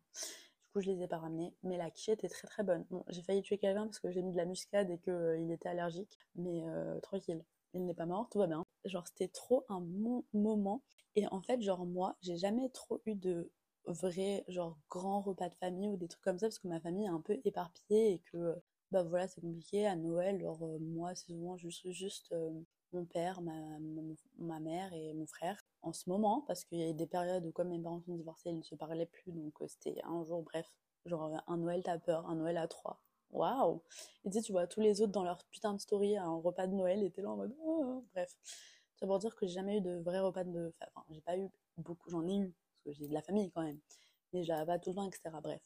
je 0.77 0.91
les 0.91 1.03
ai 1.03 1.09
pas 1.09 1.19
ramenés. 1.19 1.55
Mais 1.63 1.77
la 1.77 1.91
quiche 1.91 2.09
était 2.11 2.29
très 2.29 2.47
très 2.49 2.63
bonne. 2.63 2.85
Bon, 2.91 3.05
j'ai 3.09 3.23
failli 3.23 3.43
tuer 3.43 3.59
quelqu'un 3.59 3.85
parce 3.87 4.01
que 4.01 4.11
j'ai 4.11 4.23
mis 4.23 4.33
de 4.33 4.37
la 4.37 4.45
muscade 4.45 4.91
et 4.91 4.99
qu'il 4.99 5.13
euh, 5.13 5.51
était 5.51 5.69
allergique. 5.69 6.19
Mais 6.37 6.63
euh, 6.67 6.99
tranquille, 7.01 7.45
il 7.75 7.85
n'est 7.85 7.95
pas 7.95 8.07
mort, 8.07 8.29
tout 8.31 8.39
va 8.39 8.47
bien. 8.47 8.65
Genre, 8.85 9.07
c'était 9.07 9.29
trop 9.29 9.65
un 9.69 9.81
bon 9.81 10.25
moment. 10.33 10.83
Et 11.17 11.27
en 11.29 11.41
fait, 11.43 11.61
genre, 11.63 11.87
moi, 11.87 12.17
j'ai 12.23 12.37
jamais 12.37 12.69
trop 12.71 13.01
eu 13.07 13.15
de 13.15 13.51
vrais, 13.87 14.45
genre, 14.49 14.79
grands 14.91 15.21
repas 15.21 15.49
de 15.49 15.55
famille 15.57 15.89
ou 15.89 15.97
des 15.97 16.09
trucs 16.09 16.23
comme 16.23 16.39
ça 16.39 16.47
parce 16.47 16.59
que 16.59 16.69
ma 16.69 16.81
famille 16.81 17.07
est 17.07 17.09
un 17.09 17.21
peu 17.21 17.39
éparpillée 17.45 18.13
et 18.15 18.19
que, 18.31 18.55
bah 18.91 19.03
voilà, 19.03 19.29
c'est 19.29 19.41
compliqué. 19.41 19.87
À 19.87 19.97
Noël, 19.97 20.41
genre, 20.41 20.63
euh, 20.65 20.79
moi, 20.81 21.15
c'est 21.15 21.27
souvent 21.27 21.57
juste, 21.57 21.91
juste 21.91 22.35
mon 22.93 23.05
père, 23.05 23.41
ma, 23.43 23.79
ma, 24.39 24.61
mère 24.61 24.93
et 24.93 25.13
mon 25.15 25.27
frère 25.27 25.63
en 25.83 25.93
ce 25.93 26.09
moment, 26.09 26.43
parce 26.47 26.65
qu'il 26.65 26.79
y 26.79 26.83
a 26.83 26.89
eu 26.89 26.95
des 26.95 27.07
périodes 27.07 27.47
où 27.47 27.53
comme 27.53 27.69
mes 27.69 27.79
parents 27.79 28.01
sont 28.01 28.15
divorcés, 28.15 28.51
ils 28.51 28.59
ne 28.59 28.63
se 28.63 28.75
parlaient 28.75 29.07
plus, 29.07 29.33
donc 29.33 29.55
euh, 29.63 29.67
c'était 29.69 30.01
un 30.05 30.25
jour, 30.25 30.43
bref, 30.43 30.71
genre 31.07 31.43
un 31.47 31.57
Noël 31.57 31.83
t'as 31.85 31.99
peur, 31.99 32.27
un 32.29 32.37
Noël 32.37 32.57
à 32.59 32.69
trois. 32.69 33.01
Waouh 33.31 33.83
Et 34.25 34.31
tu 34.31 34.41
tu 34.43 34.53
vois 34.53 34.67
tous 34.67 34.81
les 34.81 35.03
autres 35.03 35.13
dans 35.13 35.25
leur 35.25 35.45
putain 35.51 35.75
de 35.75 35.79
story 35.81 36.17
un 36.17 36.37
repas 36.37 36.67
de 36.67 36.75
Noël, 36.75 37.03
étaient 37.03 37.23
là 37.23 37.31
en 37.31 37.37
mode... 37.37 37.55
Oh, 37.63 38.05
bref. 38.13 38.35
Ça 38.97 39.07
pour 39.07 39.19
dire 39.19 39.37
que 39.37 39.47
j'ai 39.47 39.53
jamais 39.53 39.79
eu 39.79 39.81
de 39.81 39.99
vrai 39.99 40.19
repas 40.21 40.45
de... 40.45 40.73
Enfin, 40.95 41.07
j'ai 41.11 41.21
pas 41.21 41.37
eu 41.37 41.49
beaucoup, 41.77 42.11
j'en 42.11 42.27
ai 42.27 42.37
eu, 42.37 42.55
parce 42.85 42.97
que 42.97 43.03
j'ai 43.03 43.09
de 43.09 43.15
la 43.15 43.23
famille 43.23 43.51
quand 43.51 43.63
même. 43.63 43.79
Mais 44.33 44.45
j'avais 44.45 44.67
pas 44.67 44.79
tout 44.79 44.91
le 44.91 44.97
temps, 44.97 45.07
etc. 45.07 45.31
Bref. 45.43 45.61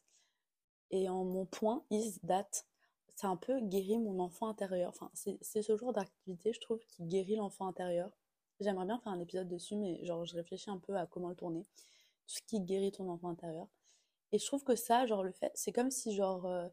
Et 0.91 1.09
en 1.09 1.25
mon 1.25 1.47
point 1.47 1.85
is 1.91 2.19
date 2.23 2.67
c'est 3.15 3.27
un 3.27 3.37
peu 3.37 3.61
guéri 3.61 3.99
mon 3.99 4.19
enfant 4.19 4.49
intérieur. 4.49 4.91
Enfin, 4.91 5.11
c'est 5.15 5.63
ce 5.63 5.77
genre 5.77 5.93
d'activité, 5.93 6.53
je 6.53 6.61
trouve, 6.61 6.81
qui 6.89 7.05
guérit 7.05 7.37
l'enfant 7.37 7.67
intérieur. 7.67 8.11
J'aimerais 8.61 8.87
bien 8.87 8.99
faire 8.99 9.13
un 9.13 9.21
épisode 9.21 9.49
dessus, 9.49 9.77
mais 9.77 10.05
genre, 10.05 10.25
je 10.25 10.35
réfléchis 10.37 10.71
un 10.71 10.79
peu 10.79 10.97
à 10.97 11.07
comment 11.07 11.29
le 11.29 11.35
tourner. 11.35 11.67
Tout 12.27 12.37
ce 12.37 12.43
qui 12.43 12.61
guérit 12.61 12.93
ton 12.93 13.09
enfant 13.09 13.29
intérieur. 13.29 13.69
Et 14.33 14.39
je 14.39 14.47
trouve 14.47 14.65
que 14.65 14.77
ça, 14.77 15.07
genre, 15.07 15.23
le 15.25 15.33
fait, 15.33 15.53
c'est 15.55 15.73
comme 15.73 15.91
si, 15.91 16.15
genre, 16.15 16.47
euh, 16.47 16.69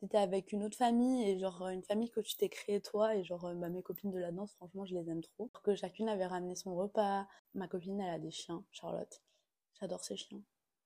t'étais 0.00 0.18
avec 0.18 0.52
une 0.52 0.64
autre 0.64 0.76
famille 0.76 1.28
et, 1.28 1.38
genre, 1.38 1.68
une 1.68 1.82
famille 1.82 2.10
que 2.10 2.20
tu 2.20 2.36
t'es 2.36 2.48
créée 2.48 2.80
toi. 2.80 3.16
Et, 3.16 3.24
genre, 3.24 3.44
euh, 3.46 3.54
bah, 3.54 3.68
mes 3.68 3.82
copines 3.82 4.10
de 4.10 4.18
la 4.18 4.32
danse, 4.32 4.54
franchement, 4.54 4.84
je 4.84 4.94
les 4.94 5.08
aime 5.10 5.22
trop. 5.22 5.50
Que 5.62 5.74
chacune 5.74 6.08
avait 6.08 6.26
ramené 6.26 6.56
son 6.56 6.74
repas. 6.74 7.26
Ma 7.54 7.68
copine, 7.68 8.00
elle 8.00 8.14
a 8.14 8.18
des 8.18 8.30
chiens, 8.30 8.64
Charlotte. 8.70 9.22
J'adore 9.80 10.04
ces 10.04 10.16
chiens, 10.16 10.42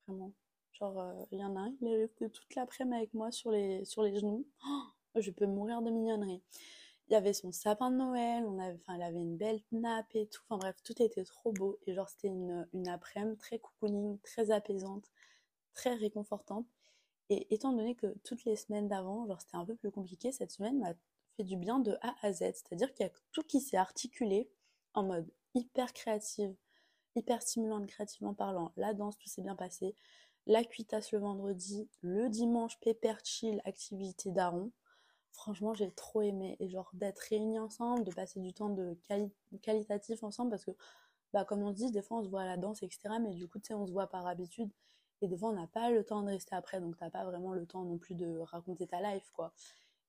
vraiment. 0.07 0.33
Genre, 0.73 1.01
euh, 1.01 1.25
il 1.33 1.41
y 1.41 1.45
en 1.45 1.57
a 1.57 1.61
un, 1.61 1.75
il 1.81 1.89
est 1.89 1.97
resté 1.97 2.31
toute 2.31 2.55
l'après-midi 2.55 2.97
avec 2.97 3.15
moi 3.15 3.33
sur 3.33 3.51
les, 3.51 3.85
sur 3.85 4.03
les 4.03 4.19
genoux. 4.19 4.47
Oh, 4.65 5.21
je 5.21 5.31
peux 5.31 5.47
mourir 5.47 5.83
de 5.83 5.91
mignonnerie. 5.91 6.43
Il 7.09 7.15
y 7.15 7.17
avait 7.17 7.33
son 7.33 7.53
sapin 7.53 7.91
de 7.91 7.97
Noël, 7.97 8.45
enfin, 8.47 8.95
elle 8.95 9.03
avait 9.03 9.21
une 9.21 9.37
belle 9.37 9.61
nappe 9.73 10.15
et 10.15 10.27
tout. 10.27 10.43
Enfin 10.49 10.59
bref, 10.59 10.77
tout 10.85 11.01
était 11.03 11.25
trop 11.25 11.53
beau. 11.53 11.79
Et 11.87 11.95
genre, 11.95 12.09
c'était 12.09 12.29
une, 12.29 12.69
une 12.75 12.89
après-midi 12.89 13.39
très 13.39 13.59
cocooning, 13.59 14.19
très 14.21 14.51
apaisante, 14.51 15.11
très 15.75 15.95
réconfortante. 15.95 16.67
Et 17.31 17.53
étant 17.55 17.73
donné 17.73 17.95
que 17.95 18.15
toutes 18.25 18.45
les 18.45 18.57
semaines 18.57 18.89
d'avant, 18.89 19.27
genre, 19.27 19.41
c'était 19.41 19.57
un 19.57 19.65
peu 19.65 19.75
plus 19.77 19.91
compliqué, 19.91 20.33
cette 20.33 20.51
semaine 20.53 20.79
m'a 20.79 20.95
fait 21.37 21.45
du 21.45 21.57
bien 21.57 21.79
de 21.79 21.97
A 22.03 22.15
à 22.23 22.33
Z. 22.33 22.39
C'est-à-dire 22.39 22.93
qu'il 22.95 23.07
y 23.07 23.09
a 23.09 23.13
tout 23.33 23.43
qui 23.43 23.61
s'est 23.61 23.77
articulé 23.77 24.51
en 24.95 25.05
mode 25.05 25.31
hyper 25.55 25.93
créative, 25.95 26.55
hyper 27.17 27.43
stimulante 27.43 27.87
créativement 27.87 28.35
parlant. 28.35 28.73
La 28.77 28.95
danse, 28.95 29.19
tout 29.19 29.29
s'est 29.29 29.43
bien 29.43 29.57
passé 29.57 29.95
la 30.49 30.65
cuitasse 30.65 31.13
le 31.13 31.19
vendredi, 31.19 31.89
le 32.01 32.31
dimanche 32.31 32.81
pépère 32.81 33.21
chill, 33.23 33.61
activité 33.67 34.31
daron. 34.31 34.73
Franchement, 35.33 35.75
j'ai 35.75 35.91
trop 35.93 36.23
aimé. 36.23 36.57
Et 36.61 36.69
genre 36.69 36.91
d'être 36.95 37.21
réunis 37.21 37.59
ensemble, 37.59 38.05
de 38.05 38.13
passer 38.13 38.41
du 38.41 38.53
temps 38.53 38.71
de 38.71 38.97
qualitatif 39.63 40.23
ensemble 40.23 40.51
parce 40.51 40.65
que, 40.65 40.73
bah, 41.33 41.45
comme 41.45 41.63
on 41.63 41.71
dit, 41.73 41.91
des 41.91 42.03
fois 42.03 42.19
on 42.19 42.25
se 42.25 42.29
voit 42.29 42.43
à 42.43 42.47
la 42.47 42.57
danse, 42.57 42.83
etc. 42.83 43.19
Mais 43.21 43.35
du 43.35 43.49
coup, 43.49 43.59
tu 43.59 43.69
sais, 43.69 43.75
on 43.75 43.87
se 43.87 43.93
voit 43.93 44.09
par 44.09 44.27
habitude. 44.27 44.71
Et 45.21 45.29
des 45.29 45.37
fois, 45.37 45.51
on 45.51 45.55
n'a 45.55 45.67
pas 45.67 45.91
le 45.91 46.05
temps 46.05 46.23
de 46.23 46.29
rester 46.29 46.55
après. 46.55 46.81
Donc, 46.81 46.97
t'as 46.97 47.11
pas 47.11 47.25
vraiment 47.25 47.53
le 47.53 47.67
temps 47.67 47.85
non 47.85 47.99
plus 47.99 48.15
de 48.15 48.39
raconter 48.39 48.87
ta 48.87 49.01
life, 49.01 49.31
quoi. 49.33 49.53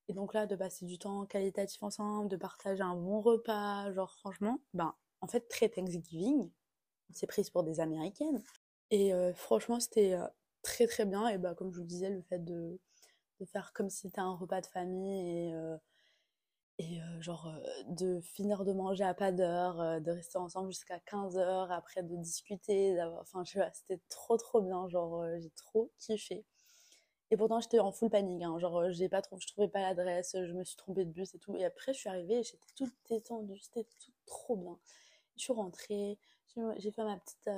Et 0.07 0.13
donc 0.13 0.33
là, 0.33 0.47
de 0.47 0.55
passer 0.55 0.85
du 0.85 0.97
temps 0.99 1.25
qualitatif 1.25 1.81
ensemble, 1.83 2.29
de 2.29 2.37
partager 2.37 2.81
un 2.81 2.95
bon 2.95 3.21
repas, 3.21 3.91
genre 3.93 4.13
franchement, 4.15 4.59
ben, 4.73 4.93
en 5.21 5.27
fait, 5.27 5.47
très 5.49 5.69
Thanksgiving, 5.69 6.49
on 7.09 7.13
s'est 7.13 7.27
prise 7.27 7.49
pour 7.49 7.63
des 7.63 7.79
américaines. 7.79 8.41
Et 8.91 9.11
franchement, 9.35 9.79
c'était 9.79 10.17
très 10.63 10.87
très 10.87 11.05
bien. 11.05 11.27
Et 11.29 11.37
bah, 11.37 11.55
comme 11.55 11.71
je 11.71 11.79
vous 11.79 11.85
disais, 11.85 12.09
le 12.09 12.21
fait 12.23 12.39
de, 12.43 12.79
de 13.39 13.45
faire 13.45 13.73
comme 13.73 13.89
si 13.89 14.01
c'était 14.01 14.21
un 14.21 14.35
repas 14.35 14.61
de 14.61 14.67
famille 14.67 15.49
et 15.49 15.53
et 16.79 17.01
euh, 17.01 17.21
genre 17.21 17.47
euh, 17.47 17.83
de 17.89 18.21
finir 18.21 18.63
de 18.63 18.71
manger 18.71 19.03
à 19.03 19.13
pas 19.13 19.31
d'heure, 19.33 19.79
euh, 19.81 19.99
de 19.99 20.11
rester 20.11 20.37
ensemble 20.37 20.71
jusqu'à 20.71 20.97
15h, 20.99 21.69
après 21.71 22.03
de 22.03 22.15
discuter, 22.15 22.97
enfin 23.19 23.43
vois, 23.55 23.69
c'était 23.73 23.99
trop 24.09 24.37
trop 24.37 24.61
bien, 24.61 24.87
genre 24.87 25.25
j'ai 25.39 25.51
trop 25.51 25.91
kiffé. 25.99 26.45
Et 27.31 27.37
pourtant 27.37 27.59
j'étais 27.59 27.79
en 27.79 27.91
full 27.91 28.09
panique, 28.09 28.43
hein, 28.43 28.57
genre 28.59 28.89
j'ai 28.91 29.09
pas 29.09 29.21
trouvé, 29.21 29.41
je 29.41 29.47
trouvais 29.47 29.67
pas 29.67 29.81
l'adresse, 29.81 30.35
je 30.35 30.53
me 30.53 30.63
suis 30.63 30.77
trompée 30.77 31.05
de 31.05 31.11
bus 31.11 31.35
et 31.35 31.39
tout. 31.39 31.55
Et 31.55 31.65
après 31.65 31.93
je 31.93 31.99
suis 31.99 32.09
arrivée 32.09 32.39
et 32.39 32.43
j'étais 32.43 32.59
toute 32.75 32.93
détendue, 33.09 33.59
c'était 33.59 33.83
tout 33.99 34.13
trop 34.25 34.55
bien. 34.55 34.79
Je 35.37 35.43
suis 35.43 35.53
rentrée, 35.53 36.17
j'ai 36.77 36.91
fait 36.91 37.03
ma 37.03 37.17
petite, 37.17 37.49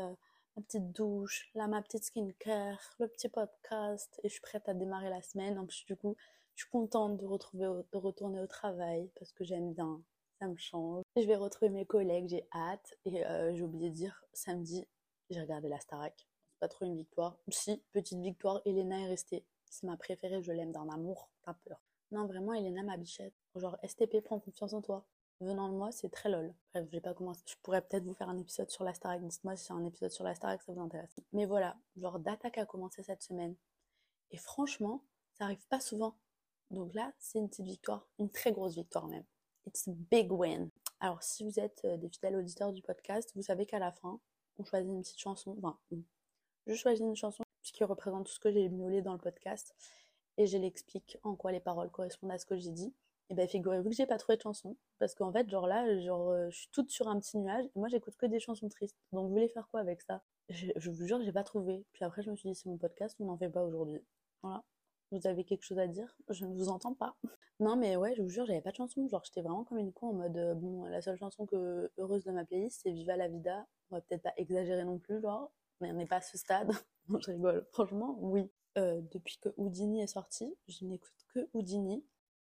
ma 0.55 0.61
petite 0.63 0.91
douche, 0.91 1.49
là 1.55 1.67
ma 1.67 1.81
petite 1.81 2.03
skincare, 2.03 2.95
le 2.99 3.07
petit 3.07 3.29
podcast 3.29 4.19
et 4.23 4.27
je 4.27 4.33
suis 4.33 4.41
prête 4.41 4.67
à 4.67 4.73
démarrer 4.73 5.09
la 5.09 5.21
semaine. 5.21 5.57
En 5.57 5.65
plus 5.65 5.85
du 5.85 5.95
coup 5.95 6.15
je 6.55 6.63
suis 6.63 6.71
contente 6.71 7.17
de, 7.17 7.25
retrouver, 7.25 7.65
de 7.91 7.97
retourner 7.97 8.39
au 8.39 8.47
travail 8.47 9.09
parce 9.17 9.31
que 9.31 9.43
j'aime 9.43 9.73
bien, 9.73 10.01
ça 10.39 10.47
me 10.47 10.57
change. 10.57 11.03
Je 11.15 11.25
vais 11.25 11.35
retrouver 11.35 11.69
mes 11.69 11.85
collègues, 11.85 12.27
j'ai 12.27 12.47
hâte. 12.53 12.97
Et 13.05 13.25
euh, 13.25 13.53
j'ai 13.55 13.63
oublié 13.63 13.89
de 13.89 13.95
dire, 13.95 14.23
samedi, 14.33 14.87
j'ai 15.29 15.41
regardé 15.41 15.69
la 15.69 15.79
Starac. 15.79 16.27
Pas 16.59 16.67
trop 16.67 16.85
une 16.85 16.97
victoire. 16.97 17.37
Si, 17.49 17.81
petite 17.91 18.19
victoire, 18.19 18.61
Elena 18.65 18.99
est 18.99 19.07
restée. 19.07 19.45
C'est 19.69 19.87
ma 19.87 19.97
préférée, 19.97 20.41
je 20.41 20.51
l'aime 20.51 20.71
d'un 20.71 20.89
amour, 20.89 21.29
pas 21.43 21.55
peur. 21.65 21.81
Non, 22.11 22.27
vraiment, 22.27 22.53
Elena, 22.53 22.83
ma 22.83 22.97
bichette. 22.97 23.33
Genre, 23.55 23.77
STP, 23.83 24.21
prends 24.23 24.39
confiance 24.39 24.73
en 24.73 24.81
toi. 24.81 25.05
Venant 25.41 25.69
de 25.69 25.73
moi, 25.73 25.91
c'est 25.91 26.10
très 26.10 26.30
lol. 26.30 26.54
Bref, 26.71 26.88
j'ai 26.91 27.01
pas 27.01 27.15
commencé. 27.15 27.41
Je 27.47 27.56
pourrais 27.63 27.82
peut-être 27.82 28.04
vous 28.04 28.13
faire 28.13 28.30
un 28.30 28.38
épisode 28.38 28.69
sur 28.69 28.84
la 28.84 28.93
Starac. 28.93 29.25
Dites-moi 29.25 29.56
si 29.56 29.65
c'est 29.65 29.73
un 29.73 29.84
épisode 29.84 30.12
sur 30.12 30.23
la 30.23 30.36
Starac, 30.36 30.62
ça 30.62 30.71
vous 30.71 30.80
intéresse. 30.80 31.15
Mais 31.34 31.45
voilà, 31.45 31.75
genre, 31.97 32.19
d'attaque 32.19 32.60
a 32.60 32.65
commencé 32.67 33.01
cette 33.01 33.23
semaine. 33.23 33.56
Et 34.30 34.38
franchement, 34.38 35.04
ça 35.34 35.45
arrive 35.45 35.65
pas 35.67 35.80
souvent. 35.80 36.15
Donc 36.69 36.93
là, 36.93 37.12
c'est 37.17 37.39
une 37.39 37.49
petite 37.49 37.65
victoire, 37.65 38.08
une 38.19 38.30
très 38.30 38.51
grosse 38.51 38.75
victoire 38.75 39.08
même. 39.08 39.25
It's 39.65 39.88
a 39.88 39.91
big 40.12 40.32
win. 40.32 40.69
Alors, 40.99 41.23
si 41.23 41.43
vous 41.43 41.60
êtes 41.60 41.82
euh, 41.86 41.97
des 41.97 42.10
fidèles 42.10 42.36
auditeurs 42.36 42.71
du 42.71 42.84
podcast, 42.84 43.32
vous 43.36 43.41
savez 43.41 43.65
qu'à 43.65 43.80
la 43.80 43.91
fin, 43.91 44.19
on 44.60 44.63
choisit 44.63 44.91
une 44.91 45.01
petite 45.01 45.19
chanson. 45.19 45.58
Enfin, 45.58 45.80
je 46.67 46.75
choisis 46.75 47.04
une 47.04 47.15
chanson 47.15 47.43
qui 47.63 47.84
représente 47.84 48.27
tout 48.27 48.34
ce 48.34 48.39
que 48.39 48.51
j'ai 48.51 48.69
miaulé 48.69 49.01
dans 49.01 49.13
le 49.13 49.19
podcast 49.19 49.75
et 50.38 50.45
je 50.45 50.58
l'explique 50.58 51.17
en 51.23 51.36
quoi 51.36 51.51
les 51.51 51.60
paroles 51.60 51.89
correspondent 51.89 52.32
à 52.32 52.38
ce 52.38 52.45
que 52.45 52.58
j'ai 52.58 52.69
dit. 52.69 52.93
Et 53.32 53.34
bien, 53.34 53.48
figurez-vous 53.48 53.89
que 53.89 53.96
j'ai 53.96 54.06
pas 54.06 54.17
trouvé 54.17 54.36
de 54.36 54.41
chanson 54.41 54.76
parce 55.00 55.15
qu'en 55.15 55.32
fait, 55.32 55.50
genre 55.50 55.65
là, 55.65 55.98
genre, 56.02 56.32
euh, 56.32 56.50
je 56.50 56.58
suis 56.60 56.70
toute 56.74 56.91
sur 56.91 57.08
un 57.08 57.17
petit 57.17 57.38
nuage 57.38 57.63
moi, 57.76 57.88
j'écoute 57.88 58.17
que 58.17 58.26
des 58.26 58.41
chansons 58.41 58.67
tristes. 58.67 58.98
Donc, 59.13 59.28
vous 59.28 59.32
voulez 59.32 59.48
faire 59.48 59.70
quoi 59.70 59.80
avec 59.80 60.02
ça? 60.02 60.22
Je, 60.50 60.91
vous 60.91 61.08
jure, 61.08 61.22
j'ai 61.24 61.32
pas 61.32 61.46
trouvé. 61.46 61.86
Puis 61.94 62.04
après, 62.04 62.24
je 62.24 62.30
me 62.30 62.36
suis 62.36 62.50
dit, 62.50 62.56
c'est 62.56 62.67
mon 62.67 62.78
podcast, 62.78 63.15
on 63.22 63.26
n'en 63.26 63.38
fait 63.38 63.48
pas 63.50 63.63
aujourd'hui. 63.63 64.04
Voilà. 64.44 64.65
Vous 65.12 65.28
avez 65.28 65.46
quelque 65.46 65.63
chose 65.63 65.80
à 65.80 65.88
dire? 65.88 66.13
Je 66.28 66.46
ne 66.46 66.54
vous 66.54 66.67
entends 66.67 66.94
pas. 66.94 67.15
Non, 67.62 67.76
mais 67.76 67.96
ouais, 67.96 68.15
je 68.15 68.24
vous 68.24 68.30
jure, 68.30 68.48
j'avais 68.48 68.60
pas 68.62 68.72
de 68.72 68.76
chanson. 68.76 69.08
Genre, 69.08 69.22
j'étais 69.24 69.41
vraiment 69.41 69.63
comme 69.63 69.78
une 69.78 69.94
con 69.94 70.08
en 70.08 70.13
mode, 70.13 70.36
euh, 70.36 70.56
bon, 70.56 70.84
la 70.86 71.00
seule 71.00 71.17
chanson 71.17 71.46
que 71.46 71.91
heureuse 72.00 72.24
de 72.24 72.32
ma 72.32 72.44
playlist, 72.44 72.82
c'est 72.82 72.89
Viva 72.91 73.15
la 73.15 73.28
Vida. 73.28 73.67
On 73.91 73.98
va 73.98 74.02
peut-être 74.02 74.24
pas 74.24 74.34
exagérer 74.38 74.84
non 74.84 74.98
plus, 74.98 75.22
genre, 75.22 75.52
mais 75.80 75.91
on 75.91 75.94
n'est 75.94 76.08
pas 76.08 76.15
à 76.15 76.22
ce 76.22 76.39
stade. 76.39 76.72
je 77.08 77.32
rigole. 77.32 77.63
Franchement, 77.72 78.17
oui. 78.20 78.50
Euh, 78.80 79.00
depuis 79.12 79.38
que 79.38 79.50
Houdini 79.58 80.02
est 80.02 80.08
sorti, 80.08 80.58
je 80.67 80.86
n'écoute 80.86 81.13
que 81.36 81.48
Houdini. 81.54 82.04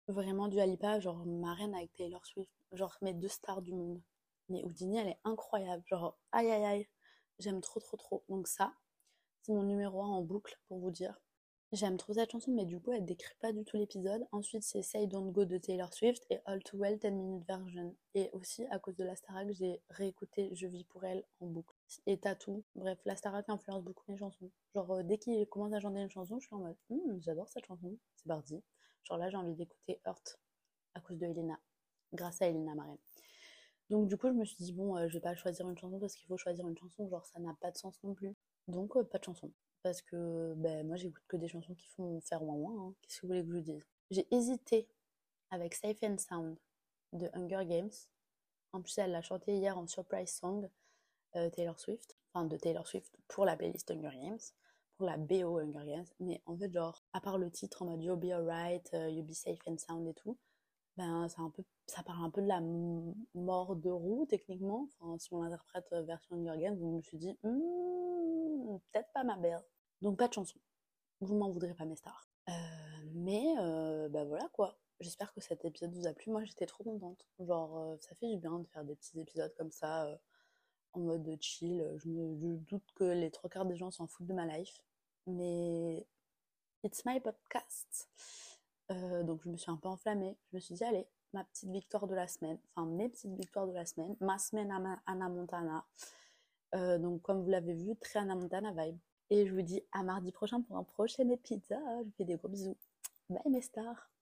Vraiment 0.08 0.48
du 0.50 0.60
Alipa, 0.60 1.00
genre 1.00 1.26
ma 1.26 1.54
reine 1.54 1.74
avec 1.74 1.94
Taylor 1.94 2.26
Swift. 2.26 2.52
Genre 2.74 2.98
mes 3.02 3.14
deux 3.14 3.30
stars 3.30 3.62
du 3.62 3.74
monde. 3.74 4.02
Mais 4.50 4.64
Houdini, 4.64 4.98
elle 4.98 5.08
est 5.08 5.20
incroyable. 5.24 5.84
Genre, 5.88 6.18
aïe 6.32 6.52
aïe 6.52 6.66
aïe. 6.66 6.88
J'aime 7.40 7.62
trop 7.62 7.80
trop 7.80 7.98
trop. 7.98 8.24
Donc 8.30 8.48
ça, 8.48 8.74
c'est 9.42 9.54
mon 9.54 9.64
numéro 9.64 10.02
1 10.02 10.08
en 10.08 10.22
boucle 10.22 10.60
pour 10.68 10.80
vous 10.80 10.92
dire. 10.92 11.20
J'aime 11.74 11.98
trop 11.98 12.14
cette 12.14 12.32
chanson, 12.32 12.52
mais 12.52 12.66
du 12.66 12.80
coup, 12.80 12.92
elle 12.92 13.04
décrit 13.04 13.34
pas 13.40 13.52
du 13.52 13.64
tout 13.64 13.78
l'épisode. 13.78 14.28
Ensuite, 14.32 14.62
c'est 14.62 14.84
Say 14.84 15.08
Don't 15.08 15.32
Go 15.32 15.46
de 15.46 15.58
Taylor 15.58 15.92
Swift 15.92 16.24
et 16.30 16.40
All 16.46 16.62
Too 16.62 16.78
Well 16.78 17.00
10 17.00 17.10
Minute 17.12 17.48
Version. 17.48 17.96
Et 18.14 18.30
aussi, 18.34 18.64
à 18.68 18.78
cause 18.78 18.96
de 18.96 19.04
la 19.04 19.16
Starac, 19.16 19.48
j'ai 19.54 19.82
réécouté 19.90 20.52
Je 20.54 20.68
vis 20.68 20.84
pour 20.84 21.04
elle 21.04 21.24
en 21.40 21.48
boucle. 21.48 21.76
Et 22.06 22.20
Tattoo. 22.20 22.64
Bref, 22.76 23.00
la 23.06 23.16
Starac 23.16 23.50
influence 23.50 23.84
beaucoup 23.84 24.04
mes 24.08 24.18
chansons. 24.18 24.52
Genre, 24.76 24.92
euh, 24.92 25.04
dès 25.04 25.18
qu'il 25.18 25.48
commence 25.48 25.74
à 25.74 25.80
chanter 25.80 26.02
une 26.02 26.12
chanson, 26.12 26.40
je 26.40 26.46
suis 26.46 26.56
en 26.56 26.60
mode 26.60 26.78
hmm, 26.90 27.20
j'adore 27.22 27.50
cette 27.50 27.66
chanson, 27.66 27.98
c'est 28.18 28.28
Bardi. 28.28 28.62
Genre 29.04 29.18
là, 29.18 29.30
j'ai 29.30 29.38
envie 29.38 29.54
d'écouter 29.54 30.00
Hurt 30.06 30.40
à 30.96 31.02
cause 31.02 31.18
de 31.18 31.26
Elena, 31.26 31.60
grâce 32.14 32.42
à 32.42 32.48
Elena 32.48 32.76
Marine. 32.76 32.98
Donc, 33.90 34.08
du 34.08 34.18
coup, 34.18 34.28
je 34.28 34.34
me 34.34 34.46
suis 34.46 34.58
dit, 34.58 34.74
bon, 34.74 34.98
euh, 34.98 35.08
je 35.08 35.14
vais 35.14 35.22
pas 35.22 35.36
choisir 35.36 35.70
une 35.70 35.78
chanson 35.78 36.00
parce 36.00 36.16
qu'il 36.16 36.28
faut 36.28 36.38
choisir 36.38 36.68
une 36.68 36.78
chanson, 36.78 37.08
genre 37.10 37.26
ça 37.26 37.40
n'a 37.40 37.56
pas 37.60 37.72
de 37.72 37.78
sens 37.78 38.02
non 38.04 38.14
plus. 38.14 38.34
Donc, 38.68 38.96
euh, 38.96 39.04
pas 39.04 39.20
de 39.20 39.26
chanson 39.26 39.52
parce 39.84 40.02
que 40.02 40.54
ben, 40.56 40.88
moi 40.88 40.96
j'écoute 40.96 41.24
que 41.28 41.38
des 41.38 41.50
chansons 41.50 41.76
qui 41.76 41.88
font 41.90 42.20
faire 42.22 42.42
ouin 42.42 42.56
ouin. 42.56 42.88
Hein. 42.88 42.94
Qu'est-ce 43.02 43.22
que 43.22 43.28
vous 43.28 43.34
voulez 43.34 43.44
que 43.44 43.54
je 43.54 43.60
dise? 43.60 43.86
J'ai 44.10 44.28
hésité 44.34 44.88
avec 45.52 45.76
Safe 45.76 46.02
and 46.04 46.18
Sound 46.18 46.58
de 47.12 47.30
Hunger 47.34 47.66
Games. 47.66 47.92
En 48.72 48.82
plus, 48.82 48.98
elle 48.98 49.12
l'a 49.12 49.22
chanté 49.22 49.56
hier 49.56 49.78
en 49.78 49.86
surprise 49.86 50.32
song 50.32 50.68
euh, 51.36 51.50
Taylor 51.50 51.80
Swift, 51.80 52.16
enfin 52.34 52.46
de 52.46 52.58
Taylor 52.58 52.88
Swift 52.88 53.16
pour 53.28 53.46
la 53.46 53.56
playlist 53.56 53.92
Hunger 53.92 54.18
Games, 54.18 54.40
pour 54.96 55.06
la 55.06 55.18
BO 55.18 55.60
Hunger. 55.60 56.04
Mais 56.20 56.42
en 56.46 56.58
fait, 56.58 56.72
genre, 56.72 57.04
à 57.14 57.22
part 57.22 57.38
le 57.38 57.52
titre 57.52 57.82
en 57.82 57.86
mode 57.86 58.02
You'll 58.04 58.20
be 58.20 58.32
alright, 58.32 58.90
uh, 58.94 59.10
You'll 59.10 59.26
be 59.26 59.34
safe 59.34 59.60
and 59.68 59.78
sound 59.78 60.08
et 60.08 60.14
tout, 60.14 60.38
ben 60.98 61.28
un 61.38 61.50
peu, 61.50 61.64
ça 61.88 62.04
parle 62.04 62.24
un 62.24 62.30
peu 62.30 62.42
de 62.42 62.48
la 62.48 62.62
mort 63.34 63.76
de 63.76 63.90
roue 63.90 64.26
techniquement. 64.28 64.88
Si 65.20 65.34
on 65.34 65.42
l'interprète 65.42 65.88
euh, 65.94 66.04
version 66.04 66.36
Hunger 66.36 66.60
Games, 66.60 66.80
donc 66.80 66.92
je 66.92 66.98
me 66.98 67.02
suis 67.02 67.18
dit, 67.18 67.38
hmm, 67.44 68.78
peut-être 68.92 69.12
pas 69.14 69.24
ma 69.24 69.38
belle. 69.38 69.64
Donc 70.02 70.18
pas 70.18 70.28
de 70.28 70.34
chanson. 70.34 70.60
Vous 71.22 71.36
m'en 71.36 71.50
voudrez 71.50 71.74
pas 71.74 71.86
mes 71.86 71.96
stars. 71.96 72.28
Euh, 72.50 72.52
mais 73.14 73.56
euh, 73.60 74.10
bah 74.10 74.26
voilà 74.26 74.50
quoi. 74.54 74.78
J'espère 75.00 75.34
que 75.34 75.42
cet 75.42 75.66
épisode 75.66 75.94
vous 75.94 76.08
a 76.08 76.14
plu. 76.14 76.32
Moi 76.32 76.44
j'étais 76.44 76.66
trop 76.66 76.84
contente. 76.84 77.26
Genre 77.40 77.78
euh, 77.78 77.98
ça 78.00 78.16
fait 78.16 78.28
du 78.28 78.38
bien 78.38 78.60
de 78.60 78.68
faire 78.68 78.84
des 78.84 78.96
petits 78.96 79.20
épisodes 79.20 79.54
comme 79.58 79.72
ça 79.72 80.20
en 80.94 81.00
mode 81.02 81.38
chill. 81.42 81.86
Je 81.98 82.10
me 82.10 82.58
doute 82.58 82.92
que 82.96 83.04
les 83.04 83.32
trois 83.32 83.50
quarts 83.50 83.66
des 83.66 83.76
gens 83.76 83.92
s'en 83.92 84.08
foutent 84.08 84.28
de 84.28 84.34
ma 84.34 84.46
life. 84.46 84.82
Mais 85.28 86.06
it's 86.84 87.06
my 87.06 87.20
podcast. 87.20 88.10
donc 88.90 89.42
je 89.44 89.50
me 89.50 89.58
suis 89.58 89.72
un 89.72 89.78
peu 89.78 89.90
enflammée. 89.90 90.38
Je 90.52 90.58
me 90.58 90.60
suis 90.60 90.76
dit 90.76 90.84
allez, 90.84 91.08
ma 91.34 91.44
petite 91.44 91.70
victoire 91.70 92.08
de 92.08 92.16
la 92.16 92.28
semaine. 92.28 92.58
Enfin 92.76 92.88
mes 92.88 93.10
petites 93.10 93.36
victoires 93.36 93.68
de 93.68 93.74
la 93.74 93.86
semaine. 93.86 94.16
Ma 94.20 94.38
semaine 94.38 94.72
à 94.72 95.02
Anna 95.06 95.30
Montana. 95.30 95.86
donc 97.00 97.22
comme 97.22 97.44
vous 97.44 97.50
l'avez 97.50 97.74
vu, 97.74 97.96
très 97.98 98.20
Anna 98.20 98.36
Montana 98.36 98.72
vibe. 98.72 98.98
Et 99.30 99.48
je 99.48 99.54
vous 99.54 99.62
dis 99.62 99.82
à 99.92 100.04
mardi 100.04 100.32
prochain 100.32 100.62
pour 100.62 100.78
un 100.78 100.84
prochain 100.84 101.28
épisode. 101.30 101.80
Je 101.80 102.04
vous 102.04 102.12
fais 102.18 102.26
des 102.26 102.36
gros 102.36 102.50
bisous. 102.50 102.78
Bye 103.30 103.42
mes 103.50 103.62
stars 103.62 104.13